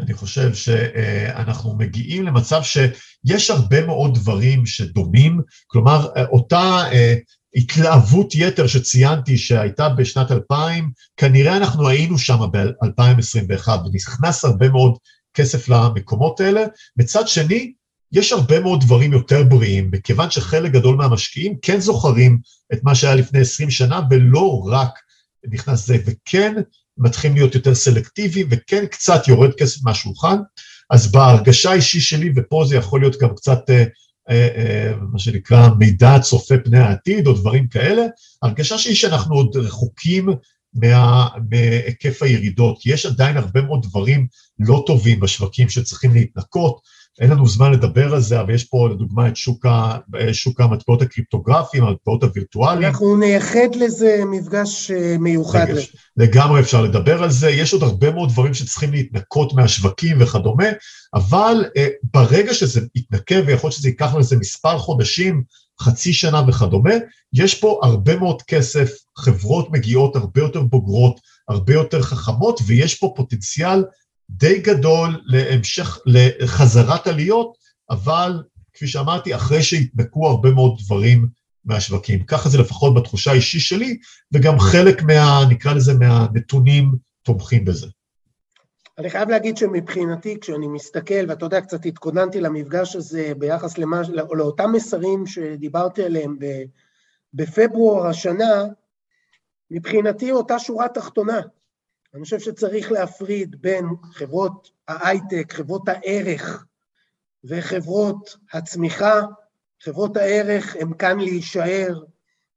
אני 0.00 0.14
חושב 0.14 0.54
שאנחנו 0.54 1.76
מגיעים 1.76 2.22
למצב 2.22 2.62
שיש 2.62 3.50
הרבה 3.50 3.86
מאוד 3.86 4.14
דברים 4.14 4.66
שדומים, 4.66 5.40
כלומר, 5.66 6.08
אותה 6.32 6.82
אה, 6.92 7.14
התלהבות 7.56 8.34
יתר 8.34 8.66
שציינתי 8.66 9.38
שהייתה 9.38 9.88
בשנת 9.88 10.30
2000, 10.30 10.90
כנראה 11.16 11.56
אנחנו 11.56 11.88
היינו 11.88 12.18
שם 12.18 12.38
ב-2021, 12.52 13.68
ונכנס 13.68 14.44
הרבה 14.44 14.68
מאוד 14.68 14.98
כסף 15.34 15.68
למקומות 15.68 16.40
האלה. 16.40 16.64
מצד 16.96 17.28
שני, 17.28 17.72
יש 18.12 18.32
הרבה 18.32 18.60
מאוד 18.60 18.80
דברים 18.80 19.12
יותר 19.12 19.42
בריאים, 19.42 19.88
מכיוון 19.92 20.30
שחלק 20.30 20.72
גדול 20.72 20.96
מהמשקיעים 20.96 21.54
כן 21.62 21.80
זוכרים 21.80 22.38
את 22.72 22.78
מה 22.82 22.94
שהיה 22.94 23.14
לפני 23.14 23.40
20 23.40 23.70
שנה, 23.70 24.00
ולא 24.10 24.62
רק 24.66 24.90
נכנס 25.52 25.86
זה, 25.86 25.96
וכן 26.06 26.54
מתחילים 26.98 27.36
להיות 27.36 27.54
יותר 27.54 27.74
סלקטיביים, 27.74 28.46
וכן 28.50 28.86
קצת 28.86 29.28
יורד 29.28 29.54
כסף 29.54 29.84
מהשולחן. 29.84 30.36
אז 30.90 31.12
בהרגשה 31.12 31.70
האישית 31.70 32.02
שלי, 32.02 32.32
ופה 32.36 32.64
זה 32.68 32.76
יכול 32.76 33.00
להיות 33.00 33.20
גם 33.20 33.34
קצת, 33.34 33.70
אה, 33.70 33.84
מה 35.12 35.18
שנקרא, 35.18 35.68
מידע 35.78 36.18
צופה 36.18 36.54
פני 36.64 36.78
העתיד, 36.78 37.26
או 37.26 37.32
דברים 37.32 37.68
כאלה, 37.68 38.02
הרגשה 38.42 38.78
שלי 38.78 38.94
שאנחנו 38.94 39.34
עוד 39.34 39.56
רחוקים 39.56 40.28
מה, 40.74 41.28
מהיקף 41.50 42.22
הירידות, 42.22 42.78
כי 42.80 42.92
יש 42.92 43.06
עדיין 43.06 43.36
הרבה 43.36 43.62
מאוד 43.62 43.82
דברים 43.82 44.26
לא 44.58 44.84
טובים 44.86 45.20
בשווקים 45.20 45.68
שצריכים 45.68 46.14
להתנקות, 46.14 46.80
אין 47.20 47.30
לנו 47.30 47.48
זמן 47.48 47.72
לדבר 47.72 48.14
על 48.14 48.20
זה, 48.20 48.40
אבל 48.40 48.54
יש 48.54 48.64
פה 48.64 48.88
לדוגמה 48.88 49.28
את 49.28 49.36
שוק, 49.36 49.66
ה, 49.66 49.98
שוק 50.32 50.60
המטבעות 50.60 51.02
הקריפטוגרפיים, 51.02 51.84
המטבעות 51.84 52.22
הווירטואליים. 52.22 52.84
אנחנו 52.84 53.16
נייחד 53.16 53.74
לזה 53.74 54.22
מפגש 54.26 54.90
אה, 54.90 55.16
מיוחד. 55.18 55.66
לג... 55.68 55.84
לגמרי 56.16 56.60
אפשר 56.60 56.82
לדבר 56.82 57.22
על 57.22 57.30
זה, 57.30 57.50
יש 57.50 57.72
עוד 57.72 57.82
הרבה 57.82 58.10
מאוד 58.10 58.28
דברים 58.28 58.54
שצריכים 58.54 58.92
להתנקות 58.92 59.52
מהשווקים 59.52 60.16
וכדומה, 60.20 60.66
אבל 61.14 61.64
uh, 61.64 61.80
ברגע 62.12 62.54
שזה 62.54 62.80
יתנקה, 62.94 63.34
ויכול 63.46 63.68
להיות 63.68 63.76
שזה 63.76 63.88
ייקח 63.88 64.14
לזה 64.14 64.36
מספר 64.36 64.78
חודשים, 64.78 65.42
חצי 65.80 66.12
שנה 66.12 66.42
וכדומה, 66.48 66.94
יש 67.32 67.60
פה 67.60 67.80
הרבה 67.82 68.16
מאוד 68.16 68.42
כסף, 68.42 68.90
חברות 69.18 69.70
מגיעות 69.70 70.16
הרבה 70.16 70.40
יותר 70.40 70.62
בוגרות, 70.62 71.20
הרבה 71.48 71.74
יותר 71.74 72.02
חכמות, 72.02 72.60
ויש 72.66 72.94
פה 72.94 73.12
פוטנציאל 73.16 73.84
די 74.30 74.58
גדול 74.58 75.20
להמשך, 75.24 75.98
לחזרת 76.06 77.06
עליות, 77.06 77.56
אבל 77.90 78.42
כפי 78.72 78.86
שאמרתי, 78.86 79.34
אחרי 79.34 79.62
שהתנקו 79.62 80.26
הרבה 80.26 80.50
מאוד 80.50 80.78
דברים 80.84 81.28
מהשווקים. 81.64 82.22
ככה 82.22 82.48
זה 82.48 82.58
לפחות 82.58 82.94
בתחושה 82.94 83.30
האישית 83.30 83.60
שלי, 83.60 83.98
וגם 84.32 84.58
חלק 84.58 85.02
מה, 85.02 85.44
נקרא 85.50 85.72
לזה, 85.72 85.94
מהנתונים 85.94 86.92
תומכים 87.22 87.64
בזה. 87.64 87.86
אני 88.98 89.10
חייב 89.10 89.28
להגיד 89.28 89.56
שמבחינתי, 89.56 90.40
כשאני 90.40 90.68
מסתכל, 90.68 91.24
ואתה 91.28 91.44
יודע, 91.46 91.60
קצת 91.60 91.86
התכוננתי 91.86 92.40
למפגש 92.40 92.96
הזה 92.96 93.32
ביחס 93.38 93.78
למה, 93.78 94.02
לאותם 94.30 94.72
מסרים 94.72 95.26
שדיברתי 95.26 96.04
עליהם 96.04 96.36
בפברואר 97.34 98.06
השנה, 98.06 98.64
מבחינתי 99.70 100.32
אותה 100.32 100.58
שורה 100.58 100.88
תחתונה. 100.88 101.40
אני 102.14 102.24
חושב 102.24 102.38
שצריך 102.38 102.92
להפריד 102.92 103.56
בין 103.62 103.84
חברות 104.12 104.70
ההייטק, 104.88 105.52
חברות 105.52 105.88
הערך 105.88 106.64
וחברות 107.44 108.36
הצמיחה. 108.52 109.20
חברות 109.82 110.16
הערך 110.16 110.76
הן 110.80 110.94
כאן 110.98 111.20
להישאר, 111.20 112.04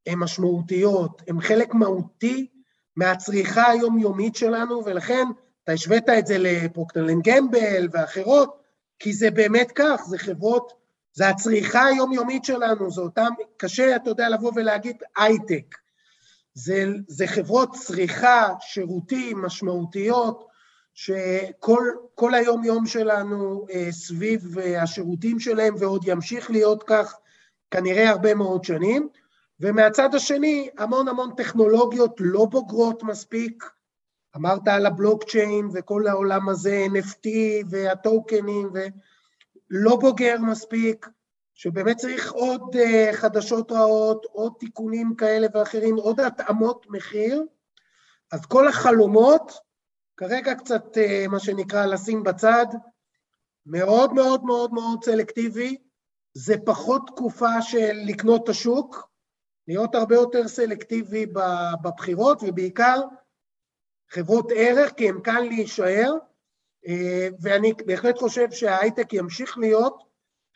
הן 0.07 0.19
משמעותיות, 0.19 1.21
הן 1.27 1.41
חלק 1.41 1.73
מהותי 1.73 2.47
מהצריכה 2.95 3.71
היומיומית 3.71 4.35
שלנו, 4.35 4.85
ולכן 4.85 5.25
אתה 5.63 5.71
השווית 5.71 6.09
את 6.09 6.27
זה 6.27 6.37
לפרוקטלן 6.37 7.21
גמבל 7.21 7.87
ואחרות, 7.91 8.61
כי 8.99 9.13
זה 9.13 9.31
באמת 9.31 9.71
כך, 9.75 10.01
זה 10.07 10.17
חברות, 10.17 10.73
זה 11.13 11.29
הצריכה 11.29 11.85
היומיומית 11.85 12.45
שלנו, 12.45 12.91
זה 12.91 13.01
אותם, 13.01 13.29
קשה, 13.57 13.95
אתה 13.95 14.09
יודע, 14.09 14.29
לבוא 14.29 14.51
ולהגיד 14.55 14.97
הייטק. 15.17 15.75
זה, 16.57 16.85
זה 17.07 17.27
חברות 17.27 17.75
צריכה, 17.75 18.47
שירותים 18.59 19.41
משמעותיות, 19.41 20.47
שכל 20.93 22.33
היום-יום 22.33 22.85
שלנו 22.85 23.65
אה, 23.71 23.87
סביב 23.91 24.59
אה, 24.59 24.83
השירותים 24.83 25.39
שלהם, 25.39 25.75
ועוד 25.79 26.07
ימשיך 26.07 26.51
להיות 26.51 26.83
כך 26.87 27.15
כנראה 27.71 28.09
הרבה 28.09 28.35
מאוד 28.35 28.63
שנים. 28.63 29.09
ומהצד 29.59 30.15
השני, 30.15 30.69
המון 30.77 31.07
המון 31.07 31.31
טכנולוגיות 31.37 32.15
לא 32.19 32.45
בוגרות 32.45 33.03
מספיק. 33.03 33.63
אמרת 34.35 34.67
על 34.67 34.85
הבלוקצ'יין 34.85 35.69
וכל 35.73 36.07
העולם 36.07 36.49
הזה, 36.49 36.85
NFT 36.93 37.27
והטוקנים, 37.69 38.69
ולא 38.73 39.95
בוגר 39.95 40.35
מספיק, 40.41 41.07
שבאמת 41.57 41.97
צריך 41.97 42.31
עוד 42.31 42.75
uh, 42.75 43.13
חדשות 43.13 43.71
רעות, 43.71 44.25
עוד 44.25 44.53
תיקונים 44.59 45.15
כאלה 45.15 45.47
ואחרים, 45.53 45.95
עוד 45.95 46.19
התאמות 46.19 46.85
מחיר. 46.89 47.43
אז 48.31 48.45
כל 48.45 48.67
החלומות, 48.67 49.51
כרגע 50.17 50.55
קצת, 50.55 50.97
uh, 50.97 51.27
מה 51.27 51.39
שנקרא, 51.39 51.85
לשים 51.85 52.23
בצד, 52.23 52.65
מאוד 53.65 54.13
מאוד 54.13 54.43
מאוד 54.43 54.73
מאוד 54.73 55.03
סלקטיבי, 55.03 55.77
זה 56.33 56.55
פחות 56.65 57.07
תקופה 57.07 57.61
של 57.61 57.91
לקנות 58.05 58.43
את 58.43 58.49
השוק, 58.49 59.09
להיות 59.67 59.95
הרבה 59.95 60.15
יותר 60.15 60.47
סלקטיבי 60.47 61.25
בבחירות, 61.81 62.39
ובעיקר 62.41 63.01
חברות 64.09 64.51
ערך, 64.55 64.93
כי 64.93 65.09
הם 65.09 65.21
כאן 65.21 65.45
להישאר, 65.45 66.13
אה, 66.87 67.27
ואני 67.41 67.73
בהחלט 67.85 68.17
חושב 68.17 68.51
שההייטק 68.51 69.13
ימשיך 69.13 69.57
להיות 69.57 70.06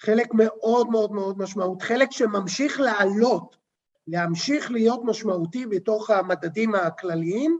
חלק 0.05 0.27
מאוד 0.33 0.89
מאוד 0.89 1.11
מאוד 1.11 1.37
משמעות, 1.37 1.81
חלק 1.81 2.11
שממשיך 2.11 2.79
לעלות, 2.79 3.55
להמשיך 4.07 4.71
להיות 4.71 5.01
משמעותי 5.05 5.65
בתוך 5.65 6.09
המדדים 6.09 6.75
הכלליים, 6.75 7.59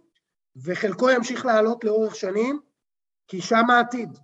וחלקו 0.64 1.10
ימשיך 1.10 1.46
לעלות 1.46 1.84
לאורך 1.84 2.16
שנים, 2.16 2.60
כי 3.28 3.42
שם 3.42 3.70
העתיד. 3.70 4.18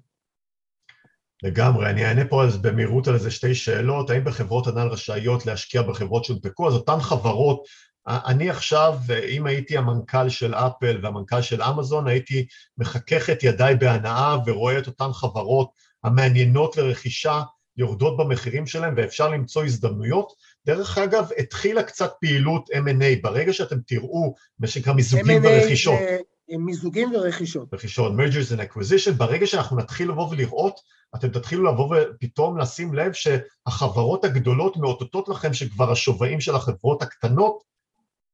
לגמרי, 1.44 1.90
אני 1.90 2.06
אענה 2.06 2.28
פה 2.30 2.44
אז 2.44 2.58
במהירות 2.58 3.08
על 3.08 3.14
איזה 3.14 3.32
שתי 3.32 3.56
שאלות, 3.56 4.10
האם 4.10 4.24
בחברות 4.24 4.68
הנ"ל 4.68 4.88
רשאיות 4.88 5.46
להשקיע 5.46 5.82
בחברות 5.82 6.26
שהונפקו? 6.26 6.68
אז 6.68 6.74
אותן 6.74 7.00
חברות, 7.00 7.64
אני 8.08 8.50
עכשיו, 8.50 9.00
אם 9.30 9.46
הייתי 9.48 9.78
המנכ"ל 9.78 10.30
של 10.30 10.54
אפל 10.54 11.00
והמנכ"ל 11.04 11.42
של 11.42 11.62
אמזון, 11.62 12.08
הייתי 12.08 12.46
מחכך 12.78 13.30
את 13.30 13.44
ידיי 13.44 13.76
בהנאה 13.76 14.38
ורואה 14.46 14.80
את 14.80 14.88
אותן 14.88 15.14
חברות 15.14 15.72
המעניינות 16.04 16.78
לרכישה 16.78 17.42
יורדות 17.78 18.18
במחירים 18.18 18.68
שלהם 18.68 18.94
ואפשר 18.98 19.30
למצוא 19.30 19.64
הזדמנויות. 19.64 20.34
דרך 20.66 20.98
אגב, 20.98 21.30
התחילה 21.38 21.84
קצת 21.84 22.14
פעילות 22.22 22.70
M&A, 22.70 23.22
ברגע 23.22 23.54
שאתם 23.54 23.80
תראו 23.88 24.36
מה 24.60 24.68
שנקרא 24.68 24.94
מיזוגים 24.94 25.42
ורכישות. 25.44 26.00
מיזוגים 26.50 27.16
ורכישות. 27.16 27.74
רכישות, 27.74 28.14
mergers 28.14 28.58
and 28.58 28.60
acquisition, 28.60 29.12
ברגע 29.18 29.48
שאנחנו 29.48 29.78
נתחיל 29.78 30.10
לבוא 30.10 30.30
ולראות 30.32 30.80
אתם 31.16 31.28
תתחילו 31.30 31.64
לבוא 31.64 31.96
ופתאום 31.96 32.58
לשים 32.58 32.94
לב 32.94 33.12
שהחברות 33.14 34.26
הגדולות 34.26 34.78
מאותתות 34.78 35.30
לכם 35.30 35.54
שכבר 35.54 35.92
השווים 35.92 36.42
של 36.42 36.56
החברות 36.56 37.02
הקטנות 37.02 37.64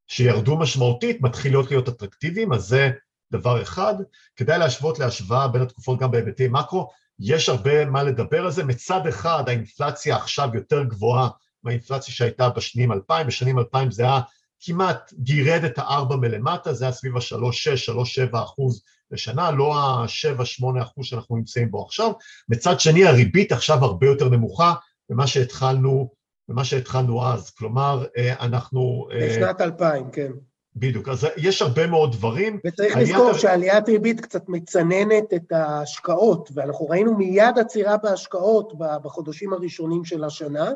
שירדו 0.06 0.56
משמעותית 0.56 1.20
מתחילות 1.20 1.70
להיות 1.70 1.88
אטרקטיביים, 1.88 2.52
אז 2.52 2.62
זה 2.62 2.90
דבר 3.32 3.62
אחד. 3.62 3.94
כדאי 4.36 4.58
להשוות 4.58 4.98
להשוואה 4.98 5.48
בין 5.48 5.62
התקופות 5.62 5.98
גם 5.98 6.10
בהיבטי 6.10 6.48
מקרו, 6.50 6.90
יש 7.20 7.48
הרבה 7.48 7.84
מה 7.84 8.02
לדבר 8.02 8.44
על 8.44 8.50
זה. 8.50 8.64
מצד 8.64 9.06
אחד 9.06 9.44
האינפלציה 9.46 10.16
עכשיו 10.16 10.48
יותר 10.54 10.84
גבוהה 10.84 11.28
מהאינפלציה 11.62 12.14
שהייתה 12.14 12.48
בשנים 12.48 12.92
2000, 12.92 13.26
בשנים 13.26 13.58
2000 13.58 13.90
זה 13.90 14.02
היה 14.02 14.20
כמעט 14.60 15.12
גירד 15.18 15.64
את 15.64 15.78
הארבע 15.78 16.16
מלמטה, 16.16 16.72
זה 16.72 16.84
היה 16.84 16.92
סביב 16.92 17.16
ה-3.6, 17.16 17.94
3.7 18.32 18.38
אחוז 18.44 18.82
לשנה, 19.10 19.50
לא 19.50 19.78
ה-7-8 19.78 20.82
אחוז 20.82 21.06
שאנחנו 21.06 21.36
נמצאים 21.36 21.70
בו 21.70 21.84
עכשיו. 21.84 22.12
מצד 22.48 22.80
שני, 22.80 23.06
הריבית 23.06 23.52
עכשיו 23.52 23.84
הרבה 23.84 24.06
יותר 24.06 24.28
נמוכה 24.28 24.74
ממה 25.10 25.26
שהתחלנו, 25.26 26.10
ממה 26.48 26.64
שהתחלנו 26.64 27.26
אז. 27.26 27.50
כלומר, 27.50 28.04
אה, 28.16 28.44
אנחנו... 28.44 29.08
אה, 29.12 29.28
בשנת 29.28 29.60
2000, 29.60 30.10
כן. 30.10 30.30
בדיוק, 30.76 31.08
אז 31.08 31.26
יש 31.36 31.62
הרבה 31.62 31.86
מאוד 31.86 32.12
דברים. 32.12 32.60
וצריך 32.66 32.96
לזכור 32.96 33.26
הר... 33.26 33.38
שעליית 33.38 33.88
ריבית 33.88 34.20
קצת 34.20 34.48
מצננת 34.48 35.34
את 35.34 35.52
ההשקעות, 35.52 36.50
ואנחנו 36.54 36.88
ראינו 36.88 37.14
מיד 37.18 37.58
עצירה 37.58 37.96
בהשקעות 37.96 38.72
בחודשים 38.78 39.52
הראשונים 39.52 40.04
של 40.04 40.24
השנה, 40.24 40.70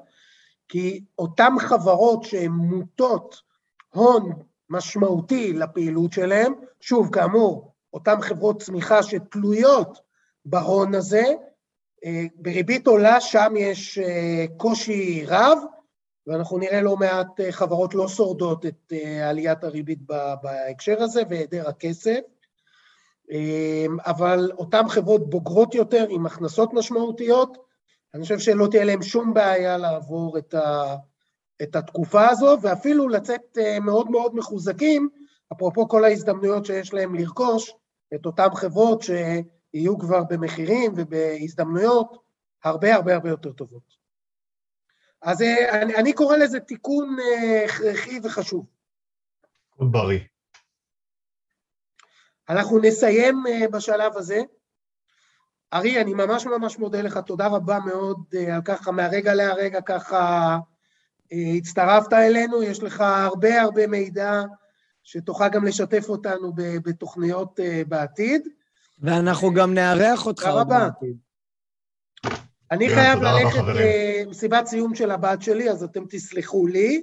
כי 0.68 1.05
אותן 1.18 1.53
חברות 1.61 2.24
שהן 2.24 2.51
מוטות 2.53 3.40
הון 3.94 4.32
משמעותי 4.70 5.53
לפעילות 5.53 6.12
שלהן, 6.12 6.53
שוב, 6.80 7.09
כאמור, 7.12 7.72
אותן 7.92 8.20
חברות 8.20 8.62
צמיחה 8.62 9.03
שתלויות 9.03 9.99
בהון 10.44 10.94
הזה, 10.94 11.24
אה, 12.05 12.24
בריבית 12.34 12.86
עולה, 12.86 13.20
שם 13.20 13.55
יש 13.57 13.99
אה, 13.99 14.44
קושי 14.57 15.24
רב, 15.26 15.59
ואנחנו 16.29 16.59
נראה 16.59 16.81
לא 16.81 16.97
מעט 16.97 17.41
אה, 17.41 17.53
חברות 17.53 17.95
לא 17.95 18.09
שורדות 18.09 18.66
את 18.66 18.93
עליית 19.24 19.64
הריבית 19.64 19.99
בהקשר 20.43 21.03
הזה 21.03 21.22
והיעדר 21.29 21.68
הכסף. 21.68 22.20
אבל 24.07 24.51
אותן 24.59 24.89
חברות 24.89 25.31
בוגרות 25.31 25.74
יותר 25.74 26.07
עם 26.09 26.26
הכנסות 26.26 26.74
משמעותיות, 26.74 27.59
אני 28.14 28.22
חושב 28.22 28.39
שלא 28.39 28.66
תהיה 28.70 28.85
להן 28.85 29.03
שום 29.03 29.35
בעיה 29.35 29.76
לעבור 29.76 30.39
את, 30.39 30.55
ה, 30.55 30.97
את 31.62 31.76
התקופה 31.76 32.29
הזו, 32.29 32.57
ואפילו 32.62 33.09
לצאת 33.09 33.59
מאוד 33.81 34.11
מאוד 34.11 34.37
מחוזקים, 34.37 35.09
אפרופו 35.53 35.89
כל 35.89 36.05
ההזדמנויות 36.05 36.66
שיש 36.66 36.95
להם 36.95 37.14
לרכוש 37.14 37.74
את 38.14 38.26
אותן 38.26 38.49
חברות 38.55 39.03
שיהיו 39.03 39.99
כבר 39.99 40.22
במחירים 40.29 40.93
ובהזדמנויות 40.97 42.18
הרבה 42.64 42.95
הרבה 42.95 43.14
הרבה 43.14 43.31
יותר 43.31 43.53
טובות. 43.53 43.97
אז 45.23 45.43
אה, 45.43 45.83
אני, 45.83 45.97
אני 45.97 46.12
קורא 46.12 46.37
לזה 46.37 46.61
תיקון 46.61 47.16
אה, 47.21 47.64
הכרחי 47.64 48.21
וחשוב. 48.23 48.66
תיקון 49.71 49.93
בריא. 49.93 50.21
אנחנו 52.49 52.79
נסיים 52.79 53.45
אה, 53.49 53.69
בשלב 53.69 54.16
הזה. 54.16 54.41
ארי, 55.73 56.01
אני 56.01 56.14
ממש 56.14 56.47
ממש 56.47 56.79
מודה 56.79 57.03
לך, 57.03 57.19
תודה 57.27 57.47
רבה 57.47 57.79
מאוד 57.87 58.25
על 58.53 58.62
ככה, 58.64 58.91
מהרגע 58.91 59.35
להרגע 59.35 59.81
ככה 59.81 60.59
הצטרפת 61.33 62.12
אלינו, 62.12 62.62
יש 62.62 62.83
לך 62.83 63.01
הרבה 63.01 63.61
הרבה 63.61 63.87
מידע 63.87 64.43
שתוכל 65.03 65.49
גם 65.49 65.64
לשתף 65.64 66.09
אותנו 66.09 66.53
בתוכניות 66.57 67.61
אה, 67.61 67.83
בעתיד. 67.89 68.49
ואנחנו 68.99 69.55
גם 69.55 69.75
נארח 69.75 70.27
אותך 70.27 70.47
עוד 70.47 70.69
בעתיד. 70.69 71.16
אני 72.71 72.89
חייב 72.89 73.23
ללכת 73.23 73.62
למסיבת 73.75 74.66
סיום 74.66 74.95
של 74.95 75.11
הבת 75.11 75.43
שלי, 75.43 75.71
אז 75.71 75.85
אתם 75.85 76.05
תסלחו 76.11 76.66
לי, 76.66 77.03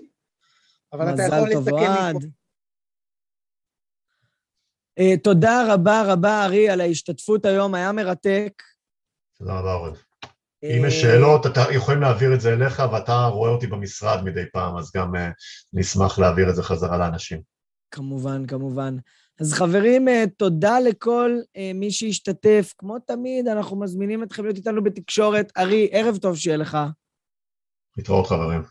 אבל 0.93 1.13
אתה 1.13 1.24
יכול 1.24 1.49
לסכם 1.49 2.16
מפה. 2.16 2.28
Uh, 4.99 5.20
תודה 5.24 5.74
רבה 5.74 6.03
רבה, 6.13 6.45
ארי, 6.45 6.70
על 6.70 6.82
ההשתתפות 6.82 7.45
היום, 7.45 7.76
היה 7.76 7.91
מרתק. 7.91 8.63
תודה 9.38 9.59
רבה, 9.59 9.74
אורן. 9.74 9.93
Uh, 9.93 10.28
אם 10.63 10.86
יש 10.88 11.01
שאלות, 11.01 11.45
אתה 11.45 11.61
יכולים 11.72 12.01
להעביר 12.01 12.34
את 12.34 12.41
זה 12.41 12.53
אליך, 12.53 12.84
ואתה 12.91 13.26
רואה 13.26 13.51
אותי 13.51 13.68
במשרד 13.68 14.24
מדי 14.24 14.43
פעם, 14.53 14.78
אז 14.78 14.91
גם 14.95 15.16
uh, 15.16 15.20
נשמח 15.74 16.20
להעביר 16.20 16.49
את 16.49 16.55
זה 16.55 16.63
חזרה 16.63 16.97
לאנשים. 16.97 17.41
כמובן, 17.91 18.45
כמובן. 18.45 18.97
אז 19.39 19.53
חברים, 19.53 20.07
אה, 20.07 20.23
תודה 20.38 20.79
לכל 20.79 21.39
אה, 21.57 21.71
מי 21.75 21.91
שהשתתף. 21.91 22.73
כמו 22.77 22.99
תמיד, 22.99 23.47
אנחנו 23.47 23.79
מזמינים 23.79 24.23
אתכם 24.23 24.43
להיות 24.43 24.57
איתנו 24.57 24.83
בתקשורת. 24.83 25.51
ארי, 25.57 25.89
ערב 25.91 26.17
טוב 26.17 26.38
שיהיה 26.38 26.57
לך. 26.57 26.77
להתראות, 27.97 28.27
חברים. 28.27 28.61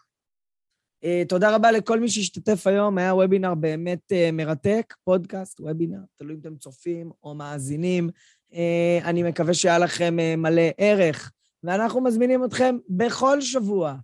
אה, 1.05 1.23
תודה 1.29 1.55
רבה 1.55 1.73
לכל 1.73 2.01
מי 2.01 2.09
שהשתתף 2.09 2.67
היום, 2.67 2.99
היה 2.99 3.15
וובינר 3.15 3.55
באמת 3.55 4.12
מרתק, 4.33 4.95
פודקאסט, 5.05 5.61
וובינר, 5.61 6.01
תלוי 6.17 6.35
אם 6.35 6.41
אתם 6.41 6.57
צופים 6.57 7.11
או 7.23 7.35
מאזינים. 7.35 8.11
אני 9.05 9.23
מקווה 9.23 9.55
שהיה 9.55 9.79
לכם 9.79 10.17
מלא 10.39 10.62
ערך, 10.79 11.33
ואנחנו 11.62 12.01
מזמינים 12.01 12.45
אתכם 12.45 12.77
בכל 12.89 13.41
שבוע 13.41 13.95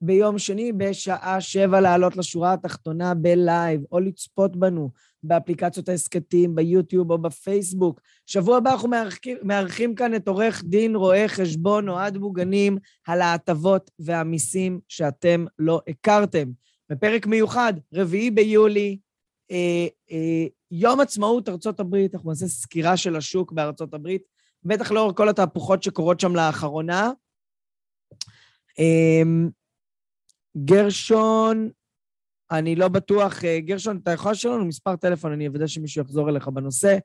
ביום 0.00 0.38
שני 0.38 0.72
בשעה 0.72 1.40
שבע 1.40 1.80
לעלות 1.80 2.16
לשורה 2.16 2.52
התחתונה 2.52 3.14
בלייב, 3.14 3.80
או 3.92 4.00
לצפות 4.00 4.56
בנו 4.56 4.90
באפליקציות 5.22 5.88
ההסכתים, 5.88 6.54
ביוטיוב 6.54 7.10
או 7.10 7.18
בפייסבוק. 7.18 8.00
שבוע 8.26 8.56
הבא 8.56 8.72
אנחנו 8.72 8.88
מארחים, 8.88 9.36
מארחים 9.42 9.94
כאן 9.94 10.14
את 10.14 10.28
עורך 10.28 10.62
דין 10.64 10.96
רואה 10.96 11.28
חשבון 11.28 11.88
אוהד 11.88 12.16
בוגנים 12.16 12.78
על 13.06 13.20
ההטבות 13.20 13.90
והמיסים 13.98 14.80
שאתם 14.88 15.44
לא 15.58 15.80
הכרתם. 15.88 16.48
בפרק 16.90 17.26
מיוחד, 17.26 17.72
רביעי 17.94 18.30
ביולי, 18.30 18.98
אה, 19.50 19.86
אה, 20.12 20.46
יום 20.70 21.00
עצמאות 21.00 21.48
ארצות 21.48 21.80
הברית, 21.80 22.14
אנחנו 22.14 22.30
נעשה 22.30 22.48
סקירה 22.48 22.96
של 22.96 23.16
השוק 23.16 23.52
בארצות 23.52 23.94
הברית, 23.94 24.22
בטח 24.64 24.90
לאור 24.90 25.14
כל 25.14 25.28
התהפוכות 25.28 25.82
שקורות 25.82 26.20
שם 26.20 26.36
לאחרונה. 26.36 27.10
אה, 28.80 29.22
גרשון, 30.56 31.70
אני 32.50 32.76
לא 32.76 32.88
בטוח, 32.88 33.44
אה, 33.44 33.60
גרשון, 33.60 34.00
אתה 34.02 34.10
יכול 34.10 34.32
לשאול 34.32 34.54
לנו 34.54 34.64
מספר 34.64 34.96
טלפון, 34.96 35.32
אני 35.32 35.48
אוודא 35.48 35.66
שמישהו 35.66 36.02
יחזור 36.02 36.30
אליך 36.30 36.48
בנושא. 36.48 36.98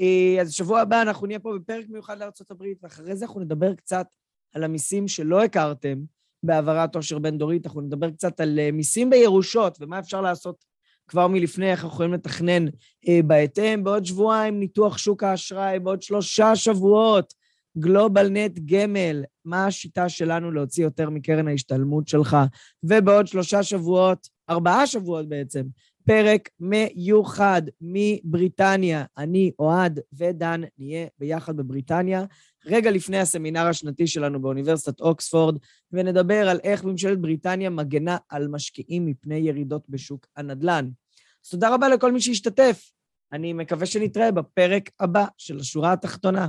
אה, 0.00 0.40
אז 0.40 0.52
שבוע 0.52 0.80
הבא 0.80 1.02
אנחנו 1.02 1.26
נהיה 1.26 1.38
פה 1.38 1.52
בפרק 1.58 1.84
מיוחד 1.88 2.18
לארה"ב, 2.18 2.64
ואחרי 2.82 3.16
זה 3.16 3.24
אנחנו 3.24 3.40
נדבר 3.40 3.74
קצת 3.74 4.06
על 4.54 4.64
המיסים 4.64 5.08
שלא 5.08 5.44
הכרתם 5.44 5.98
בהעברת 6.42 6.96
עושר 6.96 7.18
בין-דורית, 7.18 7.66
אנחנו 7.66 7.80
נדבר 7.80 8.10
קצת 8.10 8.40
על 8.40 8.58
אה, 8.58 8.72
מיסים 8.72 9.10
בירושות 9.10 9.78
ומה 9.80 9.98
אפשר 9.98 10.20
לעשות 10.20 10.64
כבר 11.08 11.28
מלפני, 11.28 11.70
איך 11.70 11.84
אנחנו 11.84 11.94
יכולים 11.94 12.12
לתכנן 12.12 12.64
בהתאם. 13.26 13.84
בעוד 13.84 14.04
שבועיים 14.04 14.60
ניתוח 14.60 14.98
שוק 14.98 15.22
האשראי, 15.22 15.78
בעוד 15.78 16.02
שלושה 16.02 16.56
שבועות 16.56 17.34
גלובל 17.78 18.28
נט 18.28 18.58
גמל, 18.64 19.22
מה 19.44 19.66
השיטה 19.66 20.08
שלנו 20.08 20.50
להוציא 20.50 20.84
יותר 20.84 21.10
מקרן 21.10 21.48
ההשתלמות 21.48 22.08
שלך, 22.08 22.36
ובעוד 22.82 23.26
שלושה 23.26 23.62
שבועות, 23.62 24.28
ארבעה 24.50 24.86
שבועות 24.86 25.28
בעצם, 25.28 25.62
פרק 26.06 26.48
מיוחד 26.60 27.62
מבריטניה. 27.80 29.04
אני, 29.18 29.50
אוהד 29.58 30.00
ודן 30.12 30.60
נהיה 30.78 31.06
ביחד 31.18 31.56
בבריטניה, 31.56 32.24
רגע 32.66 32.90
לפני 32.90 33.18
הסמינר 33.18 33.66
השנתי 33.66 34.06
שלנו 34.06 34.42
באוניברסיטת 34.42 35.00
אוקספורד, 35.00 35.58
ונדבר 35.92 36.48
על 36.48 36.60
איך 36.64 36.84
ממשלת 36.84 37.20
בריטניה 37.20 37.70
מגנה 37.70 38.16
על 38.28 38.48
משקיעים 38.48 39.06
מפני 39.06 39.36
ירידות 39.36 39.82
בשוק 39.88 40.26
הנדל"ן. 40.36 40.88
אז 41.44 41.50
תודה 41.50 41.74
רבה 41.74 41.88
לכל 41.88 42.12
מי 42.12 42.20
שהשתתף. 42.20 42.90
אני 43.32 43.52
מקווה 43.52 43.86
שנתראה 43.86 44.30
בפרק 44.32 44.90
הבא 45.00 45.24
של 45.38 45.58
השורה 45.58 45.92
התחתונה. 45.92 46.48